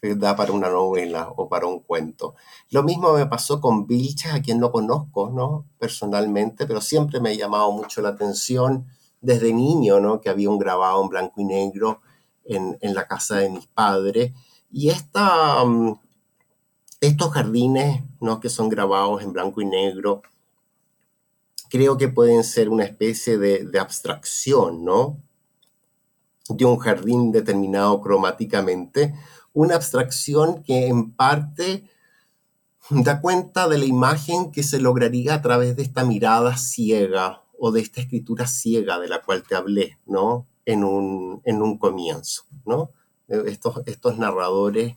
da 0.00 0.36
para 0.36 0.52
una 0.52 0.68
novela 0.68 1.32
o 1.36 1.48
para 1.48 1.66
un 1.66 1.80
cuento. 1.80 2.34
Lo 2.70 2.82
mismo 2.82 3.12
me 3.12 3.26
pasó 3.26 3.60
con 3.60 3.86
Vilches, 3.86 4.32
a 4.32 4.40
quien 4.40 4.60
no 4.60 4.70
conozco, 4.70 5.30
¿no? 5.30 5.66
Personalmente, 5.78 6.66
pero 6.66 6.80
siempre 6.80 7.20
me 7.20 7.30
ha 7.30 7.34
llamado 7.34 7.72
mucho 7.72 8.00
la 8.00 8.10
atención 8.10 8.86
desde 9.20 9.52
niño, 9.52 10.00
¿no? 10.00 10.20
Que 10.20 10.30
había 10.30 10.50
un 10.50 10.58
grabado 10.58 11.02
en 11.02 11.08
blanco 11.08 11.40
y 11.40 11.44
negro 11.44 12.00
en, 12.44 12.78
la 12.94 13.06
casa 13.06 13.36
de 13.36 13.50
mis 13.50 13.66
padres. 13.66 14.32
Y 14.70 14.90
esta, 14.90 15.64
mm, 15.64 15.98
estos 17.00 17.32
jardines, 17.32 18.02
¿no? 18.20 18.40
Que 18.40 18.48
son 18.48 18.68
grabados 18.68 19.22
en 19.22 19.32
blanco 19.32 19.60
y 19.60 19.66
negro, 19.66 20.22
creo 21.68 21.96
que 21.96 22.08
pueden 22.08 22.44
ser 22.44 22.68
una 22.68 22.84
especie 22.84 23.38
de, 23.38 23.78
abstracción, 23.78 24.84
¿no? 24.84 25.20
De 26.48 26.64
un 26.64 26.78
jardín 26.78 27.32
determinado 27.32 28.00
cromáticamente, 28.00 29.14
una 29.52 29.74
abstracción 29.74 30.62
que 30.62 30.86
en 30.86 31.12
parte 31.12 31.88
da 32.90 33.20
cuenta 33.20 33.68
de 33.68 33.78
la 33.78 33.84
imagen 33.84 34.52
que 34.52 34.62
se 34.62 34.78
lograría 34.78 35.34
a 35.34 35.42
través 35.42 35.74
de 35.76 35.82
esta 35.82 36.04
mirada 36.04 36.56
ciega 36.56 37.42
o 37.58 37.72
de 37.72 37.80
esta 37.80 38.00
escritura 38.00 38.46
ciega 38.46 39.00
de 39.00 39.08
la 39.08 39.22
cual 39.22 39.42
te 39.42 39.56
hablé, 39.56 39.98
¿no? 40.06 40.46
En 40.66 40.84
un, 40.84 41.42
en 41.44 41.62
un 41.62 41.78
comienzo, 41.78 42.44
¿no? 42.64 42.90
Estos, 43.28 43.82
estos 43.86 44.18
narradores 44.18 44.96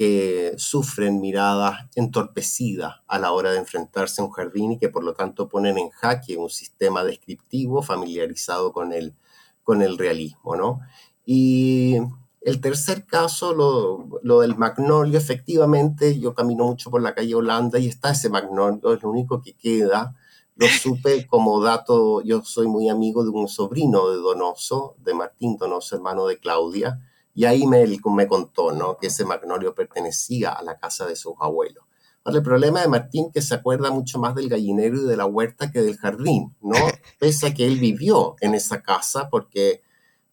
que 0.00 0.54
sufren 0.56 1.20
miradas 1.20 1.86
entorpecidas 1.94 3.02
a 3.06 3.18
la 3.18 3.32
hora 3.32 3.52
de 3.52 3.58
enfrentarse 3.58 4.22
a 4.22 4.24
un 4.24 4.30
jardín 4.30 4.72
y 4.72 4.78
que 4.78 4.88
por 4.88 5.04
lo 5.04 5.12
tanto 5.12 5.46
ponen 5.46 5.76
en 5.76 5.90
jaque 5.90 6.38
un 6.38 6.48
sistema 6.48 7.04
descriptivo 7.04 7.82
familiarizado 7.82 8.72
con 8.72 8.94
el, 8.94 9.14
con 9.62 9.82
el 9.82 9.98
realismo, 9.98 10.56
¿no? 10.56 10.80
Y 11.26 11.98
el 12.40 12.62
tercer 12.62 13.04
caso, 13.04 13.52
lo, 13.52 14.18
lo, 14.22 14.40
del 14.40 14.56
magnolio, 14.56 15.18
efectivamente, 15.18 16.18
yo 16.18 16.32
camino 16.32 16.64
mucho 16.64 16.90
por 16.90 17.02
la 17.02 17.14
calle 17.14 17.34
Holanda 17.34 17.78
y 17.78 17.86
está 17.86 18.12
ese 18.12 18.30
magnolio, 18.30 18.94
es 18.94 19.02
lo 19.02 19.10
único 19.10 19.42
que 19.42 19.52
queda, 19.52 20.16
lo 20.56 20.66
supe 20.82 21.26
como 21.26 21.60
dato, 21.60 22.22
yo 22.22 22.42
soy 22.42 22.68
muy 22.68 22.88
amigo 22.88 23.22
de 23.22 23.28
un 23.28 23.48
sobrino 23.48 24.08
de 24.08 24.16
Donoso, 24.16 24.96
de 25.04 25.12
Martín 25.12 25.58
Donoso, 25.58 25.94
hermano 25.94 26.26
de 26.26 26.38
Claudia, 26.38 27.02
y 27.40 27.46
ahí 27.46 27.66
me, 27.66 27.86
me 28.14 28.28
contó 28.28 28.70
¿no? 28.70 28.98
que 28.98 29.06
ese 29.06 29.24
magnolio 29.24 29.74
pertenecía 29.74 30.52
a 30.52 30.62
la 30.62 30.76
casa 30.76 31.06
de 31.06 31.16
sus 31.16 31.32
abuelos. 31.40 31.84
el 32.26 32.42
problema 32.42 32.82
de 32.82 32.88
Martín 32.88 33.28
es 33.28 33.32
que 33.32 33.40
se 33.40 33.54
acuerda 33.54 33.90
mucho 33.90 34.18
más 34.18 34.34
del 34.34 34.50
gallinero 34.50 34.98
y 34.98 35.06
de 35.06 35.16
la 35.16 35.24
huerta 35.24 35.72
que 35.72 35.80
del 35.80 35.96
jardín, 35.96 36.54
¿no? 36.60 36.76
Pese 37.18 37.46
a 37.46 37.54
que 37.54 37.66
él 37.66 37.78
vivió 37.78 38.36
en 38.42 38.54
esa 38.54 38.82
casa 38.82 39.30
porque 39.30 39.80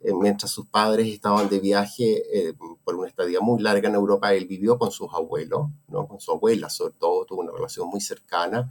eh, 0.01 0.11
mientras 0.19 0.51
sus 0.51 0.67
padres 0.67 1.07
estaban 1.07 1.47
de 1.47 1.61
viaje 1.61 2.23
eh, 2.33 2.53
por 2.83 2.95
una 2.95 3.07
estadía 3.07 3.39
muy 3.39 3.61
larga 3.61 3.87
en 3.87 3.95
Europa, 3.95 4.33
él 4.33 4.45
vivió 4.45 4.77
con 4.77 4.91
sus 4.91 5.07
abuelos, 5.13 5.69
¿no? 5.87 6.09
Con 6.09 6.19
su 6.19 6.33
abuela 6.33 6.69
sobre 6.69 6.95
todo, 6.95 7.23
tuvo 7.23 7.39
una 7.39 7.53
relación 7.53 7.87
muy 7.87 8.01
cercana 8.01 8.69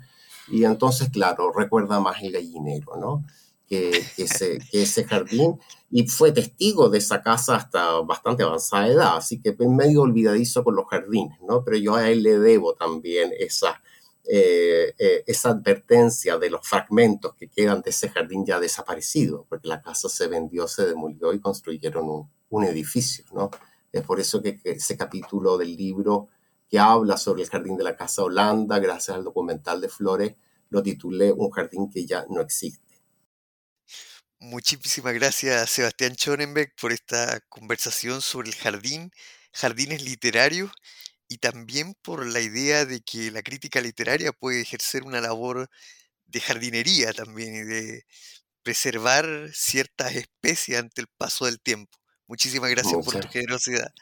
y 0.49 0.65
entonces, 0.65 1.09
claro, 1.09 1.53
recuerda 1.53 2.01
más 2.01 2.23
el 2.23 2.33
gallinero, 2.33 2.97
¿no? 2.97 3.25
Que, 3.69 3.91
ese, 4.17 4.59
ese 4.73 5.05
jardín 5.05 5.59
y 5.91 6.07
fue 6.07 6.33
testigo 6.33 6.89
de 6.89 6.99
esa 6.99 7.23
casa 7.23 7.57
hasta 7.57 8.01
bastante 8.01 8.43
avanzada 8.43 8.89
edad, 8.89 9.17
así 9.17 9.41
que 9.41 9.57
medio 9.59 10.03
olvidadizo 10.03 10.65
con 10.65 10.77
los 10.77 10.87
jardines, 10.87 11.39
¿no? 11.43 11.65
Pero 11.65 11.77
yo 11.77 11.95
a 11.95 12.09
él 12.11 12.23
le 12.23 12.39
debo 12.39 12.75
también 12.75 13.33
esa, 13.39 13.83
eh, 14.29 14.95
eh, 14.99 15.25
esa 15.27 15.51
advertencia 15.51 16.39
de 16.39 16.51
los 16.51 16.67
fragmentos 16.67 17.35
que 17.35 17.49
quedan 17.49 17.83
de 17.83 17.91
ese 17.91 18.09
jardín 18.09 18.45
ya 18.45 18.61
desaparecido, 18.61 19.47
porque 19.49 19.69
la 19.69 19.83
casa 19.83 20.09
se 20.09 20.27
vendió, 20.27 20.69
se 20.69 20.87
demolió 20.87 21.33
y 21.33 21.41
construyeron 21.41 22.09
un, 22.09 22.31
un 22.51 22.65
edificio, 22.65 23.25
¿no? 23.33 23.51
Es 23.93 24.03
por 24.03 24.21
eso 24.21 24.43
que, 24.43 24.59
que 24.59 24.73
ese 24.73 24.97
capítulo 24.97 25.57
del 25.57 25.77
libro 25.77 26.29
que 26.69 26.79
habla 26.79 27.17
sobre 27.17 27.43
el 27.43 27.49
jardín 27.49 27.77
de 27.77 27.85
la 27.85 27.97
Casa 27.97 28.23
Holanda, 28.23 28.79
gracias 28.79 29.17
al 29.17 29.25
documental 29.25 29.81
de 29.81 29.89
Flores, 29.89 30.35
lo 30.69 30.83
titulé 30.83 31.33
Un 31.33 31.51
jardín 31.51 31.89
que 31.89 32.05
ya 32.05 32.27
no 32.29 32.41
existe. 32.41 32.86
Muchísimas 34.49 35.13
gracias 35.13 35.71
Sebastián 35.71 36.15
Schonenberg 36.15 36.73
por 36.81 36.93
esta 36.93 37.41
conversación 37.49 38.23
sobre 38.23 38.51
el 38.51 38.55
jardín, 38.55 39.11
jardines 39.53 40.03
literarios 40.03 40.71
y 41.29 41.39
también 41.39 41.95
por 42.01 42.25
la 42.25 42.41
idea 42.41 42.85
de 42.85 43.01
que 43.01 43.33
la 43.33 43.43
crítica 43.43 43.81
literaria 43.81 44.31
puede 44.31 44.61
ejercer 44.61 45.03
una 45.03 45.21
labor 45.21 45.69
de 46.27 46.41
jardinería 46.41 47.13
también 47.13 47.57
y 47.57 47.63
de 47.63 48.05
preservar 48.63 49.51
ciertas 49.53 50.15
especies 50.15 50.79
ante 50.79 51.01
el 51.01 51.09
paso 51.09 51.47
del 51.47 51.59
tiempo. 51.59 51.99
Muchísimas 52.29 52.71
gracias 52.71 53.05
por 53.05 53.19
tu 53.19 53.29
generosidad. 53.29 53.93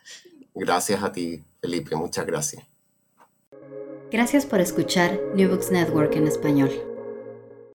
Gracias 0.54 1.02
a 1.02 1.10
ti, 1.10 1.42
Felipe, 1.62 1.96
muchas 1.96 2.26
gracias. 2.26 2.62
Gracias 4.12 4.44
por 4.44 4.60
escuchar 4.60 5.18
New 5.34 5.48
Books 5.48 5.70
Network 5.70 6.14
en 6.16 6.28
español. 6.28 6.93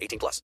18 0.00 0.18
plus. 0.18 0.42